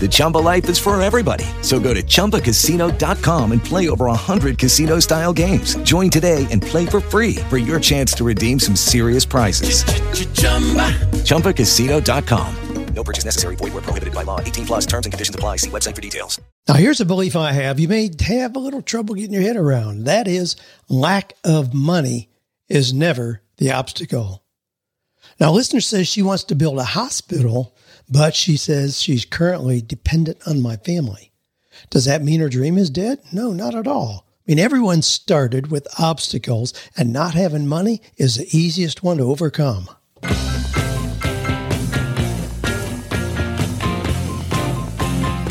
The 0.00 0.08
Chumba 0.08 0.38
life 0.38 0.68
is 0.68 0.78
for 0.78 1.00
everybody. 1.02 1.44
So 1.62 1.80
go 1.80 1.92
to 1.92 2.02
ChumbaCasino.com 2.02 3.50
and 3.50 3.64
play 3.64 3.88
over 3.88 4.06
100 4.06 4.56
casino 4.56 5.00
style 5.00 5.32
games. 5.32 5.74
Join 5.78 6.08
today 6.08 6.46
and 6.52 6.62
play 6.62 6.86
for 6.86 7.00
free 7.00 7.34
for 7.50 7.58
your 7.58 7.80
chance 7.80 8.12
to 8.12 8.24
redeem 8.24 8.60
some 8.60 8.76
serious 8.76 9.24
prizes. 9.24 9.82
ChumbaCasino.com. 11.24 12.56
No 12.98 13.04
purchase 13.04 13.24
necessary. 13.24 13.54
Void 13.54 13.74
where 13.74 13.82
prohibited 13.82 14.12
by 14.12 14.24
law. 14.24 14.40
18 14.40 14.66
plus 14.66 14.84
terms 14.84 15.06
and 15.06 15.12
conditions 15.12 15.32
apply. 15.32 15.58
See 15.58 15.70
website 15.70 15.94
for 15.94 16.00
details. 16.00 16.40
Now, 16.66 16.74
here's 16.74 17.00
a 17.00 17.04
belief 17.06 17.36
I 17.36 17.52
have 17.52 17.78
you 17.78 17.86
may 17.86 18.10
have 18.22 18.56
a 18.56 18.58
little 18.58 18.82
trouble 18.82 19.14
getting 19.14 19.32
your 19.32 19.42
head 19.42 19.56
around. 19.56 20.02
That 20.04 20.26
is, 20.26 20.56
lack 20.88 21.34
of 21.44 21.72
money 21.72 22.28
is 22.68 22.92
never 22.92 23.40
the 23.58 23.70
obstacle. 23.70 24.42
Now, 25.38 25.50
a 25.50 25.52
listener 25.52 25.80
says 25.80 26.08
she 26.08 26.22
wants 26.22 26.42
to 26.44 26.56
build 26.56 26.78
a 26.78 26.84
hospital 26.84 27.72
but 28.10 28.34
she 28.34 28.56
says 28.56 29.00
she's 29.00 29.24
currently 29.24 29.80
dependent 29.80 30.38
on 30.46 30.62
my 30.62 30.76
family. 30.76 31.32
Does 31.90 32.04
that 32.06 32.22
mean 32.22 32.40
her 32.40 32.48
dream 32.48 32.78
is 32.78 32.90
dead? 32.90 33.20
No, 33.32 33.52
not 33.52 33.74
at 33.74 33.86
all. 33.86 34.26
I 34.26 34.52
mean, 34.52 34.58
everyone 34.58 35.02
started 35.02 35.70
with 35.70 35.86
obstacles, 35.98 36.72
and 36.96 37.12
not 37.12 37.34
having 37.34 37.66
money 37.66 38.00
is 38.16 38.36
the 38.36 38.48
easiest 38.56 39.02
one 39.02 39.18
to 39.18 39.24
overcome. 39.24 39.90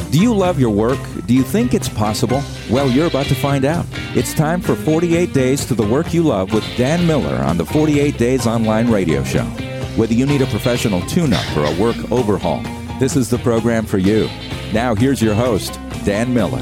Do 0.10 0.24
you 0.24 0.34
love 0.34 0.60
your 0.60 0.72
work? 0.72 0.98
Do 1.28 1.36
you 1.36 1.44
think 1.44 1.76
it's 1.76 1.90
possible? 1.90 2.42
Well, 2.72 2.90
you're 2.90 3.06
about 3.06 3.28
to 3.28 3.36
find 3.36 3.66
out. 3.66 3.86
It's 4.16 4.34
time 4.34 4.62
for 4.62 4.74
48 4.74 5.32
Days 5.32 5.64
to 5.66 5.76
the 5.76 5.86
Work 5.86 6.12
You 6.12 6.24
Love 6.24 6.54
with 6.54 6.64
Dan 6.76 7.06
Miller 7.06 7.36
on 7.44 7.58
the 7.58 7.66
48 7.66 8.18
Days 8.18 8.48
Online 8.48 8.90
Radio 8.90 9.24
Show. 9.24 9.46
Whether 9.98 10.14
you 10.14 10.28
need 10.28 10.44
a 10.44 10.46
professional 10.46 11.02
tune 11.08 11.34
up 11.34 11.58
or 11.58 11.66
a 11.66 11.76
work 11.82 12.12
overhaul, 12.12 12.62
this 13.00 13.16
is 13.16 13.32
the 13.32 13.40
program 13.40 13.84
for 13.84 13.98
you. 13.98 14.30
Now, 14.72 14.94
here's 14.94 15.24
your 15.24 15.34
host, 15.34 15.74
Dan 16.06 16.36
Miller. 16.36 16.60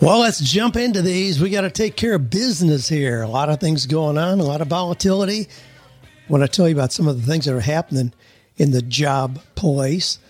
Well, 0.00 0.20
let's 0.20 0.38
jump 0.38 0.76
into 0.76 1.02
these. 1.02 1.40
We 1.40 1.50
got 1.50 1.62
to 1.62 1.70
take 1.70 1.96
care 1.96 2.14
of 2.14 2.30
business 2.30 2.88
here. 2.88 3.22
A 3.22 3.26
lot 3.26 3.48
of 3.48 3.58
things 3.58 3.86
going 3.86 4.16
on, 4.16 4.38
a 4.38 4.44
lot 4.44 4.60
of 4.60 4.68
volatility. 4.68 5.48
When 6.28 6.40
I 6.40 6.42
want 6.42 6.52
to 6.52 6.56
tell 6.56 6.68
you 6.68 6.74
about 6.76 6.92
some 6.92 7.08
of 7.08 7.20
the 7.20 7.26
things 7.26 7.46
that 7.46 7.54
are 7.56 7.60
happening 7.60 8.12
in 8.56 8.70
the 8.70 8.80
job 8.80 9.40
place. 9.56 10.20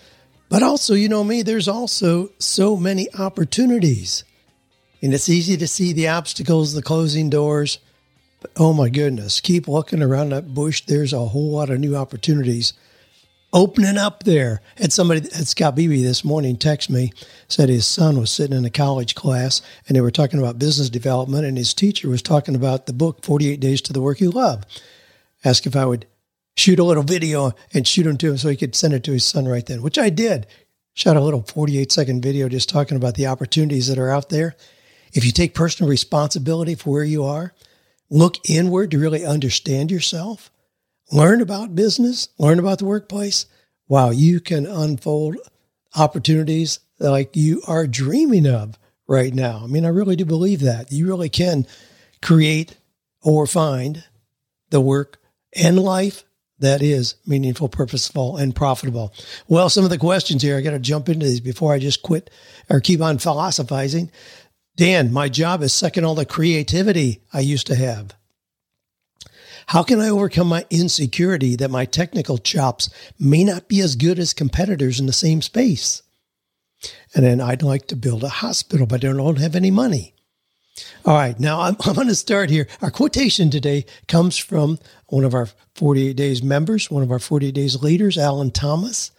But 0.49 0.63
also, 0.63 0.95
you 0.95 1.11
know 1.11 1.23
me, 1.23 1.43
there's 1.43 1.69
also 1.69 2.31
so 2.39 2.79
many 2.79 3.13
opportunities. 3.15 4.25
And 5.03 5.13
it's 5.13 5.29
easy 5.29 5.59
to 5.59 5.69
see 5.69 5.93
the 5.93 6.09
obstacles, 6.09 6.73
the 6.73 6.81
closing 6.81 7.29
doors. 7.29 7.79
Oh 8.57 8.73
my 8.73 8.89
goodness, 8.89 9.41
keep 9.41 9.67
looking 9.67 10.03
around 10.03 10.31
that 10.31 10.55
bush. 10.55 10.83
There's 10.83 11.13
a 11.13 11.27
whole 11.27 11.51
lot 11.51 11.71
of 11.71 11.81
new 11.81 11.97
opportunities 11.97 12.73
opening 13.53 13.97
up 13.97 14.25
there. 14.25 14.61
And 14.77 14.93
somebody 14.93 15.21
at 15.21 15.47
Scott 15.47 15.75
Beebe 15.75 16.03
this 16.03 16.25
morning 16.25 16.57
texted 16.57 16.91
me, 16.91 17.13
said 17.49 17.69
his 17.69 17.87
son 17.87 18.19
was 18.19 18.31
sitting 18.31 18.57
in 18.57 18.65
a 18.65 18.71
college 18.71 19.15
class 19.15 19.63
and 19.87 19.97
they 19.97 20.01
were 20.01 20.11
talking 20.11 20.39
about 20.39 20.59
business 20.59 20.91
development 20.91 21.47
and 21.47 21.57
his 21.57 21.75
teacher 21.75 22.09
was 22.09 22.23
talking 22.23 22.55
about 22.55 22.87
the 22.87 22.93
book 22.93 23.25
48 23.25 23.59
Days 23.59 23.81
to 23.83 23.93
the 23.93 24.03
Work 24.03 24.21
You 24.21 24.31
Love. 24.31 24.65
Asked 25.45 25.67
if 25.67 25.77
I 25.77 25.87
would 25.87 26.07
shoot 26.57 26.79
a 26.79 26.85
little 26.85 27.03
video 27.03 27.53
and 27.73 27.87
shoot 27.87 28.07
him 28.07 28.19
to 28.19 28.31
him 28.31 28.39
so 28.39 28.49
he 28.49 28.57
could 28.57 28.75
send 28.75 28.95
it 28.95 29.05
to 29.05 29.13
his 29.13 29.25
son 29.25 29.47
right 29.47 29.65
then, 29.65 29.83
which 29.83 29.99
I 29.99 30.11
did. 30.11 30.47
Shot 30.95 31.17
a 31.17 31.21
little 31.21 31.43
48 31.43 31.93
second 31.93 32.23
video 32.23 32.49
just 32.49 32.69
talking 32.69 32.97
about 32.97 33.15
the 33.15 33.29
opportunities 33.29 33.87
that 33.87 33.99
are 33.99 34.11
out 34.11 34.29
there. 34.29 34.57
If 35.13 35.25
you 35.25 35.33
take 35.33 35.55
personal 35.55 35.89
responsibility 35.89 36.75
for 36.75 36.91
where 36.91 37.05
you 37.05 37.25
are, 37.25 37.55
look 38.11 38.37
inward 38.49 38.91
to 38.91 38.99
really 38.99 39.25
understand 39.25 39.91
yourself, 39.91 40.51
learn 41.13 41.41
about 41.41 41.75
business, 41.75 42.29
learn 42.39 42.59
about 42.59 42.79
the 42.79 42.85
workplace. 42.85 43.47
Wow, 43.89 44.11
you 44.11 44.41
can 44.41 44.67
unfold 44.67 45.37
opportunities 45.97 46.81
like 46.99 47.37
you 47.37 47.63
are 47.67 47.87
dreaming 47.87 48.47
of 48.47 48.79
right 49.07 49.33
now. 49.33 49.63
I 49.65 49.67
mean, 49.67 49.85
I 49.85 49.89
really 49.89 50.17
do 50.17 50.25
believe 50.25 50.61
that. 50.61 50.93
You 50.93 51.07
really 51.07 51.29
can 51.29 51.67
create 52.21 52.77
or 53.23 53.47
find 53.47 54.05
the 54.71 54.81
work 54.81 55.19
and 55.57 55.79
life 55.79 56.25
that 56.61 56.83
is 56.83 57.15
meaningful, 57.27 57.69
purposeful, 57.69 58.37
and 58.37 58.55
profitable. 58.55 59.13
Well, 59.47 59.71
some 59.71 59.85
of 59.85 59.91
the 59.91 59.99
questions 59.99 60.43
here, 60.43 60.57
I 60.57 60.61
got 60.61 60.73
to 60.73 60.79
jump 60.79 61.09
into 61.09 61.27
these 61.27 61.41
before 61.41 61.73
I 61.73 61.79
just 61.79 62.03
quit 62.03 62.31
or 62.69 62.81
keep 62.81 63.01
on 63.01 63.19
philosophizing. 63.19 64.11
Dan, 64.79 65.13
my 65.13 65.29
job 65.29 65.61
is 65.63 65.73
sucking 65.73 66.05
all 66.05 66.15
the 66.15 66.25
creativity 66.25 67.21
I 67.33 67.41
used 67.41 67.67
to 67.67 67.75
have. 67.75 68.15
How 69.67 69.83
can 69.83 70.01
I 70.01 70.09
overcome 70.09 70.47
my 70.47 70.67
insecurity 70.71 71.57
that 71.57 71.73
my 71.73 71.85
technical 71.85 72.39
chops 72.39 72.89
may 73.19 73.43
not 73.43 73.67
be 73.67 73.81
as 73.81 73.97
good 73.97 74.21
as 74.21 74.33
competitors 74.33 75.01
in 75.01 75.07
the 75.07 75.13
same 75.13 75.43
space? 75.43 76.03
And 77.13 77.25
then 77.25 77.41
I'd 77.41 77.65
like 77.65 77.89
to 77.89 77.97
build 77.97 78.23
a 78.23 78.29
hospital, 78.29 78.87
but 78.87 79.05
I 79.05 79.09
don't 79.09 79.41
have 79.41 79.57
any 79.57 79.73
money. 79.73 80.15
All 81.05 81.17
right, 81.17 81.39
now 81.41 81.61
I'm, 81.63 81.77
I'm 81.85 81.95
going 81.95 82.07
to 82.07 82.15
start 82.15 82.49
here. 82.49 82.69
Our 82.81 82.93
quotation 82.93 83.51
today 83.51 83.85
comes 84.07 84.39
from 84.39 84.79
one 85.09 85.25
of 85.25 85.35
our 85.35 85.49
48 85.75 86.17
Days 86.17 86.41
members, 86.41 86.89
one 86.89 87.03
of 87.03 87.11
our 87.11 87.19
48 87.19 87.53
Days 87.53 87.83
leaders, 87.83 88.17
Alan 88.17 88.53
Thomas 88.53 89.11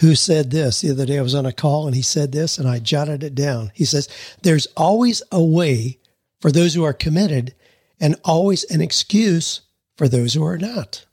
who 0.00 0.14
said 0.14 0.50
this 0.50 0.80
the 0.80 0.90
other 0.90 1.06
day. 1.06 1.18
I 1.18 1.22
was 1.22 1.34
on 1.34 1.46
a 1.46 1.52
call 1.52 1.86
and 1.86 1.94
he 1.94 2.02
said 2.02 2.32
this, 2.32 2.58
and 2.58 2.68
I 2.68 2.78
jotted 2.78 3.22
it 3.22 3.34
down. 3.34 3.70
He 3.74 3.84
says, 3.84 4.08
There's 4.42 4.66
always 4.76 5.22
a 5.32 5.42
way 5.42 5.98
for 6.40 6.52
those 6.52 6.74
who 6.74 6.84
are 6.84 6.92
committed 6.92 7.54
and 8.00 8.16
always 8.24 8.64
an 8.64 8.80
excuse 8.80 9.62
for 9.96 10.08
those 10.08 10.34
who 10.34 10.44
are 10.44 10.58
not. 10.58 11.04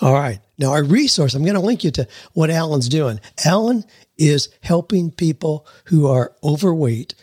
All 0.00 0.14
right. 0.14 0.40
Now, 0.58 0.72
our 0.72 0.82
resource, 0.82 1.34
I'm 1.34 1.42
going 1.44 1.54
to 1.54 1.60
link 1.60 1.84
you 1.84 1.90
to 1.92 2.08
what 2.32 2.50
Alan's 2.50 2.88
doing. 2.88 3.20
Alan 3.44 3.84
is 4.16 4.48
helping 4.60 5.10
people 5.10 5.66
who 5.86 6.06
are 6.06 6.34
overweight 6.42 7.14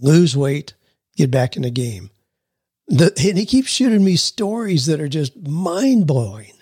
lose 0.00 0.36
weight, 0.36 0.74
get 1.16 1.30
back 1.30 1.56
in 1.56 1.62
the 1.62 1.70
game. 1.70 2.10
The, 2.88 3.12
and 3.28 3.36
he 3.36 3.44
keeps 3.44 3.68
shooting 3.68 4.04
me 4.04 4.16
stories 4.16 4.86
that 4.86 5.00
are 5.00 5.08
just 5.08 5.36
mind 5.46 6.06
blowing. 6.06 6.52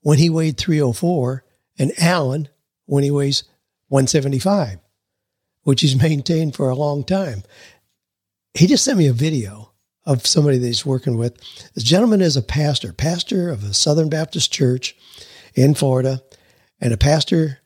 when 0.00 0.16
he 0.18 0.30
weighed 0.30 0.56
304 0.56 1.44
and 1.78 1.92
Alan 1.98 2.48
when 2.86 3.04
he 3.04 3.10
weighs 3.10 3.42
175, 3.88 4.78
which 5.64 5.82
he's 5.82 6.00
maintained 6.02 6.56
for 6.56 6.70
a 6.70 6.74
long 6.74 7.04
time. 7.04 7.42
He 8.54 8.66
just 8.66 8.84
sent 8.84 8.96
me 8.98 9.06
a 9.06 9.12
video 9.12 9.67
of 10.08 10.26
somebody 10.26 10.56
that 10.56 10.66
he's 10.66 10.86
working 10.86 11.18
with. 11.18 11.36
This 11.74 11.84
gentleman 11.84 12.22
is 12.22 12.34
a 12.34 12.42
pastor, 12.42 12.94
pastor 12.94 13.50
of 13.50 13.62
a 13.62 13.74
Southern 13.74 14.08
Baptist 14.08 14.50
church 14.50 14.96
in 15.54 15.74
Florida, 15.74 16.22
and 16.80 16.94
a 16.94 16.96
pastor 16.96 17.58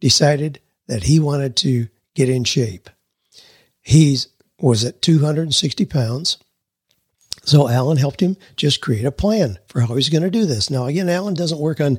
decided 0.00 0.60
that 0.88 1.02
he 1.02 1.20
wanted 1.20 1.56
to 1.56 1.88
get 2.14 2.30
in 2.30 2.44
shape. 2.44 2.88
He 3.82 4.16
was 4.58 4.82
at 4.82 5.02
260 5.02 5.84
pounds. 5.84 6.38
So 7.44 7.68
Alan 7.68 7.98
helped 7.98 8.20
him 8.20 8.38
just 8.56 8.80
create 8.80 9.04
a 9.04 9.12
plan 9.12 9.58
for 9.68 9.82
how 9.82 9.94
he's 9.94 10.08
going 10.08 10.22
to 10.22 10.30
do 10.30 10.46
this. 10.46 10.70
Now, 10.70 10.86
again, 10.86 11.10
Alan 11.10 11.34
doesn't 11.34 11.60
work 11.60 11.82
on 11.82 11.98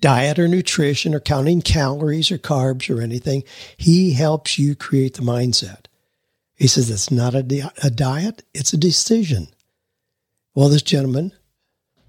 diet 0.00 0.38
or 0.38 0.46
nutrition 0.46 1.14
or 1.14 1.20
counting 1.20 1.62
calories 1.62 2.30
or 2.30 2.38
carbs 2.38 2.94
or 2.94 3.00
anything. 3.00 3.42
He 3.76 4.12
helps 4.12 4.56
you 4.56 4.76
create 4.76 5.14
the 5.14 5.22
mindset. 5.22 5.86
He 6.54 6.66
says 6.66 6.90
it's 6.90 7.10
not 7.10 7.34
a, 7.34 7.42
di- 7.42 7.70
a 7.82 7.90
diet, 7.90 8.44
it's 8.54 8.72
a 8.72 8.78
decision. 8.78 9.48
Well, 10.54 10.68
this 10.68 10.82
gentleman, 10.82 11.32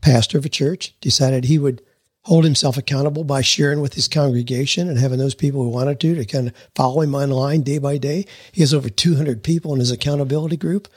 pastor 0.01 0.37
of 0.37 0.45
a 0.45 0.49
church, 0.49 0.95
decided 0.99 1.45
he 1.45 1.57
would 1.57 1.81
hold 2.23 2.45
himself 2.45 2.77
accountable 2.77 3.23
by 3.23 3.41
sharing 3.41 3.81
with 3.81 3.93
his 3.95 4.07
congregation 4.07 4.87
and 4.87 4.97
having 4.97 5.19
those 5.19 5.35
people 5.35 5.61
who 5.63 5.69
wanted 5.69 5.99
to 5.99 6.15
to 6.15 6.25
kind 6.25 6.47
of 6.47 6.53
follow 6.75 7.01
him 7.01 7.15
online 7.15 7.61
day 7.61 7.77
by 7.77 7.97
day. 7.97 8.25
He 8.51 8.61
has 8.61 8.73
over 8.73 8.89
200 8.89 9.43
people 9.43 9.73
in 9.73 9.79
his 9.79 9.91
accountability 9.91 10.57
group. 10.57 10.87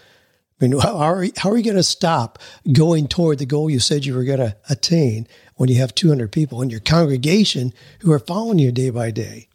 I 0.60 0.66
mean, 0.66 0.78
how 0.78 0.96
are, 0.96 1.26
how 1.36 1.50
are 1.50 1.56
you 1.56 1.64
going 1.64 1.76
to 1.76 1.82
stop 1.82 2.38
going 2.72 3.08
toward 3.08 3.38
the 3.38 3.46
goal 3.46 3.68
you 3.68 3.80
said 3.80 4.06
you 4.06 4.14
were 4.14 4.24
going 4.24 4.38
to 4.38 4.56
attain 4.70 5.26
when 5.56 5.68
you 5.68 5.76
have 5.76 5.94
200 5.94 6.32
people 6.32 6.62
in 6.62 6.70
your 6.70 6.80
congregation 6.80 7.72
who 8.00 8.12
are 8.12 8.18
following 8.18 8.58
you 8.58 8.72
day 8.72 8.90
by 8.90 9.10
day? 9.10 9.48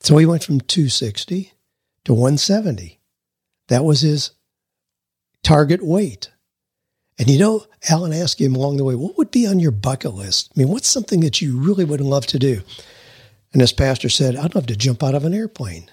So 0.00 0.18
he 0.18 0.26
went 0.26 0.44
from 0.44 0.60
260 0.60 1.52
to 2.04 2.12
170. 2.12 3.00
That 3.68 3.84
was 3.84 4.00
his 4.00 4.32
target 5.42 5.82
weight. 5.82 6.30
And 7.18 7.28
you 7.28 7.38
know, 7.38 7.66
Alan 7.88 8.12
asked 8.12 8.40
him 8.40 8.56
along 8.56 8.76
the 8.76 8.84
way, 8.84 8.94
what 8.94 9.18
would 9.18 9.30
be 9.30 9.46
on 9.46 9.60
your 9.60 9.70
bucket 9.70 10.14
list? 10.14 10.50
I 10.54 10.60
mean, 10.60 10.68
what's 10.68 10.88
something 10.88 11.20
that 11.20 11.40
you 11.40 11.58
really 11.58 11.84
would 11.84 12.00
love 12.00 12.26
to 12.28 12.38
do? 12.38 12.62
And 13.52 13.60
this 13.60 13.72
pastor 13.72 14.08
said, 14.08 14.36
I'd 14.36 14.54
love 14.54 14.66
to 14.66 14.76
jump 14.76 15.02
out 15.02 15.14
of 15.14 15.24
an 15.24 15.34
airplane, 15.34 15.90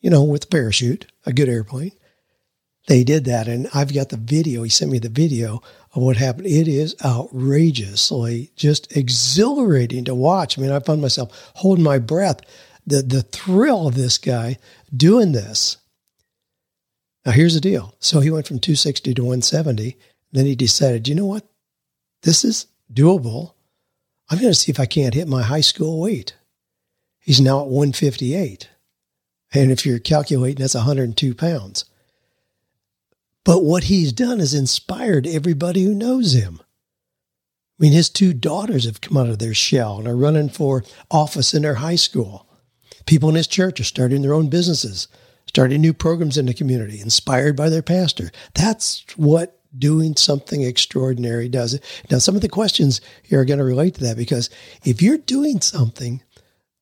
you 0.00 0.10
know, 0.10 0.22
with 0.22 0.44
a 0.44 0.48
parachute, 0.48 1.06
a 1.26 1.32
good 1.32 1.48
airplane. 1.48 1.92
They 2.86 3.04
did 3.04 3.24
that. 3.26 3.48
And 3.48 3.68
I've 3.74 3.94
got 3.94 4.10
the 4.10 4.16
video. 4.16 4.62
He 4.62 4.70
sent 4.70 4.90
me 4.90 4.98
the 4.98 5.08
video 5.08 5.62
of 5.94 6.02
what 6.02 6.16
happened. 6.16 6.46
It 6.46 6.68
is 6.68 6.96
outrageously 7.04 8.50
just 8.56 8.94
exhilarating 8.96 10.04
to 10.04 10.14
watch. 10.14 10.58
I 10.58 10.62
mean, 10.62 10.70
I 10.70 10.80
found 10.80 11.00
myself 11.00 11.52
holding 11.54 11.84
my 11.84 11.98
breath. 11.98 12.40
The, 12.86 13.00
the 13.00 13.22
thrill 13.22 13.86
of 13.86 13.94
this 13.94 14.18
guy 14.18 14.58
doing 14.96 15.32
this. 15.32 15.78
Now, 17.24 17.32
here's 17.32 17.54
the 17.54 17.60
deal. 17.60 17.94
So 18.00 18.20
he 18.20 18.30
went 18.30 18.46
from 18.46 18.58
260 18.58 19.14
to 19.14 19.22
170 19.22 19.96
then 20.34 20.46
he 20.46 20.56
decided, 20.56 21.06
you 21.06 21.14
know 21.14 21.26
what? 21.26 21.48
This 22.22 22.44
is 22.44 22.66
doable. 22.92 23.54
I'm 24.28 24.38
going 24.38 24.52
to 24.52 24.58
see 24.58 24.72
if 24.72 24.80
I 24.80 24.86
can't 24.86 25.14
hit 25.14 25.28
my 25.28 25.44
high 25.44 25.60
school 25.60 26.00
weight. 26.00 26.36
He's 27.20 27.40
now 27.40 27.60
at 27.60 27.68
158. 27.68 28.68
And 29.54 29.70
if 29.70 29.86
you're 29.86 30.00
calculating, 30.00 30.60
that's 30.60 30.74
102 30.74 31.36
pounds. 31.36 31.84
But 33.44 33.62
what 33.62 33.84
he's 33.84 34.12
done 34.12 34.40
is 34.40 34.54
inspired 34.54 35.26
everybody 35.26 35.84
who 35.84 35.94
knows 35.94 36.32
him. 36.32 36.60
I 36.60 37.84
mean, 37.84 37.92
his 37.92 38.10
two 38.10 38.32
daughters 38.32 38.86
have 38.86 39.00
come 39.00 39.16
out 39.16 39.28
of 39.28 39.38
their 39.38 39.54
shell 39.54 39.98
and 39.98 40.08
are 40.08 40.16
running 40.16 40.48
for 40.48 40.82
office 41.12 41.54
in 41.54 41.62
their 41.62 41.76
high 41.76 41.94
school. 41.94 42.48
People 43.06 43.28
in 43.28 43.34
his 43.34 43.46
church 43.46 43.80
are 43.80 43.84
starting 43.84 44.22
their 44.22 44.34
own 44.34 44.48
businesses, 44.48 45.08
starting 45.46 45.80
new 45.80 45.92
programs 45.92 46.38
in 46.38 46.46
the 46.46 46.54
community, 46.54 47.00
inspired 47.00 47.56
by 47.56 47.68
their 47.68 47.82
pastor. 47.82 48.30
That's 48.54 49.04
what 49.16 49.60
doing 49.76 50.16
something 50.16 50.62
extraordinary 50.62 51.48
does. 51.48 51.78
Now, 52.10 52.18
some 52.18 52.36
of 52.36 52.42
the 52.42 52.48
questions 52.48 53.00
here 53.22 53.40
are 53.40 53.44
going 53.44 53.58
to 53.58 53.64
relate 53.64 53.94
to 53.96 54.04
that 54.04 54.16
because 54.16 54.50
if 54.84 55.02
you're 55.02 55.18
doing 55.18 55.60
something 55.60 56.22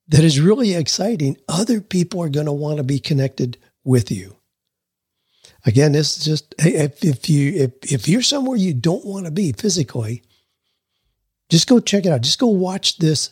that 0.07 0.23
is 0.23 0.39
really 0.39 0.75
exciting, 0.75 1.37
other 1.47 1.81
people 1.81 2.21
are 2.21 2.29
going 2.29 2.45
to 2.45 2.53
want 2.53 2.77
to 2.77 2.83
be 2.83 2.99
connected 2.99 3.57
with 3.83 4.11
you. 4.11 4.37
Again, 5.65 5.93
this 5.93 6.17
is 6.17 6.25
just 6.25 6.55
if, 6.59 7.03
if 7.03 7.29
you 7.29 7.53
if, 7.53 7.91
if 7.91 8.07
you're 8.07 8.21
somewhere 8.21 8.57
you 8.57 8.73
don't 8.73 9.05
want 9.05 9.25
to 9.25 9.31
be 9.31 9.53
physically, 9.53 10.21
just 11.49 11.69
go 11.69 11.79
check 11.79 12.05
it 12.05 12.11
out. 12.11 12.21
Just 12.21 12.39
go 12.39 12.47
watch 12.47 12.97
this. 12.97 13.31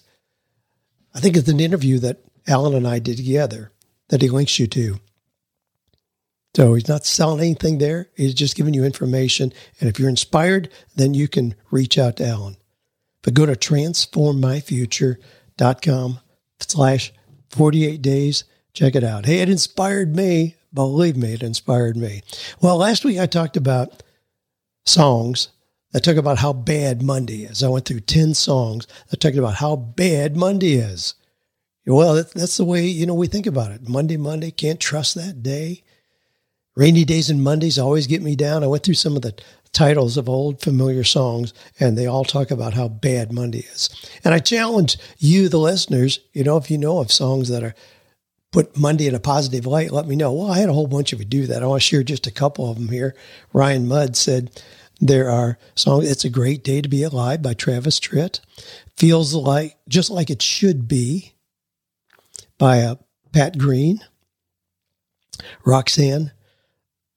I 1.14 1.20
think 1.20 1.36
it's 1.36 1.50
an 1.50 1.60
interview 1.60 2.00
that 2.00 2.24
Alan 2.48 2.74
and 2.74 2.88
I 2.88 3.00
did 3.00 3.18
together 3.18 3.74
that 4.10 4.22
he 4.22 4.30
links 4.30 4.60
you 4.60 4.68
to. 4.68 5.00
So 6.56 6.74
he's 6.74 6.88
not 6.90 7.06
selling 7.06 7.40
anything 7.40 7.78
there. 7.78 8.10
He's 8.16 8.34
just 8.34 8.58
giving 8.58 8.74
you 8.74 8.84
information. 8.84 9.54
And 9.80 9.88
if 9.90 9.98
you're 10.00 10.10
inspired, 10.10 10.68
then 10.96 11.14
you 11.14 11.30
can 11.30 11.56
reach 11.70 11.98
out 11.98 12.18
to 12.18 12.28
Alan. 12.28 12.58
But 13.22 13.36
go 13.36 13.46
to 13.46 13.54
transformmyfuture.com 13.54 16.20
slash 16.60 17.14
48 17.50 18.02
days. 18.02 18.44
Check 18.74 18.96
it 18.96 19.04
out. 19.04 19.26
Hey, 19.26 19.40
it 19.40 19.50
inspired 19.50 20.16
me. 20.16 20.56
Believe 20.74 21.18
me, 21.18 21.34
it 21.34 21.44
inspired 21.44 21.98
me. 21.98 22.22
Well, 22.62 22.78
last 22.78 23.04
week 23.04 23.20
I 23.20 23.26
talked 23.26 23.58
about 23.58 24.04
songs 24.86 25.50
that 25.92 26.02
talk 26.02 26.16
about 26.16 26.38
how 26.38 26.54
bad 26.54 27.02
Monday 27.02 27.44
is. 27.44 27.62
I 27.62 27.68
went 27.68 27.86
through 27.86 28.00
10 28.02 28.34
songs 28.34 28.88
that 29.10 29.20
talked 29.20 29.38
about 29.38 29.56
how 29.56 29.76
bad 29.76 30.38
Monday 30.38 30.76
is. 30.76 31.16
Well, 31.86 32.14
that's 32.16 32.58
the 32.58 32.66
way, 32.66 32.86
you 32.86 33.06
know, 33.06 33.16
we 33.16 33.28
think 33.28 33.48
about 33.48 33.72
it. 33.72 33.90
Monday, 33.90 34.18
Monday, 34.18 34.52
can't 34.52 34.80
trust 34.80 35.16
that 35.16 35.42
day. 35.42 35.84
Rainy 36.76 37.04
Days 37.04 37.30
and 37.30 37.44
Mondays 37.44 37.80
always 37.80 38.08
get 38.08 38.22
me 38.22 38.36
down. 38.36 38.64
I 38.64 38.68
went 38.68 38.84
through 38.84 38.94
some 38.94 39.16
of 39.16 39.24
the 39.24 39.36
titles 39.74 40.16
of 40.16 40.30
old 40.30 40.62
familiar 40.62 41.04
songs, 41.04 41.54
and 41.80 41.98
they 41.98 42.06
all 42.06 42.24
talk 42.24 42.52
about 42.52 42.74
how 42.74 42.88
bad 42.88 43.34
Monday 43.34 43.66
is. 43.74 43.90
And 44.24 44.34
I 44.34 44.40
challenge 44.40 44.98
you, 45.18 45.50
the 45.50 45.58
listeners, 45.58 46.20
you 46.34 46.44
know, 46.44 46.58
if 46.58 46.70
you 46.70 46.78
know 46.78 47.00
of 47.00 47.12
songs 47.12 47.50
that 47.50 47.64
are 47.64 47.76
put 48.52 48.78
Monday 48.78 49.08
in 49.08 49.16
a 49.16 49.20
positive 49.20 49.66
light, 49.66 49.92
let 49.92 50.08
me 50.08 50.16
know. 50.16 50.32
Well, 50.32 50.52
I 50.52 50.60
had 50.60 50.70
a 50.70 50.74
whole 50.74 50.88
bunch 50.88 51.14
of 51.14 51.20
you 51.20 51.26
do 51.26 51.48
that. 51.48 51.64
I 51.64 51.68
want 51.68 51.82
to 51.82 51.88
share 51.88 52.04
just 52.04 52.28
a 52.28 52.32
couple 52.32 52.70
of 52.70 52.78
them 52.78 52.90
here. 52.90 53.16
Ryan 53.54 53.88
Mudd 53.88 54.16
said 54.16 54.62
there 55.00 55.30
are 55.30 55.58
songs. 55.76 56.10
It's 56.10 56.26
a 56.26 56.30
great 56.30 56.64
day 56.64 56.82
to 56.82 56.90
be 56.90 57.04
alive 57.04 57.42
by 57.42 57.54
Travis 57.54 58.00
Tritt. 58.00 58.40
Feels 58.98 59.34
like 59.34 59.78
just 59.88 60.10
like 60.10 60.30
it 60.30 60.42
should 60.42 60.88
be 60.88 61.31
by 62.62 62.82
uh, 62.84 62.94
Pat 63.34 63.58
Green. 63.58 64.02
Roxanne 65.66 66.32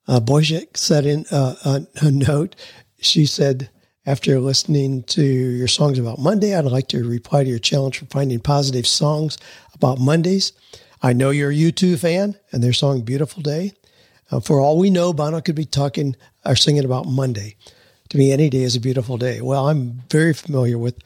uh, 0.09 0.19
Boychik 0.19 0.75
said 0.75 1.05
in 1.05 1.27
uh, 1.31 1.55
a, 1.67 1.87
a 2.07 2.11
note, 2.11 2.57
she 2.99 3.27
said, 3.27 3.69
after 4.07 4.41
listening 4.41 5.03
to 5.03 5.23
your 5.23 5.69
songs 5.69 5.99
about 5.99 6.19
Monday, 6.19 6.55
I'd 6.57 6.65
like 6.65 6.89
to 6.89 7.07
reply 7.07 7.45
to 7.45 7.51
your 7.51 7.59
challenge 7.59 7.99
for 7.99 8.07
finding 8.07 8.41
positive 8.41 8.87
songs 8.87 9.37
about 9.75 9.99
Mondays. 9.99 10.55
I 11.03 11.13
know 11.13 11.29
you're 11.29 11.51
a 11.51 11.55
U2 11.55 11.99
fan 11.99 12.37
and 12.51 12.63
their 12.63 12.73
song 12.73 13.03
Beautiful 13.03 13.43
Day. 13.43 13.73
Uh, 14.31 14.41
for 14.41 14.61
all 14.61 14.79
we 14.79 14.89
know, 14.89 15.13
Bono 15.13 15.43
could 15.43 15.55
be 15.55 15.67
talking 15.67 16.17
or 16.47 16.57
singing 16.57 16.87
about 16.87 17.05
Monday. 17.05 17.57
To 18.09 18.17
me, 18.17 18.33
any 18.33 18.49
day 18.49 18.63
is 18.63 18.77
a 18.77 18.81
beautiful 18.81 19.19
day. 19.19 19.43
Well, 19.43 19.69
I'm 19.69 20.05
very 20.11 20.33
familiar 20.33 20.79
with 20.79 20.99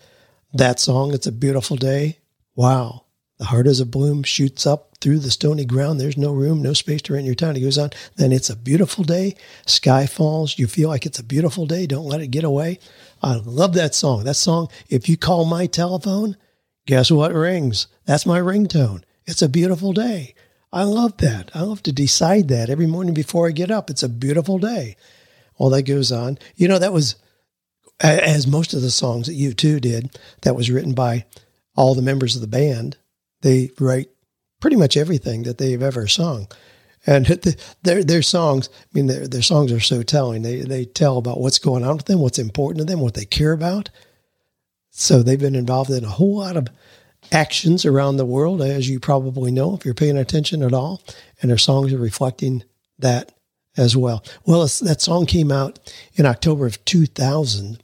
that 0.54 0.78
song. 0.78 1.12
It's 1.12 1.26
a 1.26 1.32
beautiful 1.32 1.76
day. 1.76 2.18
Wow. 2.54 3.04
The 3.38 3.46
heart 3.46 3.68
as 3.68 3.78
a 3.78 3.86
bloom 3.86 4.24
shoots 4.24 4.66
up 4.66 4.96
through 5.00 5.20
the 5.20 5.30
stony 5.30 5.64
ground. 5.64 6.00
There's 6.00 6.16
no 6.16 6.32
room, 6.32 6.60
no 6.60 6.72
space 6.72 7.02
to 7.02 7.12
rent 7.12 7.24
your 7.24 7.36
town. 7.36 7.54
He 7.54 7.62
goes 7.62 7.78
on. 7.78 7.90
Then 8.16 8.32
it's 8.32 8.50
a 8.50 8.56
beautiful 8.56 9.04
day. 9.04 9.36
Sky 9.64 10.06
falls. 10.06 10.58
You 10.58 10.66
feel 10.66 10.88
like 10.88 11.06
it's 11.06 11.20
a 11.20 11.24
beautiful 11.24 11.64
day. 11.64 11.86
Don't 11.86 12.06
let 12.06 12.20
it 12.20 12.28
get 12.28 12.42
away. 12.42 12.80
I 13.22 13.36
love 13.36 13.74
that 13.74 13.94
song. 13.94 14.24
That 14.24 14.34
song, 14.34 14.68
if 14.88 15.08
you 15.08 15.16
call 15.16 15.44
my 15.44 15.66
telephone, 15.66 16.36
guess 16.86 17.12
what 17.12 17.32
rings? 17.32 17.86
That's 18.06 18.26
my 18.26 18.40
ringtone. 18.40 19.04
It's 19.24 19.42
a 19.42 19.48
beautiful 19.48 19.92
day. 19.92 20.34
I 20.72 20.82
love 20.82 21.16
that. 21.18 21.50
I 21.54 21.62
love 21.62 21.82
to 21.84 21.92
decide 21.92 22.48
that 22.48 22.68
every 22.68 22.86
morning 22.86 23.14
before 23.14 23.46
I 23.46 23.52
get 23.52 23.70
up. 23.70 23.88
It's 23.88 24.02
a 24.02 24.08
beautiful 24.08 24.58
day. 24.58 24.96
All 25.56 25.70
that 25.70 25.82
goes 25.82 26.10
on. 26.10 26.38
You 26.56 26.66
know, 26.66 26.78
that 26.78 26.92
was, 26.92 27.14
as 28.00 28.48
most 28.48 28.74
of 28.74 28.82
the 28.82 28.90
songs 28.90 29.28
that 29.28 29.38
U2 29.38 29.80
did, 29.80 30.18
that 30.42 30.56
was 30.56 30.70
written 30.70 30.92
by 30.92 31.24
all 31.76 31.94
the 31.94 32.02
members 32.02 32.34
of 32.34 32.40
the 32.40 32.48
band 32.48 32.96
they 33.42 33.70
write 33.78 34.08
pretty 34.60 34.76
much 34.76 34.96
everything 34.96 35.44
that 35.44 35.58
they've 35.58 35.82
ever 35.82 36.06
sung. 36.06 36.48
And 37.06 37.26
their 37.82 38.04
their 38.04 38.22
songs, 38.22 38.68
I 38.72 38.86
mean, 38.92 39.06
their 39.06 39.26
their 39.26 39.42
songs 39.42 39.72
are 39.72 39.80
so 39.80 40.02
telling. 40.02 40.42
They 40.42 40.60
they 40.60 40.84
tell 40.84 41.18
about 41.18 41.40
what's 41.40 41.58
going 41.58 41.84
on 41.84 41.96
with 41.96 42.06
them, 42.06 42.20
what's 42.20 42.38
important 42.38 42.78
to 42.78 42.84
them, 42.84 43.00
what 43.00 43.14
they 43.14 43.24
care 43.24 43.52
about. 43.52 43.90
So 44.90 45.22
they've 45.22 45.38
been 45.38 45.54
involved 45.54 45.90
in 45.90 46.04
a 46.04 46.08
whole 46.08 46.38
lot 46.38 46.56
of 46.56 46.68
actions 47.30 47.84
around 47.84 48.16
the 48.16 48.24
world, 48.24 48.62
as 48.62 48.88
you 48.88 48.98
probably 48.98 49.50
know 49.50 49.74
if 49.74 49.84
you're 49.84 49.94
paying 49.94 50.16
attention 50.18 50.62
at 50.62 50.74
all. 50.74 51.02
And 51.40 51.50
their 51.50 51.58
songs 51.58 51.92
are 51.92 51.98
reflecting 51.98 52.64
that 52.98 53.32
as 53.76 53.96
well. 53.96 54.24
Well, 54.44 54.62
that 54.62 55.00
song 55.00 55.26
came 55.26 55.52
out 55.52 55.78
in 56.14 56.26
October 56.26 56.66
of 56.66 56.84
2000 56.84 57.82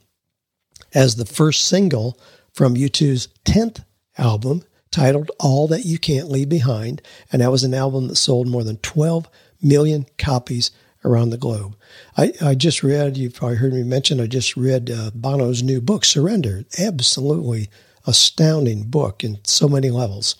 as 0.93 1.15
the 1.15 1.25
first 1.25 1.65
single 1.65 2.19
from 2.53 2.75
U2's 2.75 3.29
10th 3.45 3.83
album, 4.17 4.63
titled 4.95 5.29
All 5.41 5.67
That 5.67 5.83
You 5.83 5.99
Can't 5.99 6.29
Leave 6.29 6.47
Behind, 6.47 7.01
and 7.29 7.41
that 7.41 7.51
was 7.51 7.65
an 7.65 7.73
album 7.73 8.07
that 8.07 8.15
sold 8.15 8.47
more 8.47 8.63
than 8.63 8.77
12 8.77 9.27
million 9.61 10.05
copies 10.17 10.71
around 11.03 11.31
the 11.31 11.37
globe. 11.37 11.75
I, 12.15 12.31
I 12.41 12.55
just 12.55 12.81
read, 12.81 13.17
you've 13.17 13.33
probably 13.33 13.57
heard 13.57 13.73
me 13.73 13.83
mention, 13.83 14.21
I 14.21 14.27
just 14.27 14.55
read 14.55 14.89
uh, 14.89 15.11
Bono's 15.13 15.61
new 15.61 15.81
book, 15.81 16.05
Surrender. 16.05 16.63
Absolutely 16.79 17.69
astounding 18.07 18.83
book 18.83 19.21
in 19.21 19.39
so 19.43 19.67
many 19.67 19.89
levels. 19.89 20.37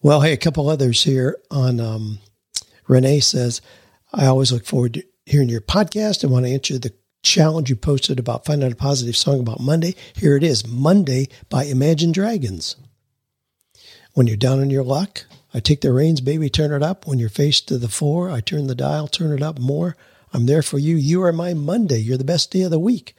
Well, 0.00 0.22
hey, 0.22 0.32
a 0.32 0.38
couple 0.38 0.70
others 0.70 1.02
here 1.02 1.36
on 1.50 1.78
um, 1.78 2.18
Renee 2.88 3.20
says, 3.20 3.60
I 4.10 4.24
always 4.24 4.50
look 4.50 4.64
forward 4.64 4.94
to 4.94 5.04
hearing 5.26 5.50
your 5.50 5.60
podcast. 5.60 6.24
I 6.24 6.28
want 6.28 6.46
to 6.46 6.52
answer 6.52 6.78
the 6.78 6.94
challenge 7.22 7.68
you 7.68 7.76
posted 7.76 8.18
about 8.18 8.46
finding 8.46 8.72
a 8.72 8.74
positive 8.74 9.18
song 9.18 9.40
about 9.40 9.60
Monday. 9.60 9.94
Here 10.14 10.34
it 10.34 10.42
is 10.42 10.66
Monday 10.66 11.28
by 11.50 11.64
Imagine 11.64 12.12
Dragons. 12.12 12.76
When 14.14 14.26
you're 14.26 14.36
down 14.36 14.60
on 14.60 14.70
your 14.70 14.84
luck, 14.84 15.24
I 15.54 15.60
take 15.60 15.80
the 15.80 15.92
reins, 15.92 16.20
baby, 16.20 16.50
turn 16.50 16.72
it 16.72 16.82
up. 16.82 17.06
When 17.06 17.18
you're 17.18 17.28
faced 17.28 17.68
to 17.68 17.78
the 17.78 17.88
floor, 17.88 18.30
I 18.30 18.40
turn 18.40 18.66
the 18.66 18.74
dial, 18.74 19.08
turn 19.08 19.32
it 19.32 19.42
up 19.42 19.58
more. 19.58 19.96
I'm 20.32 20.46
there 20.46 20.62
for 20.62 20.78
you. 20.78 20.96
You 20.96 21.22
are 21.22 21.32
my 21.32 21.54
Monday. 21.54 21.98
You're 21.98 22.18
the 22.18 22.24
best 22.24 22.50
day 22.50 22.62
of 22.62 22.70
the 22.70 22.78
week. 22.78 23.14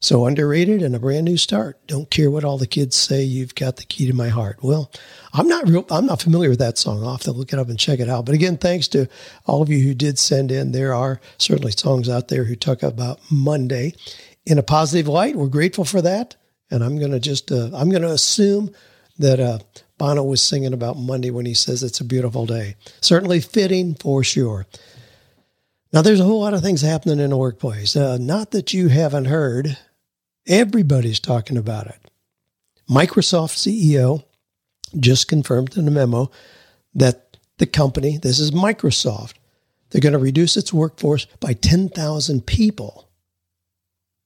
So 0.00 0.26
underrated 0.26 0.82
and 0.82 0.94
a 0.94 0.98
brand 0.98 1.24
new 1.24 1.36
start. 1.36 1.84
Don't 1.86 2.10
care 2.10 2.30
what 2.30 2.44
all 2.44 2.58
the 2.58 2.66
kids 2.66 2.96
say. 2.96 3.22
You've 3.22 3.54
got 3.54 3.76
the 3.76 3.84
key 3.84 4.06
to 4.06 4.12
my 4.12 4.28
heart. 4.28 4.58
Well, 4.62 4.92
I'm 5.32 5.48
not 5.48 5.66
real. 5.68 5.86
I'm 5.90 6.06
not 6.06 6.20
familiar 6.20 6.50
with 6.50 6.58
that 6.58 6.76
song. 6.76 7.02
I'll 7.02 7.12
have 7.12 7.22
to 7.22 7.32
look 7.32 7.52
it 7.52 7.58
up 7.58 7.68
and 7.68 7.78
check 7.78 7.98
it 7.98 8.08
out. 8.08 8.26
But 8.26 8.34
again, 8.34 8.58
thanks 8.58 8.88
to 8.88 9.08
all 9.46 9.62
of 9.62 9.70
you 9.70 9.82
who 9.82 9.94
did 9.94 10.18
send 10.18 10.52
in. 10.52 10.72
There 10.72 10.92
are 10.92 11.20
certainly 11.38 11.72
songs 11.72 12.08
out 12.08 12.28
there 12.28 12.44
who 12.44 12.56
talk 12.56 12.82
about 12.82 13.20
Monday 13.30 13.94
in 14.44 14.58
a 14.58 14.62
positive 14.62 15.08
light. 15.08 15.34
We're 15.34 15.46
grateful 15.46 15.84
for 15.84 16.02
that. 16.02 16.36
And 16.70 16.84
I'm 16.84 16.98
going 16.98 17.12
to 17.12 17.20
just, 17.20 17.50
uh, 17.50 17.70
I'm 17.72 17.90
going 17.90 18.02
to 18.02 18.10
assume 18.10 18.72
that 19.18 19.40
uh, 19.40 19.60
Bono 19.98 20.22
was 20.22 20.42
singing 20.42 20.72
about 20.72 20.98
Monday 20.98 21.30
when 21.30 21.46
he 21.46 21.54
says 21.54 21.82
it's 21.82 22.00
a 22.00 22.04
beautiful 22.04 22.46
day. 22.46 22.76
Certainly 23.00 23.40
fitting 23.40 23.94
for 23.94 24.22
sure. 24.22 24.66
Now, 25.92 26.02
there's 26.02 26.20
a 26.20 26.24
whole 26.24 26.40
lot 26.40 26.54
of 26.54 26.62
things 26.62 26.82
happening 26.82 27.20
in 27.20 27.30
the 27.30 27.36
workplace. 27.36 27.96
Uh, 27.96 28.18
not 28.18 28.50
that 28.50 28.74
you 28.74 28.88
haven't 28.88 29.26
heard, 29.26 29.78
everybody's 30.46 31.20
talking 31.20 31.56
about 31.56 31.86
it. 31.86 31.98
Microsoft 32.90 33.56
CEO 33.56 34.24
just 34.98 35.28
confirmed 35.28 35.76
in 35.76 35.88
a 35.88 35.90
memo 35.90 36.30
that 36.94 37.36
the 37.58 37.66
company, 37.66 38.18
this 38.18 38.38
is 38.38 38.50
Microsoft, 38.50 39.34
they're 39.90 40.00
going 40.00 40.12
to 40.12 40.18
reduce 40.18 40.56
its 40.56 40.72
workforce 40.72 41.26
by 41.40 41.52
10,000 41.52 42.46
people. 42.46 43.08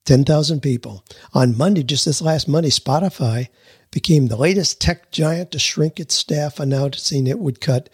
10,000 0.07 0.61
people. 0.61 1.05
On 1.35 1.57
Monday, 1.57 1.83
just 1.83 2.05
this 2.05 2.23
last 2.23 2.49
Monday, 2.49 2.71
Spotify 2.71 3.49
became 3.91 4.27
the 4.27 4.37
latest 4.37 4.81
tech 4.81 5.11
giant 5.11 5.51
to 5.53 5.59
shrink 5.59 5.99
its 5.99 6.15
staff, 6.15 6.61
announcing 6.61 7.27
it 7.27 7.39
would 7.39 7.61
cut 7.61 7.89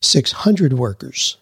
600 0.00 0.72
workers. 0.72 1.36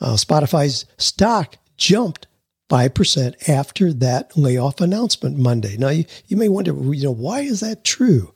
Uh, 0.00 0.14
Spotify's 0.14 0.84
stock 0.98 1.56
jumped 1.76 2.26
5% 2.70 3.48
after 3.48 3.92
that 3.92 4.36
layoff 4.36 4.80
announcement 4.80 5.38
Monday. 5.38 5.76
Now, 5.76 5.90
you, 5.90 6.04
you 6.26 6.36
may 6.36 6.48
wonder, 6.48 6.72
you 6.72 7.04
know, 7.04 7.10
why 7.12 7.40
is 7.40 7.60
that 7.60 7.84
true? 7.84 8.32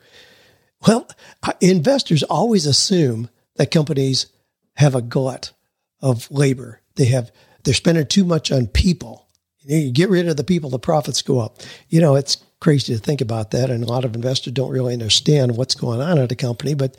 Well, 0.86 1.08
uh, 1.42 1.52
investors 1.60 2.22
always 2.24 2.66
assume 2.66 3.30
that 3.56 3.70
companies 3.70 4.26
have 4.74 4.94
a 4.94 5.02
glut 5.02 5.52
of 6.00 6.30
labor. 6.30 6.80
They 6.94 7.06
have, 7.06 7.32
they're 7.64 7.74
spending 7.74 8.06
too 8.06 8.24
much 8.24 8.52
on 8.52 8.68
people. 8.68 9.26
You, 9.60 9.90
get 9.90 10.08
rid 10.08 10.28
of 10.28 10.36
the 10.36 10.44
people, 10.44 10.70
the 10.70 10.78
profits 10.78 11.22
go 11.22 11.40
up. 11.40 11.58
You 11.88 12.00
know, 12.00 12.14
it's 12.14 12.36
crazy 12.60 12.94
to 12.94 13.00
think 13.00 13.20
about 13.20 13.50
that. 13.52 13.70
And 13.70 13.84
a 13.84 13.88
lot 13.88 14.04
of 14.04 14.14
investors 14.14 14.52
don't 14.52 14.70
really 14.70 14.92
understand 14.92 15.56
what's 15.56 15.74
going 15.74 16.00
on 16.00 16.18
at 16.18 16.32
a 16.32 16.36
company, 16.36 16.74
but 16.74 16.96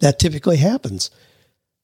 that 0.00 0.18
typically 0.18 0.56
happens. 0.56 1.10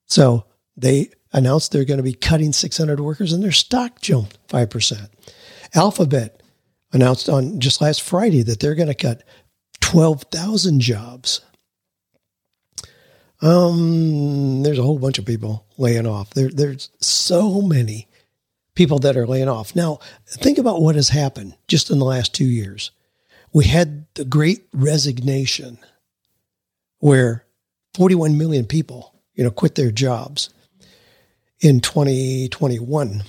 So 0.06 0.44
they 0.76 1.10
announced 1.32 1.72
they're 1.72 1.84
going 1.84 1.98
to 1.98 2.04
be 2.04 2.14
cutting 2.14 2.52
600 2.52 3.00
workers 3.00 3.32
and 3.32 3.42
their 3.42 3.52
stock 3.52 4.00
jumped 4.00 4.38
5%. 4.48 5.08
Alphabet 5.74 6.42
announced 6.92 7.28
on 7.28 7.60
just 7.60 7.80
last 7.80 8.02
Friday 8.02 8.42
that 8.42 8.60
they're 8.60 8.74
going 8.74 8.88
to 8.88 8.94
cut 8.94 9.22
12,000 9.80 10.80
jobs. 10.80 11.42
Um, 13.40 14.62
there's 14.62 14.78
a 14.78 14.82
whole 14.82 14.98
bunch 14.98 15.18
of 15.18 15.26
people 15.26 15.66
laying 15.76 16.06
off. 16.06 16.30
There, 16.30 16.48
there's 16.48 16.90
so 17.00 17.60
many 17.60 18.08
people 18.74 18.98
that 19.00 19.16
are 19.16 19.26
laying 19.26 19.48
off. 19.48 19.76
Now, 19.76 19.98
think 20.26 20.58
about 20.58 20.80
what 20.80 20.94
has 20.94 21.10
happened 21.10 21.56
just 21.68 21.90
in 21.90 21.98
the 21.98 22.04
last 22.04 22.34
two 22.34 22.46
years. 22.46 22.90
We 23.52 23.64
had 23.64 24.06
the 24.14 24.24
great 24.24 24.66
resignation 24.72 25.78
where 26.98 27.44
41 27.94 28.36
million 28.36 28.66
people, 28.66 29.14
you 29.34 29.44
know, 29.44 29.50
quit 29.50 29.74
their 29.74 29.90
jobs 29.90 30.50
in 31.60 31.80
2021. 31.80 33.22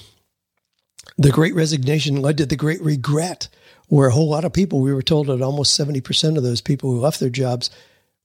The 1.18 1.32
great 1.32 1.56
resignation 1.56 2.22
led 2.22 2.38
to 2.38 2.46
the 2.46 2.56
great 2.56 2.82
regret, 2.82 3.50
where 3.88 4.08
a 4.08 4.12
whole 4.12 4.30
lot 4.30 4.46
of 4.46 4.54
people, 4.54 4.80
we 4.80 4.94
were 4.94 5.02
told 5.02 5.28
that 5.28 5.42
almost 5.42 5.80
70% 5.80 6.38
of 6.38 6.44
those 6.44 6.62
people 6.62 6.92
who 6.92 7.00
left 7.00 7.20
their 7.20 7.30
jobs 7.30 7.70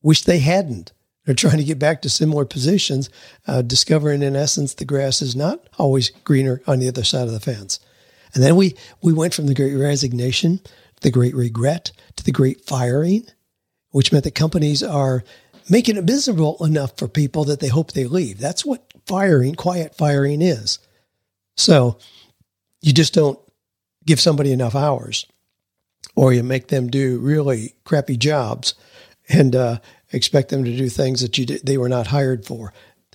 wish 0.02 0.22
they 0.22 0.38
hadn't. 0.38 0.92
They're 1.24 1.34
trying 1.34 1.56
to 1.56 1.64
get 1.64 1.78
back 1.78 2.02
to 2.02 2.10
similar 2.10 2.44
positions, 2.44 3.08
uh, 3.46 3.62
discovering 3.62 4.22
in 4.22 4.36
essence 4.36 4.74
the 4.74 4.84
grass 4.84 5.22
is 5.22 5.34
not 5.34 5.66
always 5.78 6.10
greener 6.10 6.60
on 6.66 6.78
the 6.78 6.88
other 6.88 7.04
side 7.04 7.26
of 7.26 7.32
the 7.32 7.40
fence. 7.40 7.80
And 8.34 8.42
then 8.42 8.56
we, 8.56 8.74
we 9.02 9.12
went 9.12 9.32
from 9.32 9.46
the 9.46 9.54
great 9.54 9.74
resignation, 9.74 10.60
the 11.04 11.12
great 11.12 11.34
regret, 11.34 11.92
to 12.16 12.24
the 12.24 12.32
great 12.32 12.64
firing, 12.66 13.26
which 13.90 14.10
meant 14.10 14.24
that 14.24 14.34
companies 14.34 14.82
are 14.82 15.22
making 15.70 15.96
it 15.96 16.04
miserable 16.04 16.56
enough 16.64 16.96
for 16.98 17.06
people 17.06 17.44
that 17.44 17.60
they 17.60 17.68
hope 17.68 17.92
they 17.92 18.06
leave. 18.06 18.38
That's 18.38 18.64
what 18.64 18.92
firing, 19.06 19.54
quiet 19.54 19.94
firing 19.96 20.42
is. 20.42 20.80
So 21.56 21.98
you 22.80 22.92
just 22.92 23.14
don't 23.14 23.38
give 24.04 24.20
somebody 24.20 24.52
enough 24.52 24.74
hours 24.74 25.26
or 26.16 26.32
you 26.32 26.42
make 26.42 26.68
them 26.68 26.88
do 26.88 27.18
really 27.18 27.74
crappy 27.84 28.16
jobs 28.16 28.74
and 29.28 29.54
uh, 29.56 29.78
expect 30.12 30.48
them 30.48 30.64
to 30.64 30.76
do 30.76 30.88
things 30.88 31.20
that 31.20 31.38
you 31.38 31.46
they 31.46 31.78
were 31.78 31.88
not 31.88 32.08
hired 32.08 32.44
for. 32.44 32.72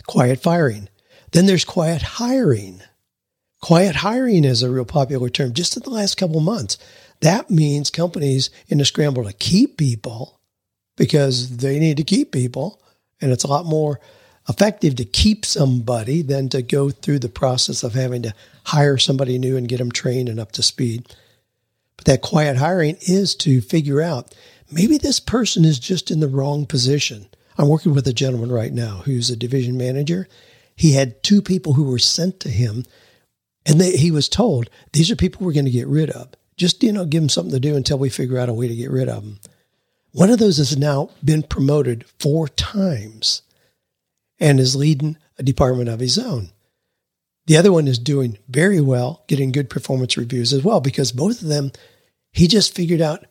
Quiet 0.07 0.41
firing. 0.41 0.89
Then 1.31 1.45
there's 1.45 1.65
quiet 1.65 2.01
hiring. 2.01 2.81
Quiet 3.61 3.97
hiring 3.97 4.45
is 4.45 4.63
a 4.63 4.71
real 4.71 4.85
popular 4.85 5.29
term 5.29 5.53
just 5.53 5.77
in 5.77 5.83
the 5.83 5.89
last 5.89 6.15
couple 6.15 6.39
months. 6.39 6.77
That 7.21 7.49
means 7.49 7.89
companies 7.89 8.49
in 8.67 8.79
a 8.79 8.85
scramble 8.85 9.25
to 9.25 9.33
keep 9.33 9.77
people 9.77 10.39
because 10.95 11.57
they 11.57 11.79
need 11.79 11.97
to 11.97 12.03
keep 12.03 12.31
people, 12.31 12.81
and 13.21 13.31
it's 13.31 13.43
a 13.43 13.49
lot 13.49 13.65
more 13.65 13.99
effective 14.47 14.95
to 14.95 15.05
keep 15.05 15.45
somebody 15.45 16.21
than 16.21 16.49
to 16.49 16.61
go 16.61 16.89
through 16.89 17.19
the 17.19 17.29
process 17.29 17.83
of 17.83 17.93
having 17.93 18.23
to 18.23 18.33
hire 18.65 18.97
somebody 18.97 19.37
new 19.37 19.55
and 19.55 19.69
get 19.69 19.77
them 19.77 19.91
trained 19.91 20.27
and 20.27 20.39
up 20.39 20.51
to 20.53 20.63
speed. 20.63 21.07
But 21.97 22.05
that 22.05 22.21
quiet 22.21 22.57
hiring 22.57 22.97
is 23.01 23.35
to 23.37 23.61
figure 23.61 24.01
out 24.01 24.33
maybe 24.71 24.97
this 24.97 25.19
person 25.19 25.65
is 25.65 25.79
just 25.79 26.09
in 26.09 26.19
the 26.19 26.27
wrong 26.27 26.65
position. 26.65 27.27
I'm 27.57 27.67
working 27.67 27.93
with 27.93 28.07
a 28.07 28.13
gentleman 28.13 28.51
right 28.51 28.71
now 28.71 29.01
who's 29.05 29.29
a 29.29 29.35
division 29.35 29.77
manager. 29.77 30.27
He 30.75 30.93
had 30.93 31.21
two 31.21 31.41
people 31.41 31.73
who 31.73 31.83
were 31.83 31.99
sent 31.99 32.39
to 32.39 32.49
him, 32.49 32.85
and 33.65 33.81
they, 33.81 33.97
he 33.97 34.11
was 34.11 34.29
told, 34.29 34.69
These 34.93 35.11
are 35.11 35.15
people 35.15 35.45
we're 35.45 35.53
going 35.53 35.65
to 35.65 35.71
get 35.71 35.87
rid 35.87 36.09
of. 36.09 36.29
Just, 36.59 36.83
you 36.83 36.91
know, 36.91 37.05
give 37.05 37.21
them 37.21 37.29
something 37.29 37.53
to 37.53 37.59
do 37.59 37.75
until 37.75 37.97
we 37.97 38.09
figure 38.09 38.37
out 38.37 38.49
a 38.49 38.53
way 38.53 38.67
to 38.67 38.75
get 38.75 38.91
rid 38.91 39.07
of 39.07 39.23
them. 39.23 39.39
One 40.11 40.29
of 40.29 40.39
those 40.39 40.57
has 40.57 40.77
now 40.77 41.09
been 41.23 41.41
promoted 41.41 42.05
four 42.19 42.49
times 42.49 43.43
and 44.39 44.59
is 44.59 44.75
leading 44.75 45.17
a 45.37 45.43
department 45.43 45.87
of 45.87 46.01
his 46.01 46.19
own. 46.19 46.49
The 47.45 47.55
other 47.55 47.71
one 47.71 47.87
is 47.87 47.97
doing 47.97 48.37
very 48.49 48.81
well, 48.81 49.23
getting 49.27 49.53
good 49.53 49.69
performance 49.69 50.17
reviews 50.17 50.51
as 50.51 50.63
well, 50.63 50.81
because 50.81 51.13
both 51.13 51.41
of 51.41 51.47
them, 51.47 51.71
he 52.33 52.47
just 52.47 52.75
figured 52.75 53.01
out 53.01 53.25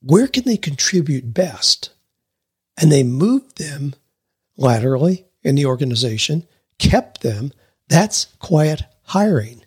where 0.00 0.26
can 0.26 0.44
they 0.44 0.56
contribute 0.56 1.34
best. 1.34 1.90
And 2.80 2.90
they 2.90 3.02
moved 3.02 3.58
them 3.58 3.94
laterally 4.56 5.26
in 5.42 5.56
the 5.56 5.66
organization, 5.66 6.46
kept 6.78 7.20
them. 7.20 7.52
That's 7.88 8.26
quiet 8.38 8.82
hiring. 9.02 9.61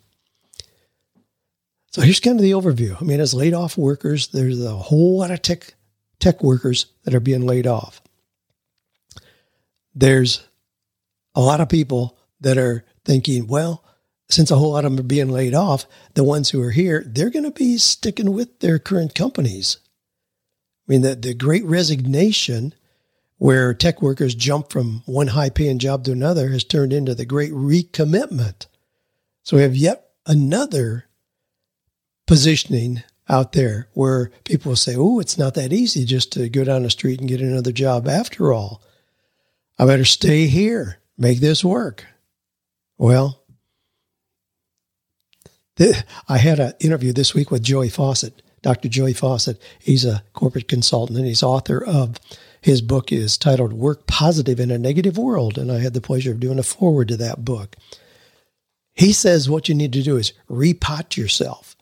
So 1.96 2.02
here's 2.02 2.20
kind 2.20 2.38
of 2.38 2.42
the 2.42 2.50
overview. 2.50 3.00
I 3.00 3.06
mean, 3.06 3.20
as 3.20 3.32
laid 3.32 3.54
off 3.54 3.78
workers, 3.78 4.28
there's 4.28 4.62
a 4.62 4.76
whole 4.76 5.20
lot 5.20 5.30
of 5.30 5.40
tech 5.40 5.72
tech 6.20 6.42
workers 6.42 6.92
that 7.04 7.14
are 7.14 7.20
being 7.20 7.46
laid 7.46 7.66
off. 7.66 8.02
There's 9.94 10.46
a 11.34 11.40
lot 11.40 11.62
of 11.62 11.70
people 11.70 12.18
that 12.42 12.58
are 12.58 12.84
thinking, 13.06 13.46
well, 13.46 13.82
since 14.28 14.50
a 14.50 14.56
whole 14.56 14.72
lot 14.72 14.84
of 14.84 14.94
them 14.94 15.00
are 15.00 15.08
being 15.08 15.30
laid 15.30 15.54
off, 15.54 15.86
the 16.12 16.22
ones 16.22 16.50
who 16.50 16.60
are 16.60 16.70
here, 16.70 17.02
they're 17.06 17.30
going 17.30 17.46
to 17.46 17.50
be 17.50 17.78
sticking 17.78 18.34
with 18.34 18.60
their 18.60 18.78
current 18.78 19.14
companies. 19.14 19.78
I 20.86 20.92
mean, 20.92 21.00
the, 21.00 21.14
the 21.14 21.32
great 21.32 21.64
resignation 21.64 22.74
where 23.38 23.72
tech 23.72 24.02
workers 24.02 24.34
jump 24.34 24.68
from 24.68 25.02
one 25.06 25.28
high 25.28 25.48
paying 25.48 25.78
job 25.78 26.04
to 26.04 26.12
another 26.12 26.50
has 26.50 26.62
turned 26.62 26.92
into 26.92 27.14
the 27.14 27.24
great 27.24 27.52
recommitment. 27.52 28.66
So 29.44 29.56
we 29.56 29.62
have 29.62 29.74
yet 29.74 30.10
another 30.26 31.05
positioning 32.26 33.02
out 33.28 33.52
there 33.52 33.88
where 33.92 34.30
people 34.44 34.70
will 34.70 34.76
say, 34.76 34.94
oh, 34.96 35.18
it's 35.18 35.38
not 35.38 35.54
that 35.54 35.72
easy 35.72 36.04
just 36.04 36.32
to 36.32 36.48
go 36.48 36.64
down 36.64 36.82
the 36.82 36.90
street 36.90 37.20
and 37.20 37.28
get 37.28 37.40
another 37.40 37.72
job 37.72 38.06
after 38.08 38.52
all. 38.52 38.82
I 39.78 39.86
better 39.86 40.04
stay 40.04 40.46
here 40.46 41.00
make 41.18 41.40
this 41.40 41.64
work. 41.64 42.04
Well, 42.98 43.42
th- 45.76 45.96
I 46.28 46.38
had 46.38 46.60
an 46.60 46.72
interview 46.80 47.12
this 47.12 47.34
week 47.34 47.50
with 47.50 47.62
Joey 47.62 47.88
Faucette, 47.88 48.40
Dr. 48.62 48.88
Joey 48.88 49.14
Faucette. 49.14 49.58
He's 49.78 50.04
a 50.04 50.22
corporate 50.32 50.68
consultant 50.68 51.18
and 51.18 51.26
he's 51.26 51.42
author 51.42 51.84
of 51.84 52.18
his 52.60 52.80
book 52.82 53.12
is 53.12 53.38
titled 53.38 53.72
Work 53.72 54.06
Positive 54.06 54.58
in 54.58 54.70
a 54.70 54.78
Negative 54.78 55.16
World. 55.16 55.58
And 55.58 55.70
I 55.70 55.78
had 55.78 55.94
the 55.94 56.00
pleasure 56.00 56.32
of 56.32 56.40
doing 56.40 56.58
a 56.58 56.64
forward 56.64 57.08
to 57.08 57.16
that 57.18 57.44
book. 57.44 57.76
He 58.94 59.12
says 59.12 59.50
what 59.50 59.68
you 59.68 59.74
need 59.74 59.92
to 59.92 60.02
do 60.02 60.16
is 60.16 60.32
repot 60.50 61.16
yourself. 61.16 61.75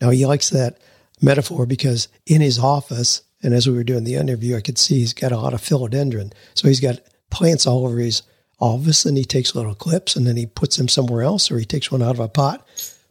Now, 0.00 0.10
he 0.10 0.26
likes 0.26 0.50
that 0.50 0.78
metaphor 1.20 1.66
because 1.66 2.08
in 2.26 2.40
his 2.40 2.58
office, 2.58 3.22
and 3.42 3.54
as 3.54 3.68
we 3.68 3.74
were 3.74 3.84
doing 3.84 4.04
the 4.04 4.14
interview, 4.14 4.56
I 4.56 4.60
could 4.60 4.78
see 4.78 5.00
he's 5.00 5.12
got 5.12 5.32
a 5.32 5.38
lot 5.38 5.54
of 5.54 5.60
philodendron. 5.60 6.32
So 6.54 6.68
he's 6.68 6.80
got 6.80 7.00
plants 7.30 7.66
all 7.66 7.86
over 7.86 7.98
his 7.98 8.22
office 8.58 9.06
and 9.06 9.16
he 9.16 9.24
takes 9.24 9.54
little 9.54 9.74
clips 9.74 10.16
and 10.16 10.26
then 10.26 10.36
he 10.36 10.46
puts 10.46 10.76
them 10.76 10.88
somewhere 10.88 11.22
else 11.22 11.50
or 11.50 11.58
he 11.58 11.64
takes 11.64 11.90
one 11.90 12.02
out 12.02 12.10
of 12.14 12.20
a 12.20 12.28
pot, 12.28 12.66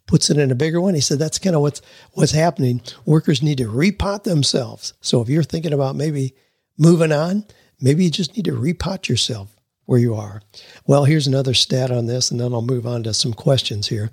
puts 0.06 0.30
it 0.30 0.38
in 0.38 0.52
a 0.52 0.56
bigger 0.56 0.80
one. 0.80 0.94
He 0.94 1.02
said 1.02 1.18
that's 1.20 1.40
kind 1.40 1.56
of 1.56 1.62
what's 1.62 1.82
what's 2.14 2.32
happening. 2.32 2.82
Workers 3.06 3.42
need 3.42 3.58
to 3.58 3.68
repot 3.68 4.24
themselves. 4.24 4.94
So 5.02 5.22
if 5.22 5.30
you're 5.30 5.44
thinking 5.44 5.74
about 5.74 5.96
maybe 5.96 6.36
moving 6.78 7.12
on, 7.12 7.46
maybe 7.82 8.04
you 8.04 8.12
just 8.12 8.36
need 8.36 8.46
to 8.46 8.52
repot 8.52 9.08
yourself 9.08 9.56
where 9.86 10.00
you 10.00 10.14
are. 10.14 10.44
Well, 10.86 11.06
here's 11.06 11.26
another 11.26 11.56
stat 11.56 11.90
on 11.90 12.06
this, 12.06 12.30
and 12.30 12.40
then 12.40 12.54
I'll 12.54 12.62
move 12.62 12.86
on 12.86 13.02
to 13.04 13.14
some 13.14 13.34
questions 13.34 13.88
here. 13.88 14.12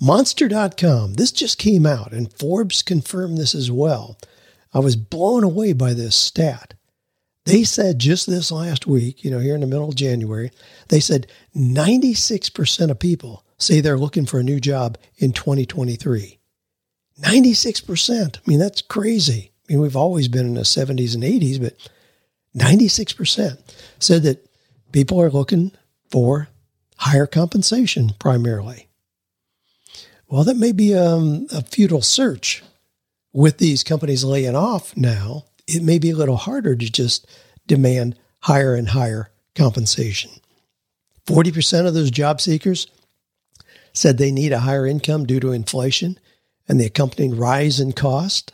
Monster.com, 0.00 1.14
this 1.14 1.32
just 1.32 1.58
came 1.58 1.86
out, 1.86 2.12
and 2.12 2.32
Forbes 2.32 2.82
confirmed 2.82 3.38
this 3.38 3.54
as 3.54 3.70
well. 3.70 4.18
I 4.74 4.80
was 4.80 4.96
blown 4.96 5.42
away 5.42 5.72
by 5.72 5.94
this 5.94 6.14
stat. 6.14 6.74
They 7.44 7.64
said 7.64 7.98
just 7.98 8.26
this 8.26 8.50
last 8.50 8.86
week, 8.86 9.24
you 9.24 9.30
know, 9.30 9.38
here 9.38 9.54
in 9.54 9.60
the 9.60 9.66
middle 9.66 9.88
of 9.88 9.94
January, 9.94 10.50
they 10.88 11.00
said 11.00 11.28
96% 11.56 12.90
of 12.90 12.98
people 12.98 13.44
say 13.56 13.80
they're 13.80 13.96
looking 13.96 14.26
for 14.26 14.40
a 14.40 14.44
new 14.44 14.60
job 14.60 14.98
in 15.16 15.32
2023. 15.32 16.38
96%. 17.20 18.36
I 18.36 18.40
mean, 18.46 18.58
that's 18.58 18.82
crazy. 18.82 19.52
I 19.68 19.72
mean, 19.72 19.80
we've 19.80 19.96
always 19.96 20.28
been 20.28 20.46
in 20.46 20.54
the 20.54 20.62
70s 20.62 21.14
and 21.14 21.24
80s, 21.24 21.60
but 21.60 21.74
96% 22.56 23.58
said 23.98 24.22
that 24.24 24.46
people 24.92 25.20
are 25.20 25.30
looking 25.30 25.72
for 26.10 26.48
higher 26.96 27.26
compensation 27.26 28.12
primarily. 28.18 28.85
Well, 30.28 30.44
that 30.44 30.56
may 30.56 30.72
be 30.72 30.94
um, 30.94 31.46
a 31.52 31.62
futile 31.62 32.02
search 32.02 32.62
with 33.32 33.58
these 33.58 33.84
companies 33.84 34.24
laying 34.24 34.56
off 34.56 34.96
now. 34.96 35.44
It 35.68 35.82
may 35.82 35.98
be 35.98 36.10
a 36.10 36.16
little 36.16 36.36
harder 36.36 36.74
to 36.74 36.90
just 36.90 37.26
demand 37.66 38.16
higher 38.40 38.74
and 38.74 38.88
higher 38.88 39.30
compensation. 39.54 40.30
40% 41.26 41.86
of 41.86 41.94
those 41.94 42.10
job 42.10 42.40
seekers 42.40 42.86
said 43.92 44.18
they 44.18 44.30
need 44.30 44.52
a 44.52 44.60
higher 44.60 44.86
income 44.86 45.26
due 45.26 45.40
to 45.40 45.52
inflation 45.52 46.18
and 46.68 46.80
the 46.80 46.86
accompanying 46.86 47.36
rise 47.36 47.80
in 47.80 47.92
cost. 47.92 48.52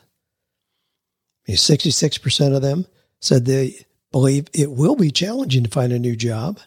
66% 1.49 2.55
of 2.55 2.63
them 2.63 2.87
said 3.21 3.45
they 3.45 3.87
believe 4.11 4.47
it 4.53 4.71
will 4.71 4.97
be 4.97 5.11
challenging 5.11 5.65
to 5.65 5.71
find 5.71 5.93
a 5.93 5.99
new 5.99 6.17
job. 6.17 6.61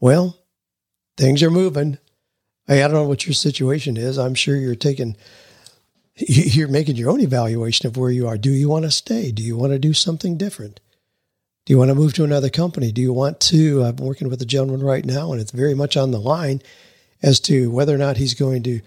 Well, 0.00 0.38
things 1.16 1.42
are 1.42 1.50
moving. 1.50 1.98
I 2.68 2.76
don't 2.76 2.92
know 2.92 3.08
what 3.08 3.26
your 3.26 3.34
situation 3.34 3.96
is. 3.96 4.18
I'm 4.18 4.34
sure 4.34 4.56
you're 4.56 4.74
taking, 4.74 5.16
you're 6.16 6.68
making 6.68 6.96
your 6.96 7.10
own 7.10 7.20
evaluation 7.20 7.86
of 7.86 7.96
where 7.96 8.10
you 8.10 8.28
are. 8.28 8.36
Do 8.36 8.50
you 8.50 8.68
want 8.68 8.84
to 8.84 8.90
stay? 8.90 9.32
Do 9.32 9.42
you 9.42 9.56
want 9.56 9.72
to 9.72 9.78
do 9.78 9.94
something 9.94 10.36
different? 10.36 10.80
Do 11.64 11.72
you 11.72 11.78
want 11.78 11.90
to 11.90 11.94
move 11.94 12.14
to 12.14 12.24
another 12.24 12.50
company? 12.50 12.92
Do 12.92 13.02
you 13.02 13.12
want 13.12 13.40
to? 13.40 13.84
I'm 13.84 13.96
working 13.96 14.28
with 14.28 14.40
a 14.42 14.46
gentleman 14.46 14.82
right 14.82 15.04
now, 15.04 15.32
and 15.32 15.40
it's 15.40 15.50
very 15.50 15.74
much 15.74 15.96
on 15.96 16.10
the 16.10 16.20
line 16.20 16.62
as 17.22 17.40
to 17.40 17.70
whether 17.70 17.94
or 17.94 17.98
not 17.98 18.16
he's 18.16 18.34
going 18.34 18.62
to 18.64 18.80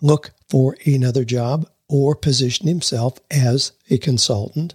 look 0.00 0.30
for 0.48 0.76
another 0.86 1.24
job 1.24 1.68
or 1.88 2.14
position 2.14 2.68
himself 2.68 3.18
as 3.30 3.72
a 3.90 3.98
consultant 3.98 4.74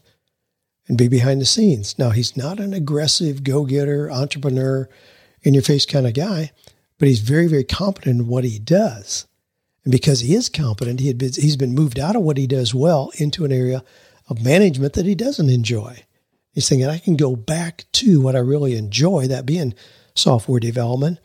and 0.88 0.98
be 0.98 1.08
behind 1.08 1.42
the 1.42 1.46
scenes. 1.46 1.98
Now, 1.98 2.10
he's 2.10 2.36
not 2.36 2.60
an 2.60 2.74
aggressive 2.74 3.44
go 3.44 3.66
getter, 3.66 4.12
entrepreneur, 4.12 4.90
in 5.42 5.54
your 5.54 5.64
face 5.64 5.86
kind 5.86 6.08
of 6.08 6.14
guy, 6.14 6.52
but 6.98 7.08
he's 7.08 7.20
very, 7.20 7.48
very 7.48 7.64
competent 7.64 8.22
in 8.22 8.28
what 8.28 8.44
he 8.44 8.60
does. 8.60 9.28
And 9.84 9.92
because 9.92 10.22
he 10.22 10.34
is 10.34 10.50
competent, 10.50 11.00
he 11.00 11.08
had 11.08 11.18
been, 11.18 11.32
he's 11.34 11.58
been 11.58 11.76
moved 11.76 12.00
out 12.00 12.16
of 12.16 12.24
what 12.24 12.38
he 12.38 12.48
does 12.48 12.74
well 12.74 13.12
into 13.18 13.46
an 13.46 13.52
area 13.52 13.84
of 14.28 14.44
management 14.44 14.94
that 14.94 15.06
he 15.06 15.16
doesn't 15.16 15.50
enjoy. 15.50 16.04
He's 16.52 16.68
thinking, 16.68 16.88
I 16.88 16.98
can 16.98 17.18
go 17.18 17.36
back 17.36 17.86
to 17.94 18.22
what 18.22 18.36
I 18.36 18.40
really 18.40 18.76
enjoy, 18.76 19.28
that 19.28 19.46
being 19.46 19.76
software 20.16 20.60
development. 20.60 21.20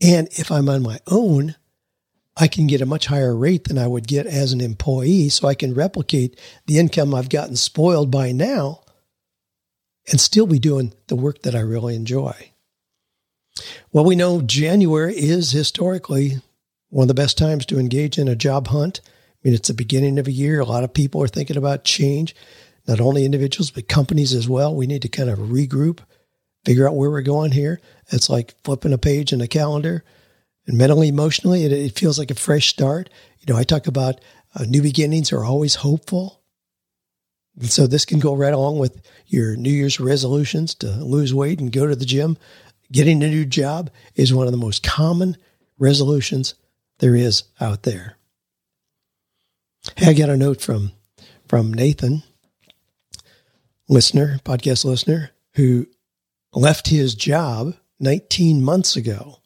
And 0.00 0.28
if 0.32 0.50
I'm 0.50 0.68
on 0.68 0.82
my 0.82 0.98
own, 1.06 1.54
I 2.36 2.48
can 2.48 2.66
get 2.66 2.80
a 2.80 2.86
much 2.86 3.06
higher 3.06 3.36
rate 3.36 3.64
than 3.64 3.78
I 3.78 3.86
would 3.86 4.06
get 4.06 4.26
as 4.26 4.52
an 4.52 4.60
employee. 4.60 5.28
So 5.28 5.46
I 5.46 5.54
can 5.54 5.74
replicate 5.74 6.40
the 6.66 6.78
income 6.78 7.14
I've 7.14 7.28
gotten 7.28 7.56
spoiled 7.56 8.10
by 8.10 8.32
now 8.32 8.82
and 10.10 10.20
still 10.20 10.46
be 10.46 10.58
doing 10.58 10.94
the 11.08 11.16
work 11.16 11.42
that 11.42 11.54
I 11.54 11.60
really 11.60 11.94
enjoy. 11.94 12.52
Well, 13.92 14.04
we 14.04 14.16
know 14.16 14.40
January 14.40 15.16
is 15.16 15.52
historically 15.52 16.40
one 16.90 17.04
of 17.04 17.08
the 17.08 17.14
best 17.14 17.38
times 17.38 17.66
to 17.66 17.78
engage 17.78 18.18
in 18.18 18.28
a 18.28 18.36
job 18.36 18.68
hunt. 18.68 19.00
I 19.06 19.10
mean, 19.44 19.54
it's 19.54 19.68
the 19.68 19.74
beginning 19.74 20.18
of 20.18 20.26
a 20.26 20.32
year. 20.32 20.60
A 20.60 20.64
lot 20.64 20.84
of 20.84 20.94
people 20.94 21.22
are 21.22 21.28
thinking 21.28 21.56
about 21.56 21.84
change, 21.84 22.34
not 22.86 23.00
only 23.00 23.24
individuals, 23.24 23.70
but 23.70 23.88
companies 23.88 24.34
as 24.34 24.48
well. 24.48 24.74
We 24.74 24.86
need 24.86 25.02
to 25.02 25.08
kind 25.08 25.30
of 25.30 25.38
regroup, 25.38 26.00
figure 26.64 26.88
out 26.88 26.96
where 26.96 27.10
we're 27.10 27.22
going 27.22 27.52
here. 27.52 27.80
It's 28.10 28.30
like 28.30 28.54
flipping 28.64 28.92
a 28.92 28.98
page 28.98 29.32
in 29.32 29.40
a 29.40 29.48
calendar. 29.48 30.04
And 30.66 30.76
mentally, 30.76 31.08
emotionally, 31.08 31.64
it, 31.64 31.72
it 31.72 31.98
feels 31.98 32.18
like 32.18 32.30
a 32.30 32.34
fresh 32.34 32.68
start. 32.68 33.10
You 33.40 33.52
know, 33.52 33.58
I 33.58 33.64
talk 33.64 33.86
about 33.86 34.20
uh, 34.54 34.64
new 34.64 34.82
beginnings 34.82 35.32
are 35.32 35.44
always 35.44 35.76
hopeful. 35.76 36.42
And 37.58 37.70
so 37.70 37.86
this 37.86 38.04
can 38.04 38.18
go 38.18 38.34
right 38.34 38.52
along 38.52 38.78
with 38.78 39.00
your 39.26 39.56
New 39.56 39.70
Year's 39.70 39.98
resolutions 39.98 40.74
to 40.76 40.88
lose 41.04 41.34
weight 41.34 41.60
and 41.60 41.72
go 41.72 41.86
to 41.86 41.96
the 41.96 42.04
gym. 42.04 42.36
Getting 42.90 43.22
a 43.22 43.28
new 43.28 43.44
job 43.44 43.90
is 44.14 44.32
one 44.32 44.46
of 44.46 44.52
the 44.52 44.58
most 44.58 44.82
common 44.82 45.36
resolutions 45.78 46.54
there 46.98 47.14
is 47.14 47.44
out 47.60 47.82
there. 47.82 48.16
Hey, 49.96 50.10
I 50.10 50.12
got 50.14 50.30
a 50.30 50.36
note 50.36 50.60
from 50.60 50.92
from 51.46 51.72
Nathan, 51.72 52.22
listener, 53.88 54.38
podcast 54.44 54.84
listener, 54.84 55.30
who 55.54 55.86
left 56.52 56.88
his 56.88 57.14
job 57.14 57.74
19 58.00 58.62
months 58.62 58.96
ago. 58.96 59.38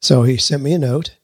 So 0.00 0.24
he 0.24 0.36
sent 0.36 0.62
me 0.62 0.72
a 0.72 0.78
note. 0.78 1.16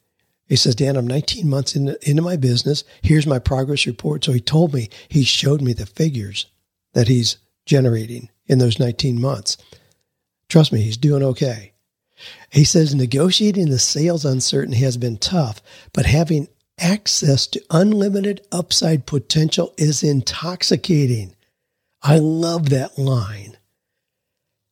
He 0.47 0.55
says, 0.55 0.77
Dan, 0.77 0.97
I'm 0.97 1.07
19 1.07 1.49
months 1.49 1.75
into, 1.75 1.99
into 2.09 2.23
my 2.23 2.37
business. 2.37 2.85
Here's 3.03 3.27
my 3.27 3.41
progress 3.41 3.87
report. 3.87 4.25
So 4.25 4.33
he 4.33 4.41
told 4.41 4.73
me, 4.73 4.89
he 5.09 5.25
showed 5.25 5.61
me 5.61 5.73
the 5.73 5.87
figures 5.87 6.47
that 6.93 7.09
he's 7.09 7.39
generating 7.65 8.31
in 8.47 8.59
those 8.59 8.79
19 8.79 9.21
months. 9.21 9.57
Trust 10.49 10.73
me, 10.73 10.81
he's 10.81 10.97
doing 10.97 11.23
okay. 11.23 11.73
He 12.51 12.65
says 12.65 12.95
negotiating 12.95 13.69
the 13.69 13.79
sales 13.79 14.25
uncertainty 14.25 14.79
has 14.79 14.97
been 14.97 15.19
tough, 15.19 15.61
but 15.93 16.07
having 16.07 16.49
access 16.79 17.47
to 17.49 17.63
unlimited 17.71 18.47
upside 18.53 19.07
potential 19.07 19.75
is 19.77 20.03
intoxicating. 20.03 21.35
I 22.03 22.19
love 22.19 22.71
that 22.71 22.99
line. 22.99 23.57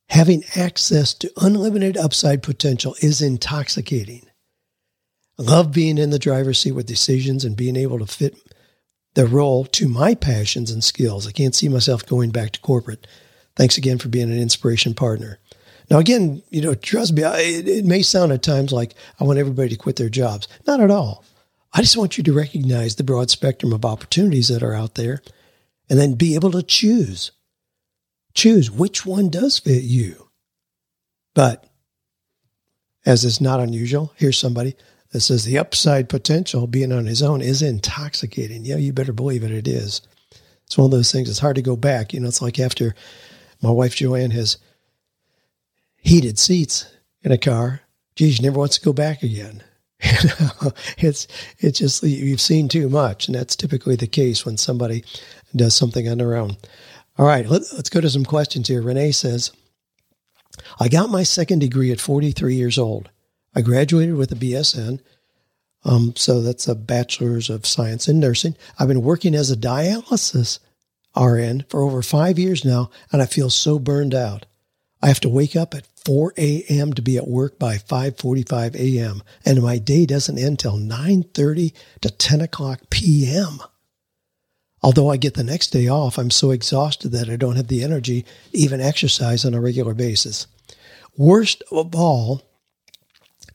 Having 0.09 0.43
access 0.55 1.13
to 1.15 1.31
unlimited 1.37 1.97
upside 1.97 2.43
potential 2.43 2.95
is 3.01 3.21
intoxicating. 3.21 4.21
I 5.37 5.43
love 5.43 5.73
being 5.73 5.97
in 5.97 6.11
the 6.11 6.19
driver's 6.19 6.59
seat 6.59 6.71
with 6.71 6.85
decisions 6.85 7.43
and 7.43 7.57
being 7.57 7.75
able 7.75 7.99
to 7.99 8.05
fit 8.05 8.37
the 9.15 9.25
role 9.25 9.65
to 9.65 9.87
my 9.87 10.15
passions 10.15 10.71
and 10.71 10.83
skills. 10.83 11.27
I 11.27 11.31
can't 11.31 11.55
see 11.55 11.67
myself 11.67 12.05
going 12.05 12.29
back 12.29 12.51
to 12.51 12.61
corporate. 12.61 13.07
Thanks 13.55 13.77
again 13.77 13.97
for 13.97 14.09
being 14.09 14.31
an 14.31 14.39
inspiration 14.39 14.93
partner. 14.93 15.39
Now, 15.89 15.99
again, 15.99 16.41
you 16.49 16.61
know, 16.61 16.73
trust 16.73 17.13
me, 17.13 17.23
it, 17.23 17.67
it 17.67 17.85
may 17.85 18.01
sound 18.01 18.31
at 18.31 18.41
times 18.41 18.71
like 18.71 18.95
I 19.19 19.23
want 19.23 19.39
everybody 19.39 19.69
to 19.69 19.75
quit 19.75 19.97
their 19.97 20.09
jobs. 20.09 20.47
Not 20.65 20.79
at 20.79 20.91
all. 20.91 21.23
I 21.73 21.81
just 21.81 21.97
want 21.97 22.17
you 22.17 22.23
to 22.23 22.33
recognize 22.33 22.95
the 22.95 23.03
broad 23.03 23.29
spectrum 23.29 23.73
of 23.73 23.85
opportunities 23.85 24.47
that 24.47 24.63
are 24.63 24.73
out 24.73 24.95
there 24.95 25.21
and 25.89 25.99
then 25.99 26.15
be 26.15 26.35
able 26.35 26.51
to 26.51 26.63
choose. 26.63 27.31
Choose 28.33 28.71
which 28.71 29.05
one 29.05 29.29
does 29.29 29.59
fit 29.59 29.83
you. 29.83 30.29
But 31.33 31.65
as 33.05 33.23
is 33.23 33.39
not 33.39 33.59
unusual, 33.59 34.13
here's 34.15 34.39
somebody 34.39 34.75
that 35.11 35.21
says 35.21 35.43
the 35.43 35.57
upside 35.57 36.09
potential 36.09 36.65
being 36.65 36.91
on 36.91 37.05
his 37.05 37.21
own 37.21 37.41
is 37.41 37.61
intoxicating. 37.61 38.65
Yeah, 38.65 38.77
you 38.77 38.91
better 38.91 39.13
believe 39.13 39.43
it, 39.43 39.51
it 39.51 39.67
is. 39.67 40.01
It's 40.65 40.77
one 40.77 40.85
of 40.85 40.91
those 40.91 41.11
things, 41.11 41.29
it's 41.29 41.39
hard 41.39 41.55
to 41.57 41.61
go 41.61 41.75
back. 41.75 42.13
You 42.13 42.21
know, 42.21 42.27
it's 42.27 42.41
like 42.41 42.59
after 42.59 42.95
my 43.61 43.69
wife 43.69 43.95
Joanne 43.95 44.31
has 44.31 44.57
heated 46.05 46.37
seats 46.39 46.85
in 47.23 47.31
a 47.31 47.37
car. 47.37 47.81
Geez, 48.15 48.39
you 48.39 48.45
never 48.45 48.59
wants 48.59 48.77
to 48.77 48.85
go 48.85 48.93
back 48.93 49.23
again. 49.23 49.61
You 50.03 50.29
know, 50.39 50.73
it's 50.97 51.27
it's 51.57 51.79
just 51.79 52.03
you've 52.03 52.41
seen 52.41 52.67
too 52.67 52.89
much, 52.89 53.27
and 53.27 53.35
that's 53.35 53.55
typically 53.55 53.95
the 53.95 54.07
case 54.07 54.45
when 54.45 54.57
somebody 54.57 55.03
does 55.55 55.73
something 55.73 56.07
on 56.07 56.19
their 56.19 56.35
own. 56.35 56.57
All 57.17 57.25
right, 57.25 57.47
let, 57.47 57.63
let's 57.73 57.89
go 57.89 58.01
to 58.01 58.09
some 58.09 58.25
questions 58.25 58.67
here. 58.67 58.81
Renee 58.81 59.13
says, 59.13 59.51
"I 60.79 60.89
got 60.89 61.09
my 61.09 61.23
second 61.23 61.59
degree 61.59 61.91
at 61.91 61.99
43 61.99 62.55
years 62.55 62.77
old. 62.77 63.09
I 63.55 63.61
graduated 63.61 64.15
with 64.15 64.31
a 64.31 64.35
BSN." 64.35 64.99
Um, 65.85 66.13
so 66.15 66.41
that's 66.41 66.67
a 66.67 66.75
bachelor's 66.75 67.49
of 67.49 67.65
science 67.65 68.07
in 68.07 68.19
nursing. 68.19 68.55
I've 68.77 68.89
been 68.89 69.01
working 69.01 69.33
as 69.33 69.49
a 69.49 69.57
dialysis 69.57 70.59
RN 71.17 71.65
for 71.69 71.81
over 71.81 72.01
five 72.01 72.37
years 72.37 72.65
now, 72.65 72.91
and 73.11 73.21
I 73.21 73.25
feel 73.25 73.49
so 73.49 73.79
burned 73.79 74.13
out. 74.13 74.45
I 75.01 75.07
have 75.07 75.19
to 75.21 75.29
wake 75.29 75.55
up 75.55 75.73
at 75.73 75.87
4 76.05 76.33
a.m. 76.37 76.93
to 76.93 77.01
be 77.01 77.17
at 77.17 77.27
work 77.27 77.59
by 77.59 77.77
5:45 77.77 78.75
a.m. 78.75 79.23
and 79.45 79.61
my 79.61 79.77
day 79.77 80.05
doesn't 80.05 80.39
end 80.39 80.59
till 80.59 80.77
9:30 80.77 81.73
to 82.01 82.09
10 82.09 82.41
o'clock 82.41 82.81
p.m. 82.89 83.59
Although 84.81 85.09
I 85.09 85.17
get 85.17 85.33
the 85.33 85.43
next 85.43 85.69
day 85.69 85.87
off, 85.87 86.17
I'm 86.17 86.29
so 86.29 86.51
exhausted 86.51 87.09
that 87.09 87.29
I 87.29 87.35
don't 87.35 87.55
have 87.55 87.67
the 87.67 87.83
energy 87.83 88.21
to 88.21 88.27
even 88.53 88.81
exercise 88.81 89.43
on 89.43 89.53
a 89.53 89.61
regular 89.61 89.93
basis. 89.93 90.47
Worst 91.17 91.63
of 91.71 91.95
all, 91.95 92.41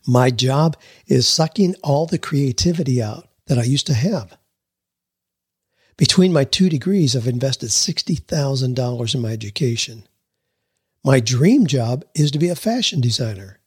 My 0.07 0.31
job 0.31 0.77
is 1.07 1.29
sucking 1.29 1.75
all 1.83 2.07
the 2.07 2.19
creativity 2.19 3.03
out 3.03 3.29
that 3.47 3.59
I 3.59 3.65
used 3.65 3.87
to 3.89 3.95
have. 3.95 4.37
Between 5.97 6.33
my 6.33 6.45
two 6.45 6.69
degrees, 6.69 7.15
I've 7.15 7.29
invested 7.29 7.69
$60,000 7.69 9.15
in 9.15 9.21
my 9.21 9.33
education. 9.33 10.09
My 11.05 11.21
dream 11.21 11.67
job 11.67 12.05
is 12.15 12.31
to 12.33 12.39
be 12.39 12.49
a 12.49 12.55
fashion 12.55 13.01
designer, 13.01 13.59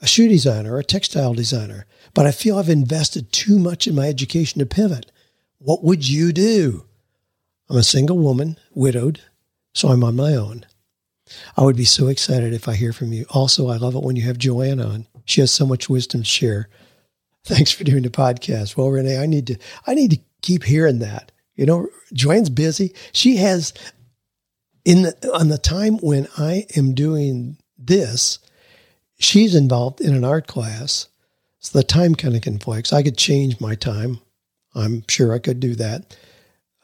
a 0.00 0.06
shoe 0.06 0.28
designer, 0.28 0.76
a 0.76 0.84
textile 0.84 1.34
designer, 1.34 1.86
but 2.14 2.26
I 2.26 2.32
feel 2.32 2.58
I've 2.58 2.68
invested 2.68 3.30
too 3.30 3.58
much 3.58 3.86
in 3.86 3.94
my 3.94 4.08
education 4.08 4.58
to 4.58 4.66
pivot. 4.66 5.12
What 5.58 5.84
would 5.84 6.08
you 6.08 6.32
do? 6.32 6.84
I'm 7.70 7.76
a 7.76 7.82
single 7.82 8.18
woman, 8.18 8.58
widowed, 8.74 9.20
so 9.72 9.88
I'm 9.88 10.02
on 10.02 10.16
my 10.16 10.34
own. 10.34 10.66
I 11.56 11.62
would 11.62 11.76
be 11.76 11.84
so 11.84 12.08
excited 12.08 12.52
if 12.52 12.68
I 12.68 12.74
hear 12.74 12.92
from 12.92 13.12
you. 13.12 13.26
Also, 13.30 13.68
I 13.68 13.76
love 13.76 13.94
it 13.94 14.02
when 14.02 14.16
you 14.16 14.22
have 14.22 14.38
Joanne 14.38 14.80
on. 14.80 15.06
She 15.24 15.40
has 15.40 15.50
so 15.50 15.66
much 15.66 15.88
wisdom 15.88 16.22
to 16.22 16.26
share. 16.26 16.68
Thanks 17.44 17.70
for 17.70 17.84
doing 17.84 18.02
the 18.02 18.10
podcast. 18.10 18.76
Well, 18.76 18.90
Renee, 18.90 19.18
I 19.18 19.26
need 19.26 19.46
to 19.48 19.58
I 19.86 19.94
need 19.94 20.10
to 20.10 20.20
keep 20.42 20.64
hearing 20.64 20.98
that. 21.00 21.30
You 21.54 21.66
know, 21.66 21.88
Joanne's 22.12 22.50
busy. 22.50 22.94
She 23.12 23.36
has 23.36 23.72
in 24.86 25.02
the 25.02 25.30
on 25.34 25.48
the 25.48 25.58
time 25.58 25.98
when 25.98 26.28
I 26.38 26.64
am 26.76 26.94
doing 26.94 27.58
this, 27.76 28.38
she's 29.18 29.54
involved 29.54 30.00
in 30.00 30.14
an 30.14 30.24
art 30.24 30.46
class. 30.46 31.08
So 31.58 31.76
the 31.76 31.84
time 31.84 32.14
kind 32.14 32.36
of 32.36 32.42
conflicts. 32.42 32.92
I 32.92 33.02
could 33.02 33.18
change 33.18 33.60
my 33.60 33.74
time. 33.74 34.20
I'm 34.74 35.02
sure 35.08 35.34
I 35.34 35.40
could 35.40 35.58
do 35.58 35.74
that. 35.74 36.16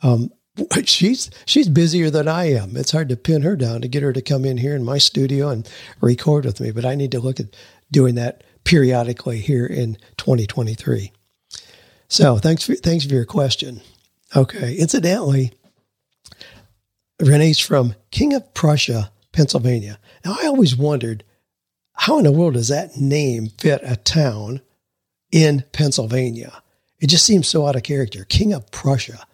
Um, 0.02 0.32
she's 0.84 1.30
she's 1.46 1.68
busier 1.68 2.10
than 2.10 2.26
I 2.26 2.52
am. 2.52 2.76
It's 2.76 2.90
hard 2.90 3.08
to 3.08 3.16
pin 3.16 3.42
her 3.42 3.54
down 3.54 3.80
to 3.82 3.88
get 3.88 4.02
her 4.02 4.12
to 4.12 4.20
come 4.20 4.44
in 4.44 4.58
here 4.58 4.74
in 4.74 4.84
my 4.84 4.98
studio 4.98 5.48
and 5.48 5.70
record 6.00 6.44
with 6.44 6.60
me, 6.60 6.72
but 6.72 6.84
I 6.84 6.96
need 6.96 7.12
to 7.12 7.20
look 7.20 7.38
at 7.38 7.54
doing 7.92 8.16
that 8.16 8.42
periodically 8.64 9.38
here 9.38 9.66
in 9.66 9.96
2023. 10.16 11.12
So 12.08 12.36
thanks 12.38 12.66
for 12.66 12.74
thanks 12.74 13.06
for 13.06 13.14
your 13.14 13.24
question. 13.24 13.80
Okay, 14.34 14.74
incidentally, 14.74 15.52
Renee's 17.22 17.58
from 17.58 17.94
King 18.10 18.34
of 18.34 18.52
Prussia, 18.54 19.12
Pennsylvania. 19.32 19.98
Now 20.24 20.36
I 20.40 20.46
always 20.46 20.76
wondered 20.76 21.24
how 21.94 22.18
in 22.18 22.24
the 22.24 22.32
world 22.32 22.54
does 22.54 22.68
that 22.68 22.96
name 22.96 23.48
fit 23.58 23.80
a 23.84 23.96
town 23.96 24.60
in 25.30 25.64
Pennsylvania? 25.72 26.62
It 26.98 27.08
just 27.08 27.24
seems 27.24 27.48
so 27.48 27.66
out 27.66 27.76
of 27.76 27.82
character. 27.82 28.24
King 28.24 28.52
of 28.52 28.70
Prussia. 28.70 29.24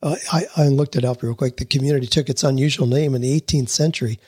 Uh, 0.00 0.16
I, 0.32 0.44
I 0.56 0.68
looked 0.68 0.96
it 0.96 1.04
up 1.04 1.22
real 1.22 1.34
quick. 1.34 1.56
The 1.56 1.64
community 1.64 2.06
took 2.06 2.28
its 2.28 2.44
unusual 2.44 2.86
name 2.86 3.14
in 3.14 3.22
the 3.22 3.40
18th 3.40 3.68
century 3.68 4.20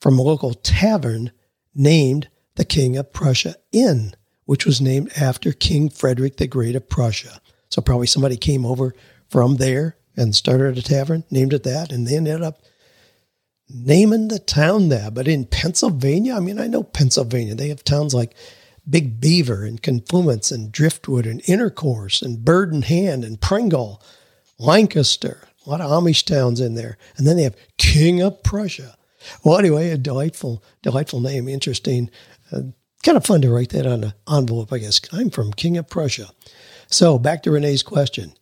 from 0.00 0.18
a 0.18 0.22
local 0.22 0.54
tavern 0.54 1.32
named 1.74 2.28
the 2.54 2.64
King 2.64 2.96
of 2.96 3.12
Prussia 3.12 3.56
Inn, 3.72 4.14
which 4.44 4.64
was 4.64 4.80
named 4.80 5.10
after 5.20 5.52
King 5.52 5.88
Frederick 5.88 6.36
the 6.36 6.46
Great 6.46 6.76
of 6.76 6.88
Prussia. 6.88 7.40
So 7.70 7.82
probably 7.82 8.06
somebody 8.06 8.36
came 8.36 8.64
over 8.64 8.94
from 9.28 9.56
there 9.56 9.96
and 10.16 10.34
started 10.34 10.76
a 10.76 10.82
tavern, 10.82 11.24
named 11.30 11.52
it 11.52 11.62
that, 11.64 11.92
and 11.92 12.06
they 12.06 12.16
ended 12.16 12.42
up 12.42 12.60
naming 13.68 14.28
the 14.28 14.38
town 14.38 14.88
that. 14.88 15.14
But 15.14 15.28
in 15.28 15.44
Pennsylvania, 15.44 16.34
I 16.34 16.40
mean, 16.40 16.58
I 16.58 16.66
know 16.66 16.82
Pennsylvania, 16.82 17.54
they 17.54 17.68
have 17.68 17.84
towns 17.84 18.14
like 18.14 18.34
Big 18.88 19.20
Beaver 19.20 19.64
and 19.64 19.82
Confluence 19.82 20.50
and 20.50 20.72
Driftwood 20.72 21.26
and 21.26 21.42
Intercourse 21.46 22.22
and 22.22 22.44
Bird 22.44 22.72
in 22.72 22.82
Hand 22.82 23.24
and 23.24 23.40
Pringle 23.40 24.02
Lancaster, 24.58 25.48
a 25.64 25.70
lot 25.70 25.80
of 25.80 25.90
Amish 25.90 26.24
towns 26.24 26.60
in 26.60 26.74
there. 26.74 26.98
And 27.16 27.26
then 27.26 27.36
they 27.36 27.44
have 27.44 27.56
King 27.78 28.20
of 28.20 28.42
Prussia. 28.42 28.96
Well, 29.44 29.58
anyway, 29.58 29.90
a 29.90 29.98
delightful, 29.98 30.64
delightful 30.82 31.20
name, 31.20 31.48
interesting. 31.48 32.10
Uh, 32.50 32.62
kind 33.02 33.16
of 33.16 33.24
fun 33.24 33.42
to 33.42 33.50
write 33.50 33.70
that 33.70 33.86
on 33.86 34.04
an 34.04 34.12
envelope, 34.30 34.72
I 34.72 34.78
guess. 34.78 35.00
I'm 35.12 35.30
from 35.30 35.52
King 35.52 35.76
of 35.76 35.88
Prussia. 35.88 36.30
So 36.88 37.18
back 37.18 37.42
to 37.44 37.50
Renee's 37.50 37.82
question. 37.82 38.32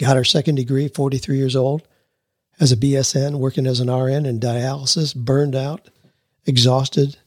Got 0.00 0.16
her 0.16 0.24
second 0.24 0.54
degree, 0.54 0.88
43 0.88 1.36
years 1.36 1.54
old, 1.54 1.86
as 2.58 2.72
a 2.72 2.76
BSN, 2.76 3.38
working 3.38 3.66
as 3.66 3.80
an 3.80 3.90
RN 3.90 4.24
in 4.24 4.40
dialysis, 4.40 5.14
burned 5.14 5.54
out, 5.54 5.90
exhausted, 6.46 7.18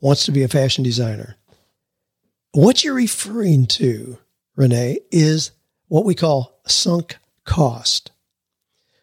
wants 0.00 0.24
to 0.24 0.32
be 0.32 0.42
a 0.42 0.48
fashion 0.48 0.82
designer. 0.82 1.36
What 2.52 2.82
you're 2.82 2.94
referring 2.94 3.66
to, 3.66 4.16
Renee, 4.56 5.00
is 5.10 5.50
what 5.88 6.06
we 6.06 6.14
call 6.14 6.58
sunk 6.66 7.18
cost. 7.44 8.12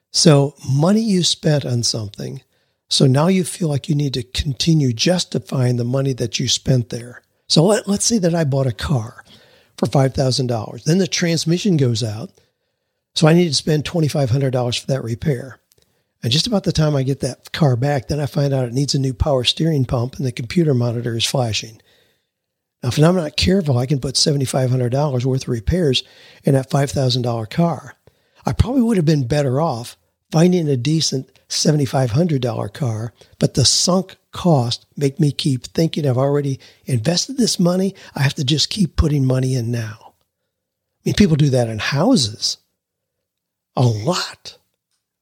So, 0.10 0.56
money 0.68 1.02
you 1.02 1.22
spent 1.22 1.66
on 1.66 1.84
something. 1.84 2.42
So 2.90 3.06
now 3.06 3.28
you 3.28 3.44
feel 3.44 3.70
like 3.70 3.90
you 3.90 3.96
need 3.96 4.16
to 4.16 4.24
continue 4.24 4.92
justifying 4.92 5.78
the 5.78 5.84
money 5.84 6.14
that 6.14 6.40
you 6.40 6.48
spent 6.48 6.90
there. 6.90 7.22
So 7.48 7.64
let, 7.64 7.88
us 7.88 8.04
say 8.04 8.18
that 8.20 8.34
I 8.34 8.44
bought 8.44 8.68
a 8.68 8.72
car 8.72 9.24
for 9.78 9.86
$5,000. 9.88 10.84
Then 10.84 10.98
the 10.98 11.08
transmission 11.08 11.78
goes 11.78 12.04
out. 12.04 12.32
So 13.16 13.28
I 13.28 13.34
need 13.34 13.48
to 13.48 13.54
spend 13.54 13.84
$2,500 13.84 14.80
for 14.80 14.88
that 14.88 15.04
repair. 15.04 15.60
And 16.24 16.32
just 16.32 16.48
about 16.48 16.64
the 16.64 16.72
time 16.72 16.96
I 16.96 17.04
get 17.04 17.20
that 17.20 17.52
car 17.52 17.76
back, 17.76 18.08
then 18.08 18.20
I 18.20 18.26
find 18.26 18.54
out 18.54 18.68
it 18.68 18.74
needs 18.74 18.96
a 18.96 19.00
new 19.00 19.14
power 19.14 19.44
steering 19.44 19.86
pump 19.86 20.16
and 20.16 20.26
the 20.26 20.32
computer 20.32 20.74
monitor 20.74 21.16
is 21.16 21.26
flashing. 21.26 21.82
Now, 22.82 22.90
if 22.90 22.98
I'm 22.98 23.16
not 23.16 23.38
careful, 23.38 23.78
I 23.78 23.86
can 23.86 24.00
put 24.00 24.16
$7,500 24.16 25.26
worth 25.26 25.44
of 25.44 25.50
repairs 25.50 26.04
in 26.44 26.54
that 26.54 26.70
$5,000 26.70 27.50
car. 27.50 27.96
I 28.46 28.54
probably 28.54 28.82
would 28.82 28.98
have 28.98 29.06
been 29.06 29.28
better 29.28 29.62
off 29.62 29.98
finding 30.32 30.68
a 30.68 30.76
decent 30.76 31.30
$7,500 31.50 32.74
car, 32.74 33.14
but 33.38 33.54
the 33.54 33.66
sunk 33.66 34.18
cost 34.32 34.86
make 34.98 35.20
me 35.20 35.32
keep 35.32 35.66
thinking 35.68 36.08
I've 36.08 36.18
already 36.18 36.60
invested 36.86 37.38
this 37.38 37.60
money. 37.60 37.94
I 38.16 38.24
have 38.24 38.34
to 38.36 38.44
just 38.44 38.70
keep 38.70 38.96
putting 38.96 39.26
money 39.26 39.54
in 39.54 39.72
now. 39.72 39.98
I 40.02 41.02
mean, 41.06 41.16
people 41.16 41.36
do 41.36 41.50
that 41.50 41.70
in 41.70 41.80
houses 41.80 42.58
a 43.76 43.86
lot 43.86 44.58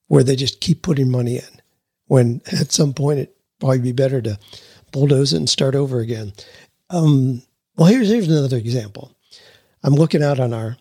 where 0.08 0.24
they 0.24 0.36
just 0.36 0.60
keep 0.60 0.82
putting 0.82 1.10
money 1.10 1.38
in 1.38 1.62
when 2.08 2.42
at 2.52 2.72
some 2.72 2.94
point 2.94 3.20
it 3.20 3.36
probably 3.60 3.80
be 3.80 3.92
better 3.92 4.22
to 4.22 4.38
bulldoze 4.92 5.34
it 5.34 5.38
and 5.38 5.50
start 5.50 5.76
over 5.76 6.00
again. 6.00 6.34
Um, 6.90 7.44
well, 7.78 7.88
here's, 7.88 8.10
here's 8.10 8.28
another 8.28 8.58
example. 8.58 9.16
I'm 9.84 9.96
looking 9.96 10.22
out 10.22 10.40
on 10.40 10.54
our 10.54 10.78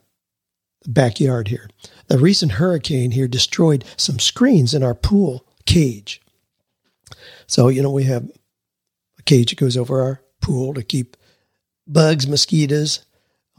backyard 0.86 1.48
here. 1.48 1.68
The 2.08 2.18
recent 2.18 2.52
hurricane 2.52 3.12
here 3.12 3.28
destroyed 3.28 3.84
some 3.96 4.18
screens 4.18 4.74
in 4.74 4.82
our 4.82 4.94
pool 4.94 5.46
cage. 5.66 6.20
So, 7.46 7.68
you 7.68 7.82
know, 7.82 7.90
we 7.90 8.04
have 8.04 8.28
a 9.18 9.22
cage 9.22 9.50
that 9.50 9.58
goes 9.58 9.76
over 9.76 10.00
our 10.00 10.22
pool 10.40 10.74
to 10.74 10.82
keep 10.82 11.16
bugs, 11.86 12.26
mosquitoes, 12.26 13.04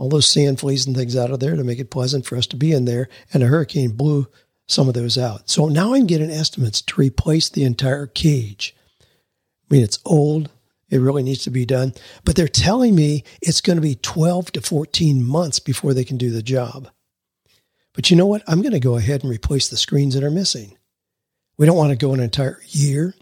all 0.01 0.09
those 0.09 0.25
sand 0.25 0.59
fleas 0.59 0.87
and 0.87 0.95
things 0.95 1.15
out 1.15 1.29
of 1.29 1.39
there 1.39 1.55
to 1.55 1.63
make 1.63 1.77
it 1.77 1.91
pleasant 1.91 2.25
for 2.25 2.35
us 2.35 2.47
to 2.47 2.55
be 2.55 2.71
in 2.71 2.85
there. 2.85 3.07
And 3.31 3.43
a 3.43 3.45
hurricane 3.45 3.91
blew 3.91 4.27
some 4.67 4.87
of 4.87 4.95
those 4.95 5.15
out. 5.15 5.47
So 5.47 5.67
now 5.67 5.93
I'm 5.93 6.07
getting 6.07 6.31
estimates 6.31 6.81
to 6.81 6.99
replace 6.99 7.49
the 7.49 7.63
entire 7.65 8.07
cage. 8.07 8.75
I 8.99 9.75
mean, 9.75 9.83
it's 9.83 9.99
old. 10.03 10.49
It 10.89 10.97
really 10.97 11.21
needs 11.21 11.43
to 11.43 11.51
be 11.51 11.67
done. 11.67 11.93
But 12.25 12.35
they're 12.35 12.47
telling 12.47 12.95
me 12.95 13.23
it's 13.43 13.61
going 13.61 13.75
to 13.75 13.81
be 13.81 13.93
12 13.93 14.53
to 14.53 14.61
14 14.61 15.23
months 15.23 15.59
before 15.59 15.93
they 15.93 16.03
can 16.03 16.17
do 16.17 16.31
the 16.31 16.41
job. 16.41 16.89
But 17.93 18.09
you 18.09 18.17
know 18.17 18.25
what? 18.25 18.41
I'm 18.47 18.63
going 18.63 18.71
to 18.71 18.79
go 18.79 18.97
ahead 18.97 19.21
and 19.21 19.31
replace 19.31 19.69
the 19.69 19.77
screens 19.77 20.15
that 20.15 20.23
are 20.23 20.31
missing. 20.31 20.79
We 21.59 21.67
don't 21.67 21.77
want 21.77 21.91
to 21.91 21.95
go 21.95 22.15
an 22.15 22.19
entire 22.19 22.59
year 22.69 23.13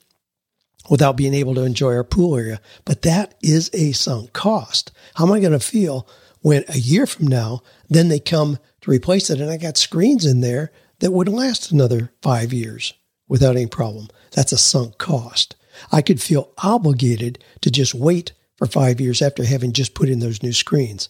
without 0.90 1.18
being 1.18 1.34
able 1.34 1.56
to 1.56 1.64
enjoy 1.64 1.94
our 1.94 2.06
pool 2.06 2.38
area, 2.38 2.62
but 2.86 3.02
that 3.02 3.36
is 3.44 3.70
a 3.74 3.92
sunk 3.92 4.32
cost. 4.32 4.94
How 5.16 5.26
am 5.26 5.34
I 5.34 5.42
going 5.42 5.52
to 5.52 5.60
feel 5.60 6.08
when 6.42 6.64
a 6.68 6.78
year 6.78 7.06
from 7.06 7.28
now, 7.28 7.62
then 7.90 8.10
they 8.10 8.20
come 8.20 8.60
to 8.82 8.92
replace 8.92 9.30
it 9.30 9.42
and 9.42 9.50
I 9.50 9.58
got 9.58 9.78
screens 9.78 10.26
in 10.26 10.42
there 10.42 10.72
that 11.00 11.12
would 11.12 11.30
last 11.30 11.72
another 11.72 12.12
five 12.22 12.54
years 12.54 12.94
without 13.28 13.56
any 13.56 13.68
problem? 13.68 14.08
That's 14.32 14.52
a 14.52 14.58
sunk 14.58 14.98
cost. 14.98 15.56
I 15.92 16.02
could 16.02 16.22
feel 16.22 16.52
obligated 16.58 17.44
to 17.62 17.72
just 17.72 17.94
wait 17.94 18.34
for 18.58 18.68
five 18.68 19.00
years 19.00 19.22
after 19.22 19.46
having 19.46 19.72
just 19.72 19.94
put 19.94 20.10
in 20.10 20.20
those 20.20 20.44
new 20.44 20.52
screens. 20.54 21.10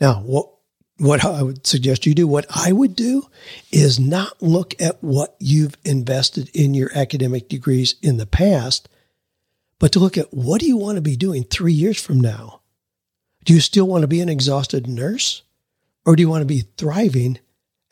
Now, 0.00 0.20
what 0.20 0.50
what 0.98 1.24
I 1.24 1.42
would 1.42 1.66
suggest 1.66 2.04
you 2.04 2.14
do, 2.14 2.28
what 2.28 2.44
I 2.54 2.72
would 2.72 2.94
do 2.94 3.26
is 3.72 3.98
not 3.98 4.42
look 4.42 4.74
at 4.78 5.02
what 5.02 5.34
you've 5.38 5.74
invested 5.82 6.50
in 6.52 6.74
your 6.74 6.90
academic 6.94 7.48
degrees 7.48 7.94
in 8.02 8.18
the 8.18 8.26
past, 8.26 8.86
but 9.78 9.92
to 9.92 9.98
look 9.98 10.18
at 10.18 10.34
what 10.34 10.60
do 10.60 10.66
you 10.66 10.76
want 10.76 10.96
to 10.96 11.02
be 11.02 11.16
doing 11.16 11.44
three 11.44 11.72
years 11.72 11.98
from 11.98 12.20
now? 12.20 12.59
Do 13.44 13.54
you 13.54 13.60
still 13.60 13.86
want 13.86 14.02
to 14.02 14.08
be 14.08 14.20
an 14.20 14.28
exhausted 14.28 14.86
nurse 14.86 15.42
or 16.04 16.16
do 16.16 16.22
you 16.22 16.28
want 16.28 16.42
to 16.42 16.46
be 16.46 16.64
thriving 16.76 17.38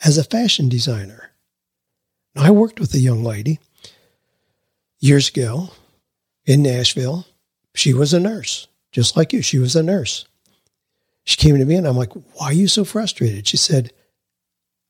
as 0.04 0.18
a 0.18 0.24
fashion 0.24 0.68
designer? 0.68 1.32
I 2.37 2.50
worked 2.50 2.78
with 2.78 2.94
a 2.94 2.98
young 2.98 3.24
lady 3.24 3.58
years 5.00 5.28
ago 5.28 5.70
in 6.44 6.62
Nashville. 6.62 7.26
She 7.74 7.94
was 7.94 8.12
a 8.12 8.20
nurse, 8.20 8.68
just 8.92 9.16
like 9.16 9.32
you. 9.32 9.42
She 9.42 9.58
was 9.58 9.74
a 9.74 9.82
nurse. 9.82 10.26
She 11.24 11.37
came 11.37 11.58
to 11.58 11.64
me 11.64 11.74
and 11.74 11.87
I'm 11.87 11.96
like, 11.96 12.12
why 12.12 12.46
are 12.46 12.52
you 12.52 12.68
so 12.68 12.84
frustrated? 12.84 13.46
She 13.46 13.56
said, 13.56 13.92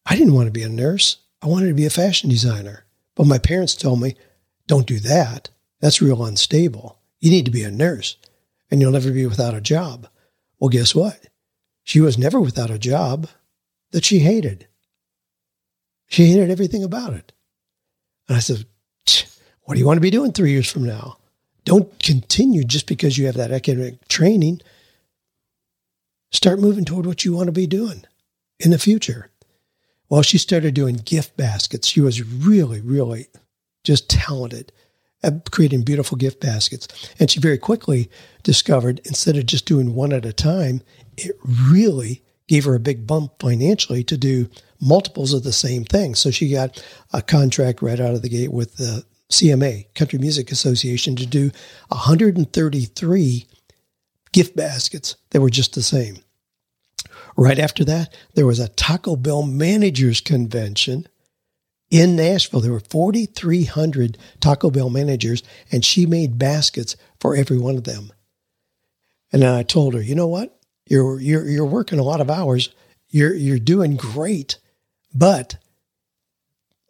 I 0.07 0.17
didn't 0.17 0.35
want 0.35 0.47
to 0.47 0.53
be 0.53 0.63
a 0.63 0.69
nurse. 0.69 1.19
I 1.43 1.47
wanted 1.47 1.69
to 1.69 1.75
be 1.75 1.87
a 1.87 1.91
fashion 1.91 2.29
designer. 2.31 2.85
But 3.15 3.27
my 3.27 3.39
parents 3.39 3.75
told 3.75 4.01
me, 4.01 4.15
don't 4.67 4.87
do 4.87 5.01
that. 5.01 5.51
That's 5.81 6.03
real 6.03 6.25
unstable. 6.25 6.99
You 7.21 7.31
need 7.31 7.45
to 7.47 7.51
be 7.51 7.63
a 7.63 7.71
nurse. 7.71 8.17
and 8.71 8.81
you'll 8.81 8.93
never 8.93 9.11
be 9.11 9.27
without 9.27 9.55
a 9.55 9.61
job. 9.61 10.09
Well, 10.59 10.69
guess 10.69 10.95
what? 10.95 11.27
She 11.85 12.01
was 12.01 12.19
never 12.19 12.41
without 12.41 12.71
a 12.71 12.79
job 12.79 13.29
that 13.93 14.05
she 14.05 14.19
hated. 14.19 14.67
She 16.09 16.27
hated 16.27 16.51
everything 16.51 16.85
about 16.85 17.15
it. 17.15 17.33
And 18.29 18.37
I 18.37 18.41
said, 18.41 18.67
What 19.63 19.75
do 19.75 19.81
you 19.81 19.87
want 19.87 19.97
to 19.97 20.03
be 20.03 20.11
doing 20.11 20.33
three 20.33 20.53
years 20.53 20.71
from 20.71 20.85
now? 20.85 21.19
Don't 21.65 21.99
continue 22.03 22.65
just 22.65 22.87
because 22.87 23.19
you 23.19 23.27
have 23.27 23.37
that 23.37 23.53
academic 23.53 24.07
training. 24.09 24.61
Start 26.33 26.61
moving 26.61 26.85
toward 26.85 27.07
what 27.07 27.25
you 27.25 27.35
want 27.35 27.47
to 27.47 27.53
be 27.53 27.67
doing 27.67 28.05
in 28.59 28.71
the 28.71 28.79
future. 28.79 29.31
Well, 30.09 30.23
she 30.23 30.39
started 30.39 30.75
doing 30.75 30.97
gift 30.97 31.37
baskets. 31.37 31.87
She 31.87 32.01
was 32.01 32.23
really, 32.23 32.81
really 32.81 33.29
just 33.85 34.09
talented 34.09 34.73
at 35.23 35.51
creating 35.51 35.83
beautiful 35.83 36.17
gift 36.17 36.41
baskets. 36.41 36.89
And 37.19 37.31
she 37.31 37.41
very 37.41 37.59
quickly 37.59 38.11
discovered 38.43 39.01
instead 39.05 39.37
of 39.37 39.47
just 39.47 39.67
doing 39.67 39.95
one 39.95 40.13
at 40.13 40.27
a 40.27 40.33
time, 40.33 40.83
it 41.17 41.37
really 41.45 42.23
gave 42.47 42.65
her 42.65 42.75
a 42.75 42.81
big 42.81 43.07
bump 43.07 43.33
financially 43.41 44.03
to 44.05 44.17
do 44.17 44.49
multiples 44.81 45.33
of 45.33 45.43
the 45.43 45.53
same 45.53 45.85
thing. 45.85 46.15
So 46.15 46.31
she 46.31 46.51
got 46.51 46.83
a 47.13 47.21
contract 47.21 47.83
right 47.83 48.01
out 48.01 48.15
of 48.15 48.23
the 48.23 48.29
gate 48.29 48.53
with 48.53 48.77
the 48.77 49.05
CMA, 49.31 49.93
Country 49.95 50.19
Music 50.19 50.51
Association, 50.51 51.17
to 51.17 51.27
do 51.27 51.51
133 51.89 53.47
gift 54.33 54.57
baskets 54.57 55.17
that 55.31 55.41
were 55.41 55.51
just 55.51 55.75
the 55.75 55.83
same. 55.83 56.19
Right 57.37 57.59
after 57.59 57.85
that, 57.85 58.15
there 58.35 58.47
was 58.47 58.59
a 58.59 58.69
Taco 58.69 59.17
Bell 59.17 59.43
managers 59.43 60.21
convention 60.21 61.07
in 61.91 62.17
Nashville. 62.17 62.61
There 62.61 62.73
were 62.73 62.81
4,300 62.81 64.19
Taco 64.41 64.71
Bell 64.71 64.91
managers, 64.91 65.43
and 65.71 65.85
she 65.85 66.07
made 66.07 66.39
baskets 66.39 66.97
for 67.21 67.35
every 67.35 67.59
one 67.59 67.77
of 67.77 67.85
them. 67.85 68.13
And 69.33 69.45
I 69.45 69.63
told 69.63 69.95
her, 69.95 70.03
you 70.03 70.15
know 70.15 70.27
what? 70.27 70.59
You're 70.87 71.21
you're 71.21 71.47
you're 71.47 71.67
working 71.67 71.99
a 71.99 72.05
lot 72.05 72.21
of 72.21 72.31
hours. 72.31 72.71
You're 73.11 73.35
you're 73.35 73.59
doing 73.59 73.97
great, 73.97 74.59
but 75.15 75.57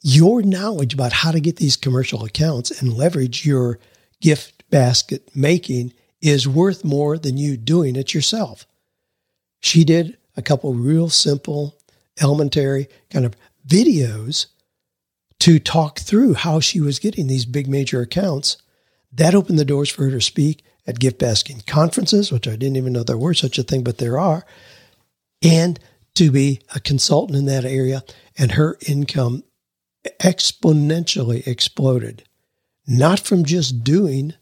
your 0.02 0.42
knowledge 0.42 0.94
about 0.94 1.12
how 1.12 1.32
to 1.32 1.40
get 1.40 1.56
these 1.56 1.76
commercial 1.76 2.24
accounts 2.24 2.70
and 2.70 2.92
leverage 2.92 3.44
your 3.44 3.80
gift 4.20 4.68
basket 4.70 5.28
making 5.34 5.92
is 6.20 6.46
worth 6.46 6.84
more 6.84 7.18
than 7.18 7.36
you 7.36 7.56
doing 7.56 7.96
it 7.96 8.14
yourself. 8.14 8.66
She 9.60 9.82
did 9.82 10.16
a 10.36 10.42
couple 10.42 10.72
real 10.74 11.08
simple, 11.08 11.76
elementary 12.20 12.88
kind 13.10 13.24
of 13.24 13.34
videos 13.66 14.46
to 15.40 15.58
talk 15.58 15.98
through 15.98 16.34
how 16.34 16.60
she 16.60 16.80
was 16.80 16.98
getting 16.98 17.26
these 17.26 17.44
big 17.44 17.68
major 17.68 18.00
accounts. 18.00 18.56
That 19.12 19.34
opened 19.34 19.58
the 19.58 19.64
doors 19.64 19.88
for 19.88 20.04
her 20.04 20.10
to 20.10 20.20
speak 20.20 20.64
at 20.86 20.98
gift 20.98 21.18
basking 21.18 21.62
conferences, 21.66 22.32
which 22.32 22.48
I 22.48 22.56
didn't 22.56 22.76
even 22.76 22.92
know 22.92 23.02
there 23.02 23.18
were 23.18 23.34
such 23.34 23.58
a 23.58 23.62
thing, 23.62 23.84
but 23.84 23.98
there 23.98 24.18
are, 24.18 24.44
and 25.42 25.78
to 26.14 26.30
be 26.30 26.60
a 26.74 26.80
consultant 26.80 27.38
in 27.38 27.44
that 27.46 27.64
area. 27.64 28.02
And 28.36 28.52
her 28.52 28.78
income 28.86 29.44
exponentially 30.20 31.46
exploded, 31.46 32.24
not 32.86 33.20
from 33.20 33.44
just 33.44 33.84
doing 33.84 34.34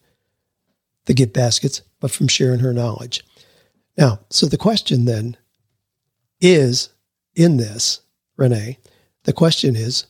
the 1.07 1.15
gift 1.15 1.33
baskets, 1.33 1.83
but 2.01 2.11
from 2.11 2.29
sharing 2.29 2.61
her 2.61 2.73
knowledge. 2.73 3.25
Now, 3.97 4.21
so 4.31 4.47
the 4.47 4.59
question 4.59 5.05
then 5.05 5.37
is 6.41 6.91
in 7.35 7.57
this, 7.57 8.01
Renee, 8.37 8.79
the 9.25 9.33
question 9.33 9.77
is 9.77 10.07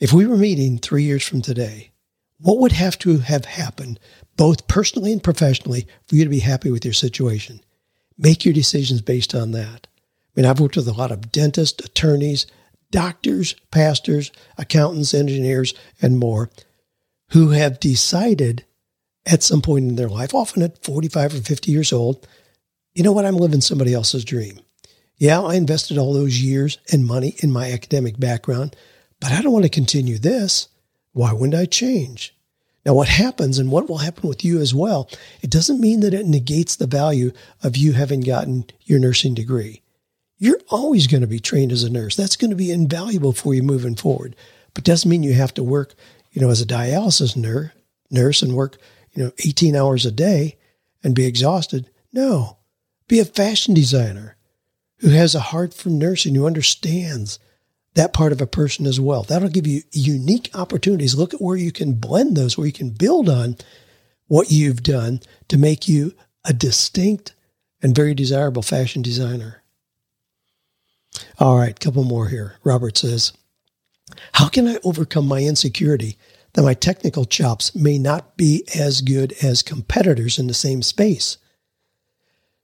if 0.00 0.12
we 0.12 0.26
were 0.26 0.36
meeting 0.36 0.78
three 0.78 1.04
years 1.04 1.26
from 1.26 1.42
today, 1.42 1.92
what 2.38 2.58
would 2.58 2.72
have 2.72 2.98
to 3.00 3.18
have 3.18 3.44
happened, 3.44 4.00
both 4.36 4.66
personally 4.66 5.12
and 5.12 5.22
professionally, 5.22 5.86
for 6.06 6.16
you 6.16 6.24
to 6.24 6.30
be 6.30 6.40
happy 6.40 6.70
with 6.70 6.84
your 6.84 6.94
situation? 6.94 7.60
Make 8.16 8.44
your 8.44 8.54
decisions 8.54 9.02
based 9.02 9.34
on 9.34 9.52
that. 9.52 9.86
I 9.86 10.40
mean, 10.40 10.46
I've 10.46 10.60
worked 10.60 10.76
with 10.76 10.88
a 10.88 10.92
lot 10.92 11.12
of 11.12 11.30
dentists, 11.30 11.84
attorneys, 11.84 12.46
doctors, 12.90 13.54
pastors, 13.70 14.32
accountants, 14.56 15.14
engineers, 15.14 15.74
and 16.00 16.18
more 16.18 16.50
who 17.30 17.50
have 17.50 17.78
decided 17.78 18.64
at 19.26 19.42
some 19.42 19.62
point 19.62 19.88
in 19.88 19.96
their 19.96 20.08
life, 20.08 20.34
often 20.34 20.62
at 20.62 20.82
45 20.82 21.34
or 21.34 21.40
50 21.42 21.70
years 21.70 21.92
old, 21.92 22.26
you 22.94 23.02
know 23.02 23.12
what? 23.12 23.26
I'm 23.26 23.36
living 23.36 23.60
somebody 23.60 23.94
else's 23.94 24.24
dream. 24.24 24.60
Yeah, 25.16 25.42
I 25.42 25.54
invested 25.54 25.98
all 25.98 26.14
those 26.14 26.40
years 26.40 26.78
and 26.90 27.06
money 27.06 27.36
in 27.42 27.52
my 27.52 27.70
academic 27.70 28.18
background, 28.18 28.74
but 29.20 29.32
I 29.32 29.42
don't 29.42 29.52
want 29.52 29.64
to 29.64 29.70
continue 29.70 30.18
this. 30.18 30.68
Why 31.12 31.32
wouldn't 31.32 31.60
I 31.60 31.66
change? 31.66 32.34
Now, 32.86 32.94
what 32.94 33.08
happens 33.08 33.58
and 33.58 33.70
what 33.70 33.88
will 33.88 33.98
happen 33.98 34.28
with 34.28 34.44
you 34.44 34.58
as 34.60 34.74
well, 34.74 35.10
it 35.42 35.50
doesn't 35.50 35.80
mean 35.80 36.00
that 36.00 36.14
it 36.14 36.26
negates 36.26 36.76
the 36.76 36.86
value 36.86 37.30
of 37.62 37.76
you 37.76 37.92
having 37.92 38.20
gotten 38.20 38.64
your 38.84 38.98
nursing 38.98 39.34
degree. 39.34 39.82
You're 40.38 40.60
always 40.70 41.06
going 41.06 41.20
to 41.20 41.26
be 41.26 41.40
trained 41.40 41.72
as 41.72 41.84
a 41.84 41.90
nurse. 41.90 42.16
That's 42.16 42.36
going 42.36 42.50
to 42.50 42.56
be 42.56 42.70
invaluable 42.70 43.34
for 43.34 43.52
you 43.52 43.62
moving 43.62 43.96
forward, 43.96 44.34
but 44.72 44.84
doesn't 44.84 45.10
mean 45.10 45.22
you 45.22 45.34
have 45.34 45.52
to 45.54 45.62
work, 45.62 45.94
you 46.32 46.40
know, 46.40 46.48
as 46.48 46.62
a 46.62 46.66
dialysis 46.66 47.36
nurse, 47.36 47.70
nurse 48.10 48.40
and 48.40 48.56
work, 48.56 48.78
you 49.12 49.22
know, 49.22 49.32
18 49.44 49.76
hours 49.76 50.06
a 50.06 50.10
day 50.10 50.56
and 51.04 51.14
be 51.14 51.26
exhausted. 51.26 51.90
No, 52.12 52.56
be 53.08 53.20
a 53.20 53.26
fashion 53.26 53.74
designer 53.74 54.36
who 55.00 55.10
has 55.10 55.34
a 55.34 55.40
heart 55.40 55.74
for 55.74 55.90
nursing, 55.90 56.34
who 56.34 56.46
understands 56.46 57.38
that 57.94 58.12
part 58.12 58.32
of 58.32 58.40
a 58.40 58.46
person 58.46 58.86
as 58.86 59.00
well. 59.00 59.22
That'll 59.22 59.48
give 59.48 59.66
you 59.66 59.82
unique 59.92 60.50
opportunities. 60.54 61.14
Look 61.14 61.34
at 61.34 61.42
where 61.42 61.56
you 61.56 61.72
can 61.72 61.94
blend 61.94 62.36
those, 62.36 62.56
where 62.56 62.66
you 62.66 62.72
can 62.72 62.90
build 62.90 63.28
on 63.28 63.56
what 64.28 64.50
you've 64.50 64.82
done 64.82 65.20
to 65.48 65.58
make 65.58 65.88
you 65.88 66.14
a 66.44 66.52
distinct 66.52 67.34
and 67.82 67.94
very 67.94 68.14
desirable 68.14 68.62
fashion 68.62 69.02
designer. 69.02 69.62
All 71.38 71.58
right, 71.58 71.78
couple 71.78 72.04
more 72.04 72.28
here. 72.28 72.54
Robert 72.62 72.96
says, 72.96 73.32
How 74.34 74.48
can 74.48 74.68
I 74.68 74.78
overcome 74.84 75.26
my 75.26 75.40
insecurity 75.40 76.16
that 76.52 76.62
my 76.62 76.74
technical 76.74 77.24
chops 77.24 77.74
may 77.74 77.98
not 77.98 78.36
be 78.36 78.64
as 78.74 79.00
good 79.00 79.34
as 79.42 79.62
competitors 79.62 80.38
in 80.38 80.46
the 80.46 80.54
same 80.54 80.82
space? 80.82 81.38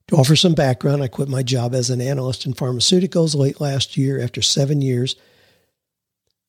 To 0.08 0.16
offer 0.16 0.36
some 0.36 0.54
background, 0.54 1.02
I 1.02 1.08
quit 1.08 1.28
my 1.28 1.42
job 1.42 1.74
as 1.74 1.90
an 1.90 2.00
analyst 2.00 2.46
in 2.46 2.54
pharmaceuticals 2.54 3.34
late 3.34 3.60
last 3.60 3.96
year 3.96 4.22
after 4.22 4.40
seven 4.40 4.80
years, 4.80 5.16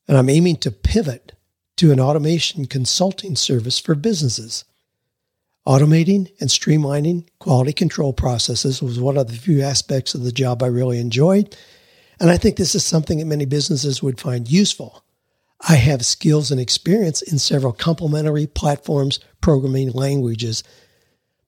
and 0.08 0.16
I'm 0.16 0.30
aiming 0.30 0.58
to 0.58 0.72
pivot 0.72 1.34
to 1.78 1.92
an 1.92 2.00
automation 2.00 2.66
consulting 2.66 3.36
service 3.36 3.80
for 3.80 3.96
businesses. 3.96 4.64
Automating 5.68 6.32
and 6.40 6.50
streamlining 6.50 7.28
quality 7.40 7.74
control 7.74 8.14
processes 8.14 8.82
was 8.82 9.00
one 9.00 9.18
of 9.18 9.28
the 9.28 9.34
few 9.34 9.62
aspects 9.62 10.14
of 10.14 10.24
the 10.24 10.32
job 10.32 10.62
I 10.62 10.68
really 10.68 11.00
enjoyed, 11.00 11.56
and 12.20 12.30
I 12.30 12.38
think 12.38 12.58
this 12.58 12.76
is 12.76 12.86
something 12.86 13.18
that 13.18 13.26
many 13.26 13.46
businesses 13.46 14.04
would 14.04 14.20
find 14.20 14.50
useful. 14.50 15.04
I 15.68 15.76
have 15.76 16.06
skills 16.06 16.52
and 16.52 16.62
experience 16.62 17.24
in 17.24 17.40
several 17.40 17.74
complementary 17.74 18.46
platforms, 18.46 19.20
programming 19.42 19.92
languages, 19.92 20.64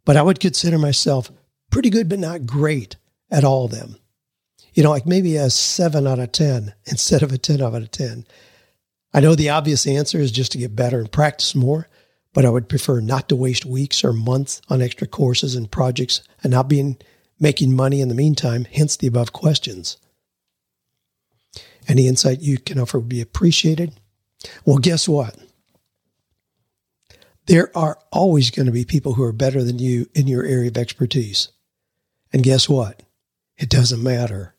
but 0.05 0.17
I 0.17 0.23
would 0.23 0.39
consider 0.39 0.79
myself 0.79 1.31
pretty 1.69 1.89
good, 1.89 2.09
but 2.09 2.19
not 2.19 2.45
great 2.45 2.95
at 3.31 3.43
all 3.43 3.65
of 3.65 3.71
them. 3.71 3.97
You 4.73 4.83
know, 4.83 4.91
like 4.91 5.05
maybe 5.05 5.35
a 5.35 5.49
seven 5.49 6.07
out 6.07 6.19
of 6.19 6.31
10 6.31 6.73
instead 6.85 7.23
of 7.23 7.31
a 7.31 7.37
10 7.37 7.61
out 7.61 7.75
of 7.75 7.91
10. 7.91 8.25
I 9.13 9.19
know 9.19 9.35
the 9.35 9.49
obvious 9.49 9.87
answer 9.87 10.19
is 10.19 10.31
just 10.31 10.51
to 10.51 10.57
get 10.57 10.75
better 10.75 10.99
and 10.99 11.11
practice 11.11 11.55
more, 11.55 11.87
but 12.33 12.45
I 12.45 12.49
would 12.49 12.69
prefer 12.69 12.99
not 12.99 13.27
to 13.29 13.35
waste 13.35 13.65
weeks 13.65 14.03
or 14.03 14.13
months 14.13 14.61
on 14.69 14.81
extra 14.81 15.07
courses 15.07 15.55
and 15.55 15.71
projects 15.71 16.21
and 16.43 16.51
not 16.51 16.69
being 16.69 16.97
making 17.39 17.75
money 17.75 18.01
in 18.01 18.09
the 18.09 18.15
meantime, 18.15 18.65
hence 18.65 18.97
the 18.97 19.07
above 19.07 19.33
questions. 19.33 19.97
Any 21.87 22.07
insight 22.07 22.41
you 22.41 22.57
can 22.57 22.77
offer 22.77 22.99
would 22.99 23.09
be 23.09 23.21
appreciated. 23.21 23.93
Well, 24.65 24.77
guess 24.77 25.07
what? 25.07 25.37
There 27.47 27.75
are 27.75 27.97
always 28.11 28.51
going 28.51 28.67
to 28.67 28.71
be 28.71 28.85
people 28.85 29.13
who 29.13 29.23
are 29.23 29.33
better 29.33 29.63
than 29.63 29.79
you 29.79 30.07
in 30.13 30.27
your 30.27 30.43
area 30.43 30.69
of 30.69 30.77
expertise. 30.77 31.49
And 32.31 32.43
guess 32.43 32.69
what? 32.69 33.03
It 33.57 33.69
doesn't 33.69 34.01
matter. 34.01 34.55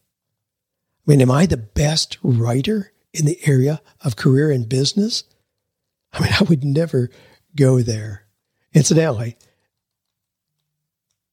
I 1.07 1.11
mean, 1.11 1.23
am 1.23 1.31
I 1.31 1.47
the 1.47 1.57
best 1.57 2.19
writer 2.23 2.93
in 3.13 3.25
the 3.25 3.39
area 3.47 3.81
of 4.03 4.17
career 4.17 4.51
and 4.51 4.69
business? 4.69 5.25
I 6.13 6.23
mean, 6.23 6.33
I 6.41 6.45
would 6.45 6.65
never 6.65 7.11
go 7.57 7.81
there. 7.81 8.27
Incidentally, 8.73 9.37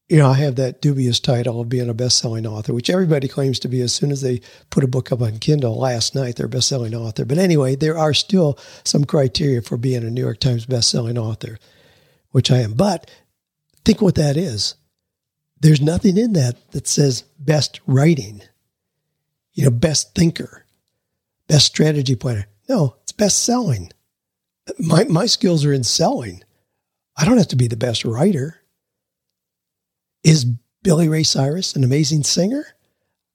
you 0.08 0.16
know, 0.16 0.30
I 0.30 0.34
have 0.34 0.56
that 0.56 0.80
dubious 0.80 1.20
title 1.20 1.60
of 1.60 1.68
being 1.68 1.90
a 1.90 1.94
best-selling 1.94 2.46
author, 2.46 2.72
which 2.72 2.88
everybody 2.88 3.28
claims 3.28 3.58
to 3.60 3.68
be 3.68 3.82
as 3.82 3.92
soon 3.92 4.10
as 4.10 4.22
they 4.22 4.40
put 4.70 4.82
a 4.82 4.88
book 4.88 5.12
up 5.12 5.20
on 5.20 5.38
Kindle 5.38 5.78
last 5.78 6.14
night, 6.14 6.36
they're 6.36 6.46
a 6.46 6.48
best-selling 6.48 6.94
author. 6.94 7.26
But 7.26 7.36
anyway, 7.36 7.76
there 7.76 7.98
are 7.98 8.14
still 8.14 8.58
some 8.84 9.04
criteria 9.04 9.60
for 9.60 9.76
being 9.76 10.04
a 10.04 10.10
New 10.10 10.22
York 10.22 10.40
Times 10.40 10.64
best-selling 10.64 11.18
author, 11.18 11.58
which 12.30 12.50
I 12.50 12.58
am. 12.58 12.72
But 12.72 13.10
think 13.84 14.00
what 14.00 14.14
that 14.14 14.38
is 14.38 14.76
there's 15.60 15.80
nothing 15.80 16.16
in 16.16 16.32
that 16.34 16.70
that 16.72 16.86
says 16.86 17.22
best 17.38 17.80
writing, 17.86 18.42
you 19.52 19.64
know, 19.64 19.70
best 19.70 20.14
thinker, 20.14 20.64
best 21.46 21.66
strategy 21.66 22.14
planner. 22.14 22.46
No, 22.68 22.96
it's 23.02 23.12
best 23.12 23.42
selling. 23.42 23.90
My, 24.78 25.04
my 25.04 25.26
skills 25.26 25.64
are 25.64 25.72
in 25.72 25.84
selling. 25.84 26.42
I 27.16 27.24
don't 27.24 27.38
have 27.38 27.48
to 27.48 27.56
be 27.56 27.68
the 27.68 27.76
best 27.76 28.04
writer. 28.04 28.60
Is 30.22 30.44
Billy 30.82 31.08
Ray 31.08 31.22
Cyrus 31.22 31.74
an 31.74 31.84
amazing 31.84 32.24
singer? 32.24 32.64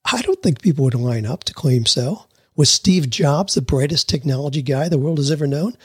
I 0.06 0.22
don't 0.22 0.42
think 0.42 0.62
people 0.62 0.86
would 0.86 0.94
line 0.94 1.26
up 1.26 1.44
to 1.46 1.54
claim 1.54 1.86
so. 1.86 2.26
Was 2.56 2.70
Steve 2.70 3.10
Jobs 3.10 3.56
the 3.56 3.62
brightest 3.62 4.08
technology 4.08 4.62
guy 4.62 4.88
the 4.88 4.98
world 4.98 5.18
has 5.18 5.32
ever 5.32 5.48
known? 5.48 5.76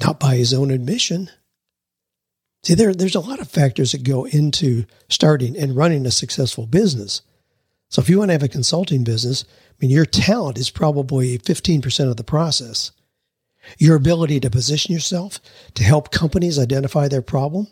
Not 0.00 0.18
by 0.18 0.36
his 0.36 0.54
own 0.54 0.70
admission. 0.70 1.30
See, 2.62 2.74
there, 2.74 2.94
there's 2.94 3.14
a 3.14 3.20
lot 3.20 3.40
of 3.40 3.48
factors 3.48 3.92
that 3.92 4.02
go 4.02 4.24
into 4.24 4.84
starting 5.08 5.56
and 5.56 5.76
running 5.76 6.06
a 6.06 6.10
successful 6.10 6.66
business. 6.66 7.22
So 7.88 8.02
if 8.02 8.08
you 8.08 8.18
want 8.18 8.28
to 8.28 8.34
have 8.34 8.42
a 8.42 8.48
consulting 8.48 9.04
business, 9.04 9.44
I 9.70 9.74
mean, 9.80 9.90
your 9.90 10.04
talent 10.04 10.58
is 10.58 10.70
probably 10.70 11.38
15% 11.38 12.10
of 12.10 12.16
the 12.16 12.24
process. 12.24 12.90
Your 13.78 13.96
ability 13.96 14.40
to 14.40 14.50
position 14.50 14.92
yourself 14.92 15.40
to 15.74 15.84
help 15.84 16.10
companies 16.10 16.58
identify 16.58 17.08
their 17.08 17.22
problem, 17.22 17.68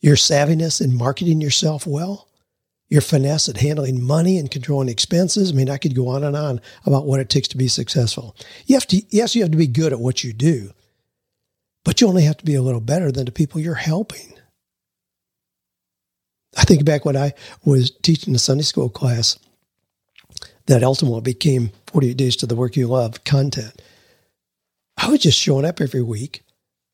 your 0.00 0.16
savviness 0.16 0.80
in 0.80 0.96
marketing 0.96 1.40
yourself 1.40 1.86
well, 1.86 2.28
your 2.88 3.00
finesse 3.00 3.48
at 3.48 3.58
handling 3.58 4.02
money 4.02 4.38
and 4.38 4.50
controlling 4.50 4.88
expenses. 4.88 5.50
I 5.50 5.54
mean, 5.54 5.68
I 5.68 5.78
could 5.78 5.94
go 5.94 6.08
on 6.08 6.24
and 6.24 6.36
on 6.36 6.60
about 6.86 7.06
what 7.06 7.20
it 7.20 7.28
takes 7.28 7.48
to 7.48 7.56
be 7.56 7.68
successful. 7.68 8.34
You 8.66 8.76
have 8.76 8.86
to, 8.88 9.02
yes, 9.10 9.34
you 9.34 9.42
have 9.42 9.50
to 9.50 9.58
be 9.58 9.66
good 9.66 9.92
at 9.92 10.00
what 10.00 10.24
you 10.24 10.32
do, 10.32 10.72
but 11.88 12.02
you 12.02 12.06
only 12.06 12.24
have 12.24 12.36
to 12.36 12.44
be 12.44 12.54
a 12.54 12.60
little 12.60 12.82
better 12.82 13.10
than 13.10 13.24
the 13.24 13.32
people 13.32 13.58
you're 13.58 13.74
helping. 13.74 14.34
I 16.54 16.64
think 16.64 16.84
back 16.84 17.06
when 17.06 17.16
I 17.16 17.32
was 17.64 17.90
teaching 18.02 18.34
a 18.34 18.38
Sunday 18.38 18.64
school 18.64 18.90
class 18.90 19.38
that 20.66 20.82
ultimately 20.82 21.22
became 21.22 21.70
48 21.86 22.14
Days 22.14 22.36
to 22.36 22.46
the 22.46 22.56
Work 22.56 22.76
You 22.76 22.88
Love 22.88 23.24
content. 23.24 23.80
I 24.98 25.08
was 25.08 25.20
just 25.20 25.38
showing 25.38 25.64
up 25.64 25.80
every 25.80 26.02
week, 26.02 26.42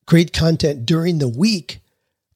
create 0.07 0.33
content 0.33 0.87
during 0.87 1.19
the 1.19 1.29
week 1.29 1.81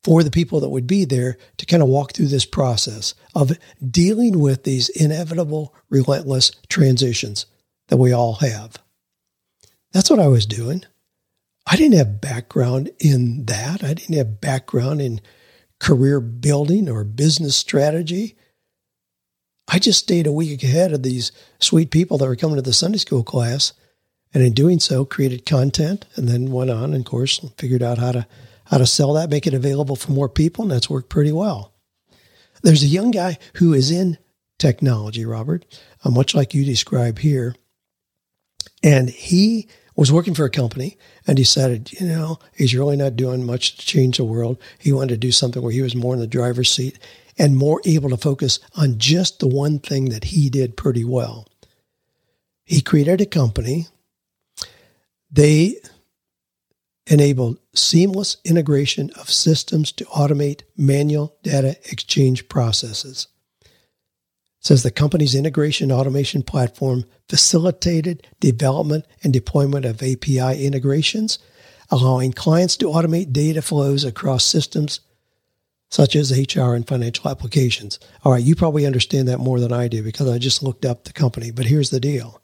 for 0.02 0.24
the 0.24 0.30
people 0.32 0.58
that 0.58 0.70
would 0.70 0.88
be 0.88 1.04
there 1.04 1.38
to 1.58 1.66
kind 1.66 1.80
of 1.80 1.88
walk 1.88 2.12
through 2.12 2.26
this 2.26 2.44
process 2.44 3.14
of 3.36 3.52
dealing 3.88 4.40
with 4.40 4.64
these 4.64 4.88
inevitable, 4.88 5.76
relentless 5.90 6.50
transitions 6.68 7.46
that 7.86 7.98
we 7.98 8.12
all 8.12 8.34
have. 8.40 8.78
That's 9.92 10.10
what 10.10 10.18
I 10.18 10.26
was 10.26 10.44
doing. 10.44 10.82
I 11.70 11.76
didn't 11.76 11.98
have 11.98 12.20
background 12.20 12.90
in 12.98 13.44
that. 13.44 13.84
I 13.84 13.92
didn't 13.92 14.16
have 14.16 14.40
background 14.40 15.02
in 15.02 15.20
career 15.78 16.18
building 16.18 16.88
or 16.88 17.04
business 17.04 17.56
strategy. 17.56 18.36
I 19.68 19.78
just 19.78 19.98
stayed 19.98 20.26
a 20.26 20.32
week 20.32 20.62
ahead 20.62 20.94
of 20.94 21.02
these 21.02 21.30
sweet 21.60 21.90
people 21.90 22.16
that 22.18 22.26
were 22.26 22.36
coming 22.36 22.56
to 22.56 22.62
the 22.62 22.72
Sunday 22.72 22.96
school 22.96 23.22
class. 23.22 23.74
And 24.32 24.42
in 24.42 24.54
doing 24.54 24.80
so, 24.80 25.04
created 25.04 25.44
content 25.44 26.06
and 26.16 26.26
then 26.26 26.50
went 26.50 26.70
on 26.70 26.94
and, 26.94 27.04
of 27.04 27.04
course, 27.04 27.38
figured 27.58 27.82
out 27.82 27.98
how 27.98 28.12
to 28.12 28.26
how 28.64 28.76
to 28.76 28.86
sell 28.86 29.14
that, 29.14 29.30
make 29.30 29.46
it 29.46 29.54
available 29.54 29.96
for 29.96 30.12
more 30.12 30.28
people, 30.28 30.62
and 30.62 30.70
that's 30.70 30.90
worked 30.90 31.08
pretty 31.08 31.32
well. 31.32 31.72
There's 32.62 32.82
a 32.82 32.86
young 32.86 33.10
guy 33.10 33.38
who 33.54 33.72
is 33.72 33.90
in 33.90 34.18
technology, 34.58 35.24
Robert, 35.24 35.64
uh, 36.04 36.10
much 36.10 36.34
like 36.34 36.52
you 36.52 36.66
describe 36.66 37.18
here. 37.18 37.54
And 38.82 39.08
he 39.08 39.68
was 39.98 40.12
working 40.12 40.32
for 40.32 40.44
a 40.44 40.50
company 40.50 40.96
and 41.26 41.36
decided, 41.36 41.92
you 41.92 42.06
know, 42.06 42.38
he's 42.54 42.72
really 42.72 42.96
not 42.96 43.16
doing 43.16 43.44
much 43.44 43.76
to 43.76 43.84
change 43.84 44.16
the 44.16 44.24
world. 44.24 44.56
He 44.78 44.92
wanted 44.92 45.08
to 45.08 45.16
do 45.16 45.32
something 45.32 45.60
where 45.60 45.72
he 45.72 45.82
was 45.82 45.96
more 45.96 46.14
in 46.14 46.20
the 46.20 46.28
driver's 46.28 46.70
seat 46.70 47.00
and 47.36 47.56
more 47.56 47.80
able 47.84 48.08
to 48.10 48.16
focus 48.16 48.60
on 48.76 48.98
just 48.98 49.40
the 49.40 49.48
one 49.48 49.80
thing 49.80 50.10
that 50.10 50.22
he 50.22 50.50
did 50.50 50.76
pretty 50.76 51.02
well. 51.04 51.48
He 52.64 52.80
created 52.80 53.20
a 53.20 53.26
company. 53.26 53.88
They 55.32 55.80
enabled 57.08 57.58
seamless 57.74 58.36
integration 58.44 59.10
of 59.18 59.28
systems 59.28 59.90
to 59.92 60.04
automate 60.04 60.62
manual 60.76 61.36
data 61.42 61.76
exchange 61.90 62.48
processes 62.48 63.26
says 64.60 64.82
the 64.82 64.90
company's 64.90 65.34
integration 65.34 65.92
automation 65.92 66.42
platform 66.42 67.04
facilitated 67.28 68.26
development 68.40 69.04
and 69.22 69.32
deployment 69.32 69.84
of 69.84 70.02
API 70.02 70.64
integrations, 70.64 71.38
allowing 71.90 72.32
clients 72.32 72.76
to 72.76 72.86
automate 72.86 73.32
data 73.32 73.62
flows 73.62 74.04
across 74.04 74.44
systems 74.44 75.00
such 75.90 76.14
as 76.14 76.32
HR 76.32 76.74
and 76.74 76.86
financial 76.86 77.30
applications. 77.30 77.98
All 78.24 78.32
right, 78.32 78.44
you 78.44 78.54
probably 78.54 78.84
understand 78.84 79.26
that 79.28 79.38
more 79.38 79.58
than 79.58 79.72
I 79.72 79.88
do 79.88 80.02
because 80.02 80.28
I 80.28 80.38
just 80.38 80.62
looked 80.62 80.84
up 80.84 81.04
the 81.04 81.12
company, 81.12 81.50
but 81.50 81.66
here's 81.66 81.90
the 81.90 82.00
deal. 82.00 82.42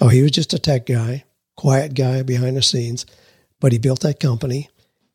Oh, 0.00 0.08
he 0.08 0.22
was 0.22 0.30
just 0.30 0.54
a 0.54 0.58
tech 0.58 0.86
guy, 0.86 1.24
quiet 1.56 1.94
guy 1.94 2.22
behind 2.22 2.56
the 2.56 2.62
scenes, 2.62 3.04
but 3.60 3.72
he 3.72 3.78
built 3.78 4.00
that 4.00 4.20
company 4.20 4.70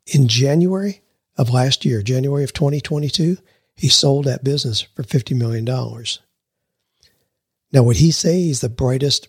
in 0.05 0.27
January 0.27 1.01
of 1.37 1.49
last 1.49 1.83
year, 1.83 2.03
January 2.03 2.43
of 2.43 2.53
2022 2.53 3.37
he 3.75 3.89
sold 3.89 4.25
that 4.25 4.43
business 4.43 4.81
for 4.81 5.03
$50 5.03 5.35
million. 5.35 5.65
Now, 7.73 7.83
would 7.83 7.97
he 7.97 8.11
say 8.11 8.41
he's 8.41 8.61
the 8.61 8.69
brightest 8.69 9.27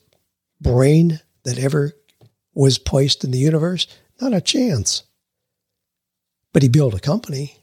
brain 0.60 1.20
that 1.44 1.58
ever 1.58 1.92
was 2.54 2.78
placed 2.78 3.24
in 3.24 3.30
the 3.30 3.38
universe? 3.38 3.86
Not 4.20 4.34
a 4.34 4.40
chance. 4.40 5.04
But 6.52 6.62
he 6.62 6.68
built 6.68 6.94
a 6.94 7.00
company. 7.00 7.58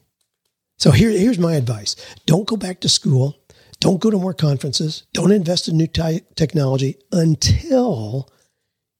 So 0.77 0.91
here, 0.91 1.11
here's 1.11 1.39
my 1.39 1.53
advice 1.53 1.95
don't 2.25 2.47
go 2.47 2.57
back 2.57 2.79
to 2.81 2.89
school. 2.89 3.37
Don't 3.79 4.01
go 4.01 4.11
to 4.11 4.17
more 4.17 4.33
conferences. 4.33 5.03
Don't 5.13 5.31
invest 5.31 5.67
in 5.67 5.77
new 5.77 5.87
ty- 5.87 6.21
technology 6.35 6.97
until 7.11 8.29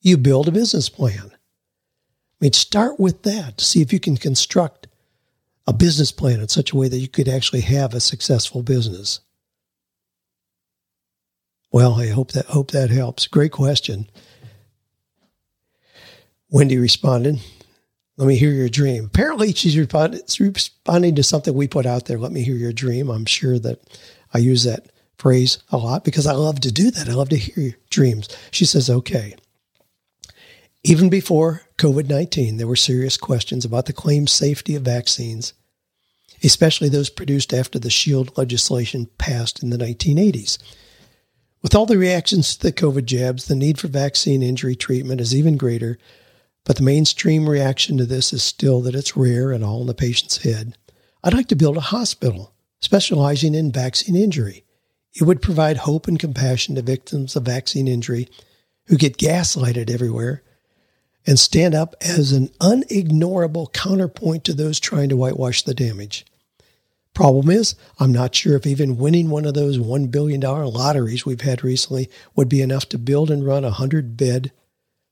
you 0.02 0.18
build 0.18 0.48
a 0.48 0.52
business 0.52 0.90
plan. 0.90 1.32
I 1.32 1.38
mean, 2.40 2.54
start 2.54 3.00
with 3.00 3.22
that 3.24 3.60
to 3.60 3.66
see 3.66 3.82
if 3.82 3.94
you 3.94 4.00
can 4.00 4.18
construct 4.18 4.81
a 5.68 5.74
business 5.74 6.12
plan 6.12 6.40
in 6.40 6.48
such 6.48 6.72
a 6.72 6.78
way 6.78 6.88
that 6.88 7.00
you 7.00 7.08
could 7.08 7.28
actually 7.28 7.62
have 7.62 7.94
a 7.94 8.00
successful 8.00 8.64
business? 8.64 9.20
Well, 11.72 11.94
I 11.96 12.08
hope 12.08 12.32
that 12.34 12.48
hope 12.48 12.72
that 12.72 12.90
helps. 12.90 13.28
Great 13.28 13.52
question. 13.52 14.10
Wendy 16.50 16.78
responded, 16.78 17.40
"Let 18.18 18.28
me 18.28 18.36
hear 18.36 18.52
your 18.52 18.68
dream." 18.68 19.06
Apparently, 19.06 19.54
she's 19.54 19.78
responding 19.78 21.16
to 21.16 21.24
something 21.24 21.54
we 21.54 21.68
put 21.68 21.86
out 21.86 22.06
there. 22.06 22.20
Let 22.20 22.34
me 22.34 22.44
hear 22.44 22.58
your 22.58 22.74
dream. 22.74 23.10
I'm 23.10 23.26
sure 23.26 23.58
that 23.60 23.80
I 24.34 24.40
use 24.40 24.64
that 24.64 24.92
phrase 25.18 25.60
a 25.70 25.78
lot 25.78 26.04
because 26.04 26.26
I 26.26 26.34
love 26.34 26.60
to 26.62 26.72
do 26.72 26.92
that. 26.92 27.08
I 27.08 27.14
love 27.14 27.30
to 27.30 27.38
hear 27.38 27.64
your 27.64 27.78
dreams. 27.90 28.28
She 28.52 28.66
says, 28.66 28.90
"Okay." 28.90 29.36
Even 30.84 31.10
before 31.10 31.62
COVID 31.78 32.10
19, 32.10 32.58
there 32.58 32.66
were 32.66 32.76
serious 32.76 33.16
questions 33.16 33.66
about 33.66 33.86
the 33.86 33.94
claimed 33.94 34.30
safety 34.30 34.76
of 34.76 34.82
vaccines, 34.82 35.54
especially 36.44 36.90
those 36.90 37.12
produced 37.12 37.54
after 37.54 37.78
the 37.78 37.92
SHIELD 37.92 38.36
legislation 38.36 39.08
passed 39.20 39.62
in 39.62 39.70
the 39.70 39.78
1980s. 39.78 40.58
With 41.62 41.76
all 41.76 41.86
the 41.86 42.00
reactions 42.00 42.56
to 42.56 42.64
the 42.64 42.74
COVID 42.74 43.06
jabs, 43.06 43.46
the 43.46 43.56
need 43.56 43.78
for 43.78 43.90
vaccine 43.90 44.42
injury 44.42 44.76
treatment 44.76 45.22
is 45.22 45.36
even 45.36 45.56
greater, 45.56 46.00
but 46.66 46.78
the 46.78 46.84
mainstream 46.84 47.48
reaction 47.48 47.96
to 48.00 48.06
this 48.08 48.34
is 48.34 48.42
still 48.42 48.82
that 48.82 48.96
it's 48.96 49.16
rare 49.16 49.52
and 49.52 49.64
all 49.64 49.82
in 49.82 49.88
the 49.88 49.94
patient's 49.94 50.42
head. 50.42 50.76
I'd 51.24 51.36
like 51.36 51.48
to 51.50 51.56
build 51.56 51.78
a 51.78 51.82
hospital 51.82 52.56
specializing 52.80 53.54
in 53.54 53.72
vaccine 53.72 54.16
injury. 54.16 54.66
It 55.14 55.26
would 55.26 55.44
provide 55.44 55.78
hope 55.78 56.08
and 56.08 56.20
compassion 56.20 56.74
to 56.74 56.82
victims 56.82 57.36
of 57.36 57.44
vaccine 57.44 57.88
injury 57.88 58.28
who 58.88 58.98
get 58.98 59.18
gaslighted 59.18 59.92
everywhere 59.92 60.42
and 61.26 61.40
stand 61.40 61.76
up 61.76 61.96
as 62.02 62.32
an 62.32 62.48
unignorable 62.60 63.72
counterpoint 63.74 64.44
to 64.46 64.54
those 64.54 64.80
trying 64.80 65.10
to 65.10 65.18
whitewash 65.18 65.64
the 65.64 65.74
damage. 65.74 66.26
Problem 67.14 67.50
is, 67.50 67.76
I'm 68.00 68.14
not 68.14 68.34
sure 68.34 68.56
if 68.56 68.66
even 68.66 68.98
winning 68.98 69.30
one 69.30 69.46
of 69.46 69.54
those 69.54 69.78
$1 69.78 70.10
billion 70.12 70.40
lotteries 70.40 71.26
we've 71.26 71.42
had 71.42 71.64
recently 71.64 72.10
would 72.36 72.48
be 72.48 72.62
enough 72.62 72.88
to 72.90 72.98
build 72.98 73.30
and 73.30 73.46
run 73.46 73.64
a 73.64 73.68
100 73.68 74.16
bed, 74.16 74.52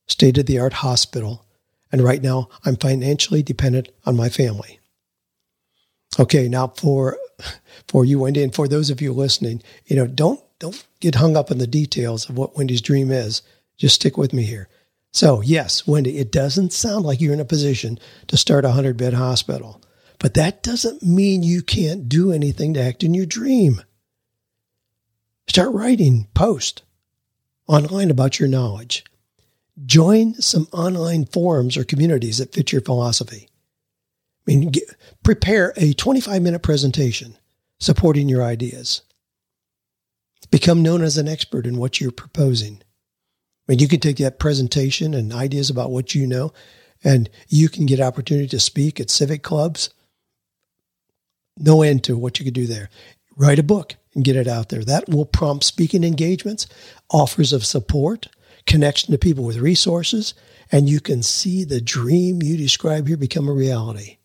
state 0.08 0.38
of 0.38 0.46
the 0.46 0.60
art 0.60 0.74
hospital. 0.74 1.46
And 1.92 2.02
right 2.02 2.22
now, 2.22 2.50
I'm 2.66 2.78
financially 2.78 3.44
dependent 3.44 3.90
on 4.06 4.16
my 4.16 4.30
family. 4.30 4.80
Okay, 6.18 6.48
now 6.48 6.68
for 6.68 7.18
for 7.88 8.06
you, 8.06 8.20
Wendy, 8.20 8.44
and 8.44 8.54
for 8.54 8.68
those 8.68 8.90
of 8.90 9.02
you 9.02 9.14
listening, 9.14 9.62
you 9.86 9.96
know, 9.96 10.08
don't 10.08 10.42
don't 10.60 10.86
get 11.00 11.16
hung 11.16 11.38
up 11.38 11.52
on 11.52 11.58
the 11.58 11.68
details 11.68 12.30
of 12.30 12.38
what 12.38 12.58
Wendy's 12.58 12.82
dream 12.82 13.12
is. 13.12 13.42
Just 13.78 13.96
stick 13.96 14.18
with 14.18 14.34
me 14.34 14.44
here. 14.44 14.68
So, 15.12 15.42
yes, 15.42 15.88
Wendy, 15.88 16.18
it 16.18 16.32
doesn't 16.32 16.74
sound 16.74 17.04
like 17.04 17.20
you're 17.20 17.34
in 17.34 17.40
a 17.40 17.46
position 17.46 18.00
to 18.28 18.38
start 18.38 18.66
a 18.66 18.70
100 18.70 18.96
bed 18.96 19.14
hospital, 19.14 19.82
but 20.20 20.36
that 20.36 20.62
doesn't 20.62 21.02
mean 21.02 21.42
you 21.42 21.64
can't 21.64 22.08
do 22.08 22.32
anything 22.32 22.76
to 22.76 22.82
act 22.82 23.04
in 23.04 23.14
your 23.14 23.26
dream. 23.26 23.82
Start 25.48 25.74
writing, 25.74 26.28
post 26.36 26.84
online 27.68 28.12
about 28.12 28.40
your 28.40 28.50
knowledge. 28.50 29.04
Join 29.86 30.34
some 30.36 30.68
online 30.72 31.26
forums 31.26 31.78
or 31.78 31.84
communities 31.84 32.40
that 32.40 32.54
fit 32.54 32.72
your 32.72 32.82
philosophy. 32.82 33.48
I 34.48 34.52
mean, 34.52 34.70
get, 34.70 34.84
prepare 35.24 35.74
a 35.78 35.94
25 35.94 36.42
minute 36.42 36.62
presentation 36.62 37.38
supporting 37.80 38.28
your 38.28 38.44
ideas. 38.44 39.04
Become 40.52 40.84
known 40.84 41.02
as 41.02 41.18
an 41.18 41.28
expert 41.28 41.66
in 41.66 41.78
what 41.78 42.02
you're 42.02 42.12
proposing 42.12 42.82
Mean, 43.70 43.80
you 43.80 43.88
can 43.88 44.00
take 44.00 44.18
that 44.18 44.40
presentation 44.40 45.14
and 45.14 45.32
ideas 45.32 45.70
about 45.70 45.92
what 45.92 46.16
you 46.16 46.26
know, 46.26 46.52
and 47.04 47.30
you 47.48 47.70
can 47.70 47.86
get 47.86 48.00
opportunity 48.00 48.48
to 48.48 48.60
speak 48.60 49.00
at 49.00 49.12
civic 49.12 49.44
clubs 49.44 49.92
no 51.60 51.82
end 51.84 52.04
to 52.06 52.18
what 52.18 52.40
you 52.40 52.46
could 52.46 52.54
do 52.54 52.66
there. 52.66 52.90
Write 53.36 53.60
a 53.60 53.64
book 53.64 53.96
and 54.16 54.24
get 54.24 54.36
it 54.36 54.48
out 54.48 54.70
there. 54.70 54.84
That 54.84 55.08
will 55.10 55.26
prompt 55.26 55.66
speaking 55.66 56.04
engagements, 56.04 56.68
offers 57.12 57.54
of 57.54 57.66
support, 57.66 58.28
connection 58.66 59.12
to 59.12 59.18
people 59.18 59.44
with 59.44 59.58
resources, 59.58 60.34
and 60.72 60.90
you 60.90 61.00
can 61.00 61.22
see 61.22 61.64
the 61.64 61.82
dream 61.82 62.42
you 62.42 62.58
describe 62.58 63.08
here 63.08 63.18
become 63.18 63.48
a 63.48 63.54
reality. 63.54 64.18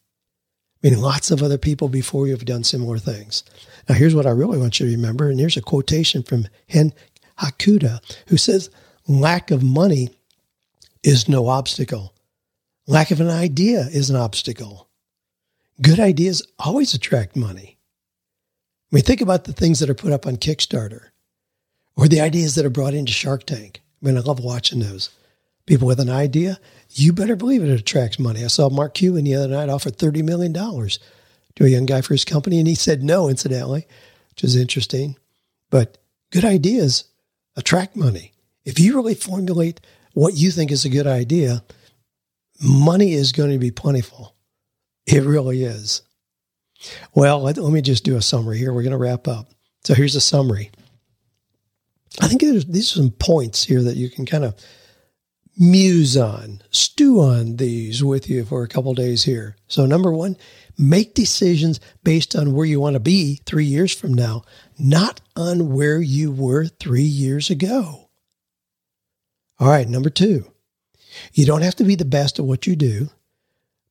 I 0.82 0.90
mean, 0.90 1.00
lots 1.00 1.30
of 1.30 1.42
other 1.42 1.58
people 1.58 1.88
before 1.88 2.26
you 2.26 2.32
have 2.32 2.44
done 2.44 2.64
similar 2.64 2.98
things. 2.98 3.42
Now, 3.88 3.94
here's 3.94 4.14
what 4.14 4.26
I 4.26 4.30
really 4.30 4.58
want 4.58 4.80
you 4.80 4.86
to 4.86 4.92
remember, 4.92 5.28
and 5.28 5.38
here's 5.38 5.56
a 5.56 5.62
quotation 5.62 6.22
from 6.22 6.46
Ken 6.68 6.94
Hakuta, 7.38 8.00
who 8.28 8.36
says, 8.36 8.70
Lack 9.06 9.50
of 9.50 9.62
money 9.62 10.10
is 11.02 11.28
no 11.28 11.48
obstacle. 11.48 12.14
Lack 12.86 13.10
of 13.10 13.20
an 13.20 13.28
idea 13.28 13.80
is 13.80 14.10
an 14.10 14.16
obstacle. 14.16 14.88
Good 15.80 16.00
ideas 16.00 16.46
always 16.58 16.94
attract 16.94 17.36
money. 17.36 17.78
I 18.90 18.96
mean, 18.96 19.04
think 19.04 19.20
about 19.20 19.44
the 19.44 19.52
things 19.52 19.80
that 19.80 19.90
are 19.90 19.94
put 19.94 20.12
up 20.12 20.26
on 20.26 20.36
Kickstarter 20.36 21.08
or 21.96 22.08
the 22.08 22.20
ideas 22.20 22.54
that 22.54 22.64
are 22.64 22.70
brought 22.70 22.94
into 22.94 23.12
Shark 23.12 23.44
Tank. 23.44 23.82
I 24.02 24.06
mean, 24.06 24.16
I 24.16 24.20
love 24.20 24.40
watching 24.40 24.80
those. 24.80 25.10
People 25.66 25.88
with 25.88 26.00
an 26.00 26.10
idea, 26.10 26.58
you 26.90 27.12
better 27.12 27.36
believe 27.36 27.62
it, 27.62 27.70
attracts 27.70 28.18
money. 28.18 28.44
I 28.44 28.48
saw 28.48 28.68
Mark 28.68 28.94
Cuban 28.94 29.24
the 29.24 29.34
other 29.34 29.48
night 29.48 29.70
offered 29.70 29.96
$30 29.96 30.22
million 30.22 30.52
to 30.52 31.64
a 31.64 31.68
young 31.68 31.86
guy 31.86 32.02
for 32.02 32.12
his 32.14 32.24
company, 32.24 32.58
and 32.58 32.68
he 32.68 32.74
said 32.74 33.02
no, 33.02 33.28
incidentally, 33.28 33.86
which 34.30 34.44
is 34.44 34.56
interesting. 34.56 35.16
But 35.70 35.96
good 36.30 36.44
ideas 36.44 37.04
attract 37.56 37.96
money. 37.96 38.33
If 38.64 38.78
you 38.78 38.94
really 38.94 39.14
formulate 39.14 39.80
what 40.12 40.34
you 40.34 40.50
think 40.50 40.70
is 40.70 40.84
a 40.84 40.90
good 40.90 41.06
idea, 41.06 41.62
money 42.62 43.12
is 43.12 43.32
going 43.32 43.50
to 43.50 43.58
be 43.58 43.70
plentiful. 43.70 44.34
It 45.06 45.22
really 45.22 45.64
is. 45.64 46.02
Well, 47.14 47.40
let, 47.40 47.56
let 47.56 47.72
me 47.72 47.82
just 47.82 48.04
do 48.04 48.16
a 48.16 48.22
summary 48.22 48.58
here. 48.58 48.72
We're 48.72 48.82
going 48.82 48.92
to 48.92 48.98
wrap 48.98 49.28
up. 49.28 49.48
So 49.84 49.94
here's 49.94 50.16
a 50.16 50.20
summary. 50.20 50.70
I 52.20 52.28
think 52.28 52.42
these 52.42 52.92
are 52.92 52.96
some 52.96 53.10
points 53.10 53.64
here 53.64 53.82
that 53.82 53.96
you 53.96 54.08
can 54.08 54.24
kind 54.24 54.44
of 54.44 54.54
muse 55.56 56.16
on, 56.16 56.62
stew 56.70 57.20
on 57.20 57.56
these 57.56 58.02
with 58.02 58.28
you 58.28 58.44
for 58.44 58.62
a 58.62 58.68
couple 58.68 58.94
days 58.94 59.24
here. 59.24 59.56
So, 59.68 59.86
number 59.86 60.12
one, 60.12 60.36
make 60.78 61.14
decisions 61.14 61.80
based 62.02 62.34
on 62.36 62.54
where 62.54 62.66
you 62.66 62.80
want 62.80 62.94
to 62.94 63.00
be 63.00 63.40
three 63.46 63.64
years 63.64 63.94
from 63.94 64.14
now, 64.14 64.42
not 64.78 65.20
on 65.36 65.72
where 65.72 66.00
you 66.00 66.30
were 66.30 66.66
three 66.66 67.02
years 67.02 67.50
ago. 67.50 68.03
All 69.60 69.68
right, 69.68 69.88
number 69.88 70.10
two, 70.10 70.50
you 71.32 71.46
don't 71.46 71.62
have 71.62 71.76
to 71.76 71.84
be 71.84 71.94
the 71.94 72.04
best 72.04 72.38
at 72.38 72.44
what 72.44 72.66
you 72.66 72.74
do, 72.74 73.10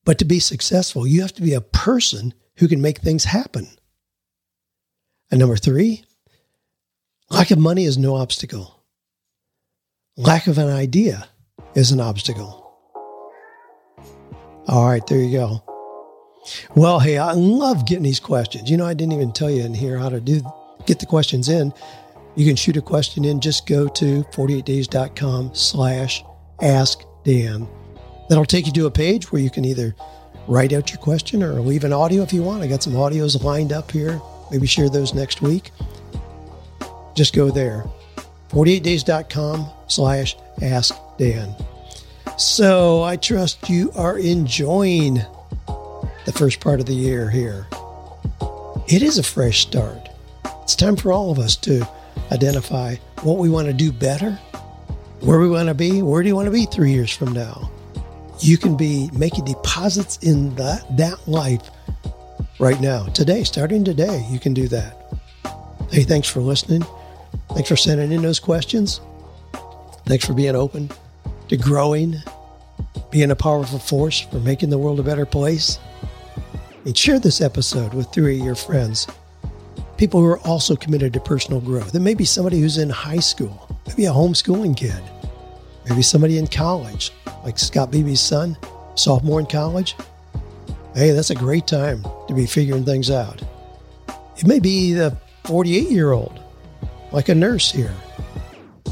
but 0.03 0.17
to 0.19 0.25
be 0.25 0.39
successful, 0.39 1.07
you 1.07 1.21
have 1.21 1.33
to 1.33 1.41
be 1.41 1.53
a 1.53 1.61
person 1.61 2.33
who 2.57 2.67
can 2.67 2.81
make 2.81 2.99
things 2.99 3.23
happen. 3.23 3.67
And 5.31 5.39
number 5.39 5.55
three, 5.55 6.03
lack 7.29 7.51
of 7.51 7.57
money 7.57 7.85
is 7.85 7.97
no 7.97 8.15
obstacle. 8.15 8.83
Lack 10.17 10.47
of 10.47 10.57
an 10.57 10.69
idea 10.69 11.27
is 11.73 11.91
an 11.91 11.99
obstacle. 11.99 12.59
All 14.67 14.85
right, 14.85 15.05
there 15.07 15.17
you 15.17 15.31
go. 15.31 15.63
Well, 16.75 16.99
hey, 16.99 17.17
I 17.17 17.31
love 17.33 17.85
getting 17.85 18.03
these 18.03 18.19
questions. 18.19 18.69
You 18.69 18.77
know, 18.77 18.85
I 18.85 18.93
didn't 18.93 19.13
even 19.13 19.31
tell 19.31 19.49
you 19.49 19.63
in 19.63 19.73
here 19.73 19.97
how 19.97 20.09
to 20.09 20.19
do 20.19 20.41
get 20.85 20.99
the 20.99 21.05
questions 21.05 21.49
in. 21.49 21.73
You 22.35 22.45
can 22.45 22.55
shoot 22.55 22.77
a 22.77 22.81
question 22.81 23.25
in. 23.25 23.39
Just 23.39 23.67
go 23.67 23.87
to 23.87 24.23
48days.com 24.23 25.53
slash 25.53 26.23
ask 26.61 27.01
Dan. 27.23 27.67
That'll 28.29 28.45
take 28.45 28.65
you 28.65 28.73
to 28.73 28.85
a 28.85 28.91
page 28.91 29.31
where 29.31 29.41
you 29.41 29.49
can 29.49 29.65
either 29.65 29.95
write 30.47 30.73
out 30.73 30.91
your 30.91 30.99
question 30.99 31.43
or 31.43 31.53
leave 31.61 31.83
an 31.83 31.93
audio 31.93 32.23
if 32.23 32.33
you 32.33 32.41
want. 32.41 32.63
I 32.63 32.67
got 32.67 32.83
some 32.83 32.93
audios 32.93 33.41
lined 33.43 33.71
up 33.71 33.91
here. 33.91 34.19
Maybe 34.51 34.67
share 34.67 34.89
those 34.89 35.13
next 35.13 35.41
week. 35.41 35.71
Just 37.15 37.33
go 37.33 37.49
there. 37.51 37.85
48days.com 38.49 39.69
slash 39.87 40.35
ask 40.61 40.95
Dan. 41.17 41.55
So 42.37 43.03
I 43.03 43.15
trust 43.15 43.69
you 43.69 43.91
are 43.95 44.17
enjoying 44.17 45.21
the 46.25 46.31
first 46.33 46.59
part 46.59 46.79
of 46.79 46.85
the 46.85 46.93
year 46.93 47.29
here. 47.29 47.67
It 48.87 49.01
is 49.01 49.17
a 49.17 49.23
fresh 49.23 49.61
start. 49.61 50.09
It's 50.63 50.75
time 50.75 50.95
for 50.95 51.11
all 51.11 51.31
of 51.31 51.39
us 51.39 51.55
to 51.57 51.87
identify 52.33 52.95
what 53.21 53.37
we 53.37 53.49
want 53.49 53.67
to 53.67 53.73
do 53.73 53.91
better, 53.91 54.31
where 55.21 55.39
we 55.39 55.47
want 55.47 55.69
to 55.69 55.73
be, 55.73 56.01
where 56.01 56.23
do 56.23 56.27
you 56.27 56.35
want 56.35 56.47
to 56.47 56.51
be 56.51 56.65
three 56.65 56.91
years 56.91 57.15
from 57.15 57.31
now. 57.31 57.71
You 58.39 58.57
can 58.57 58.75
be 58.75 59.09
making 59.13 59.45
deposits 59.45 60.17
in 60.17 60.55
that, 60.55 60.97
that 60.97 61.27
life 61.27 61.69
right 62.59 62.79
now, 62.81 63.05
today, 63.05 63.43
starting 63.43 63.83
today, 63.83 64.25
you 64.29 64.39
can 64.39 64.53
do 64.53 64.67
that. 64.69 64.97
Hey, 65.91 66.03
thanks 66.03 66.27
for 66.27 66.41
listening. 66.41 66.83
Thanks 67.51 67.69
for 67.69 67.75
sending 67.75 68.11
in 68.11 68.21
those 68.21 68.39
questions. 68.39 68.99
Thanks 70.05 70.25
for 70.25 70.33
being 70.33 70.55
open 70.55 70.89
to 71.49 71.57
growing, 71.57 72.15
being 73.11 73.31
a 73.31 73.35
powerful 73.35 73.79
force 73.79 74.19
for 74.19 74.39
making 74.39 74.71
the 74.71 74.77
world 74.77 74.99
a 74.99 75.03
better 75.03 75.25
place. 75.25 75.77
And 76.85 76.97
share 76.97 77.19
this 77.19 77.41
episode 77.41 77.93
with 77.93 78.11
three 78.11 78.39
of 78.39 78.45
your 78.45 78.55
friends, 78.55 79.07
people 80.03 80.19
who 80.19 80.27
are 80.27 80.39
also 80.39 80.75
committed 80.75 81.13
to 81.13 81.19
personal 81.21 81.61
growth. 81.61 81.95
It 81.95 82.01
may 82.01 82.13
be 82.13 82.25
somebody 82.25 82.59
who's 82.59 82.77
in 82.77 82.89
high 82.89 83.21
school, 83.21 83.73
maybe 83.87 84.03
a 84.03 84.11
homeschooling 84.11 84.75
kid, 84.75 85.01
maybe 85.87 86.01
somebody 86.01 86.37
in 86.37 86.45
college, 86.45 87.13
like 87.45 87.57
Scott 87.57 87.89
Beebe's 87.89 88.19
son, 88.19 88.57
sophomore 88.95 89.39
in 89.39 89.45
college. 89.45 89.95
Hey, 90.93 91.11
that's 91.11 91.29
a 91.29 91.35
great 91.35 91.67
time 91.67 92.03
to 92.27 92.33
be 92.33 92.45
figuring 92.45 92.83
things 92.83 93.09
out. 93.09 93.41
It 94.35 94.45
may 94.45 94.59
be 94.59 94.91
the 94.91 95.15
48 95.45 95.89
year 95.89 96.11
old, 96.11 96.37
like 97.13 97.29
a 97.29 97.35
nurse 97.35 97.71
here, 97.71 97.95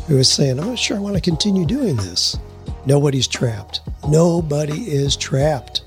who 0.08 0.18
is 0.18 0.30
saying, 0.30 0.62
I'm 0.62 0.68
not 0.68 0.80
sure 0.80 0.96
I 0.96 1.02
want 1.02 1.16
to 1.16 1.22
continue 1.22 1.66
doing 1.66 1.98
this. 1.98 2.38
Nobody's 2.86 3.28
trapped. 3.28 3.82
Nobody 4.08 4.90
is 4.90 5.18
trapped. 5.18 5.82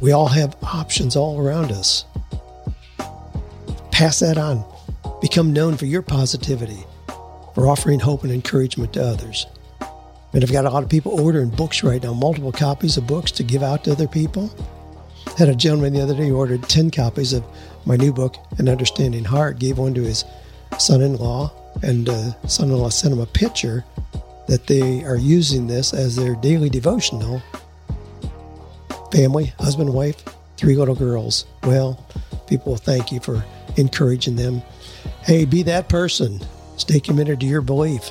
We 0.00 0.10
all 0.10 0.26
have 0.26 0.56
options 0.64 1.14
all 1.14 1.38
around 1.38 1.70
us. 1.70 2.06
Pass 3.94 4.18
that 4.18 4.38
on. 4.38 4.64
Become 5.20 5.52
known 5.52 5.76
for 5.76 5.86
your 5.86 6.02
positivity, 6.02 6.84
for 7.54 7.68
offering 7.68 8.00
hope 8.00 8.24
and 8.24 8.32
encouragement 8.32 8.92
to 8.94 9.04
others. 9.04 9.46
And 10.32 10.42
I've 10.42 10.50
got 10.50 10.64
a 10.64 10.70
lot 10.70 10.82
of 10.82 10.88
people 10.88 11.20
ordering 11.20 11.50
books 11.50 11.84
right 11.84 12.02
now, 12.02 12.12
multiple 12.12 12.50
copies 12.50 12.96
of 12.96 13.06
books 13.06 13.30
to 13.30 13.44
give 13.44 13.62
out 13.62 13.84
to 13.84 13.92
other 13.92 14.08
people. 14.08 14.50
Had 15.38 15.48
a 15.48 15.54
gentleman 15.54 15.92
the 15.92 16.00
other 16.02 16.16
day 16.16 16.26
who 16.26 16.36
ordered 16.36 16.64
10 16.64 16.90
copies 16.90 17.32
of 17.32 17.44
my 17.86 17.94
new 17.94 18.12
book, 18.12 18.34
An 18.58 18.68
Understanding 18.68 19.22
Heart, 19.22 19.60
gave 19.60 19.78
one 19.78 19.94
to 19.94 20.02
his 20.02 20.24
son 20.76 21.00
in 21.00 21.14
law, 21.14 21.52
and 21.84 22.08
uh, 22.08 22.32
son 22.48 22.70
in 22.70 22.76
law 22.76 22.88
sent 22.88 23.14
him 23.14 23.20
a 23.20 23.26
picture 23.26 23.84
that 24.48 24.66
they 24.66 25.04
are 25.04 25.16
using 25.16 25.68
this 25.68 25.94
as 25.94 26.16
their 26.16 26.34
daily 26.34 26.68
devotional. 26.68 27.40
Family, 29.12 29.52
husband, 29.60 29.94
wife, 29.94 30.20
three 30.56 30.74
little 30.74 30.96
girls. 30.96 31.46
Well, 31.62 32.04
people 32.48 32.72
will 32.72 32.76
thank 32.76 33.12
you 33.12 33.20
for 33.20 33.44
encouraging 33.76 34.36
them. 34.36 34.62
Hey, 35.22 35.44
be 35.44 35.62
that 35.64 35.88
person. 35.88 36.40
Stay 36.76 37.00
committed 37.00 37.40
to 37.40 37.46
your 37.46 37.60
belief 37.60 38.10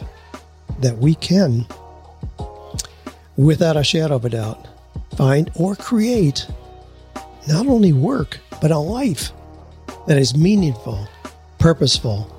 that 0.79 0.97
we 0.97 1.15
can, 1.15 1.65
without 3.37 3.77
a 3.77 3.83
shadow 3.83 4.15
of 4.15 4.25
a 4.25 4.29
doubt, 4.29 4.67
find 5.15 5.51
or 5.55 5.75
create 5.75 6.47
not 7.47 7.67
only 7.67 7.93
work, 7.93 8.39
but 8.61 8.71
a 8.71 8.77
life 8.77 9.31
that 10.07 10.17
is 10.17 10.35
meaningful, 10.35 11.07
purposeful, 11.59 12.29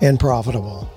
and 0.00 0.20
profitable. 0.20 0.90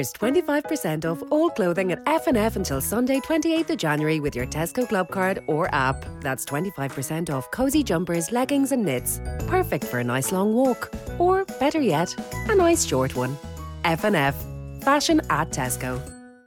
There's 0.00 0.14
25% 0.14 1.04
off 1.04 1.22
all 1.30 1.50
clothing 1.50 1.92
at 1.92 2.00
F&F 2.06 2.56
until 2.56 2.80
Sunday 2.80 3.18
28th 3.20 3.68
of 3.68 3.76
January 3.76 4.18
with 4.18 4.34
your 4.34 4.46
Tesco 4.46 4.88
Club 4.88 5.10
card 5.10 5.40
or 5.46 5.68
app. 5.74 6.06
That's 6.22 6.42
25% 6.46 7.28
off 7.28 7.50
cozy 7.50 7.82
jumpers, 7.82 8.32
leggings 8.32 8.72
and 8.72 8.82
knits. 8.82 9.20
Perfect 9.46 9.84
for 9.84 9.98
a 9.98 10.04
nice 10.04 10.32
long 10.32 10.54
walk. 10.54 10.90
Or, 11.18 11.44
better 11.58 11.82
yet, 11.82 12.14
a 12.48 12.54
nice 12.54 12.82
short 12.82 13.14
one. 13.14 13.36
F&F. 13.84 14.34
Fashion 14.80 15.20
at 15.28 15.50
Tesco. 15.50 16.00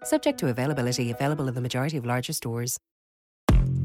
Subject 0.03 0.39
to 0.39 0.47
availability. 0.47 1.11
Available 1.11 1.47
in 1.47 1.53
the 1.53 1.61
majority 1.61 1.97
of 1.97 2.07
larger 2.07 2.33
stores. 2.33 2.79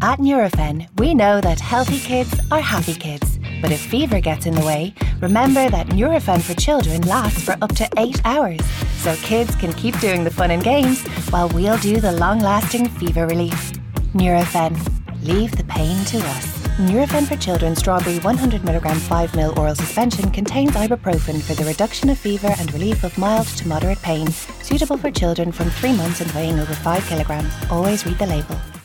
At 0.00 0.18
Nurofen, 0.18 0.88
we 0.98 1.12
know 1.12 1.42
that 1.42 1.60
healthy 1.60 1.98
kids 1.98 2.34
are 2.50 2.62
happy 2.62 2.94
kids. 2.94 3.38
But 3.61 3.72
if 3.72 3.80
fever 3.80 4.20
gets 4.20 4.46
in 4.46 4.54
the 4.54 4.64
way, 4.64 4.94
remember 5.20 5.68
that 5.68 5.88
Nurofen 5.88 6.40
for 6.40 6.54
children 6.54 7.02
lasts 7.02 7.42
for 7.42 7.56
up 7.61 7.74
to 7.76 7.88
eight 7.96 8.20
hours. 8.24 8.64
So 8.98 9.14
kids 9.16 9.54
can 9.56 9.72
keep 9.72 9.98
doing 10.00 10.24
the 10.24 10.30
fun 10.30 10.50
and 10.50 10.62
games 10.62 11.06
while 11.30 11.48
we'll 11.48 11.78
do 11.78 12.00
the 12.00 12.12
long 12.12 12.40
lasting 12.40 12.88
fever 12.88 13.26
relief. 13.26 13.72
Nurofen. 14.14 14.76
Leave 15.24 15.56
the 15.56 15.64
pain 15.64 16.04
to 16.06 16.18
us. 16.18 16.59
Nurofen 16.78 17.26
for 17.26 17.36
Children 17.36 17.74
Strawberry 17.74 18.18
100mg 18.18 18.80
5ml 18.80 19.56
oral 19.59 19.74
suspension 19.74 20.30
contains 20.30 20.70
ibuprofen 20.72 21.42
for 21.42 21.54
the 21.54 21.64
reduction 21.64 22.09
of 22.09 22.18
fever 22.18 22.54
and 22.59 22.72
relief 22.72 23.02
of 23.02 23.18
mild 23.18 23.48
to 23.48 23.66
moderate 23.66 24.00
pain. 24.02 24.28
Suitable 24.62 24.96
for 24.96 25.11
children 25.11 25.50
from 25.50 25.70
3 25.70 25.94
months 25.94 26.20
and 26.20 26.30
weighing 26.32 26.61
over 26.61 26.74
5 26.74 27.06
kilograms. 27.06 27.52
Always 27.68 28.06
read 28.06 28.18
the 28.18 28.26
label. 28.26 28.77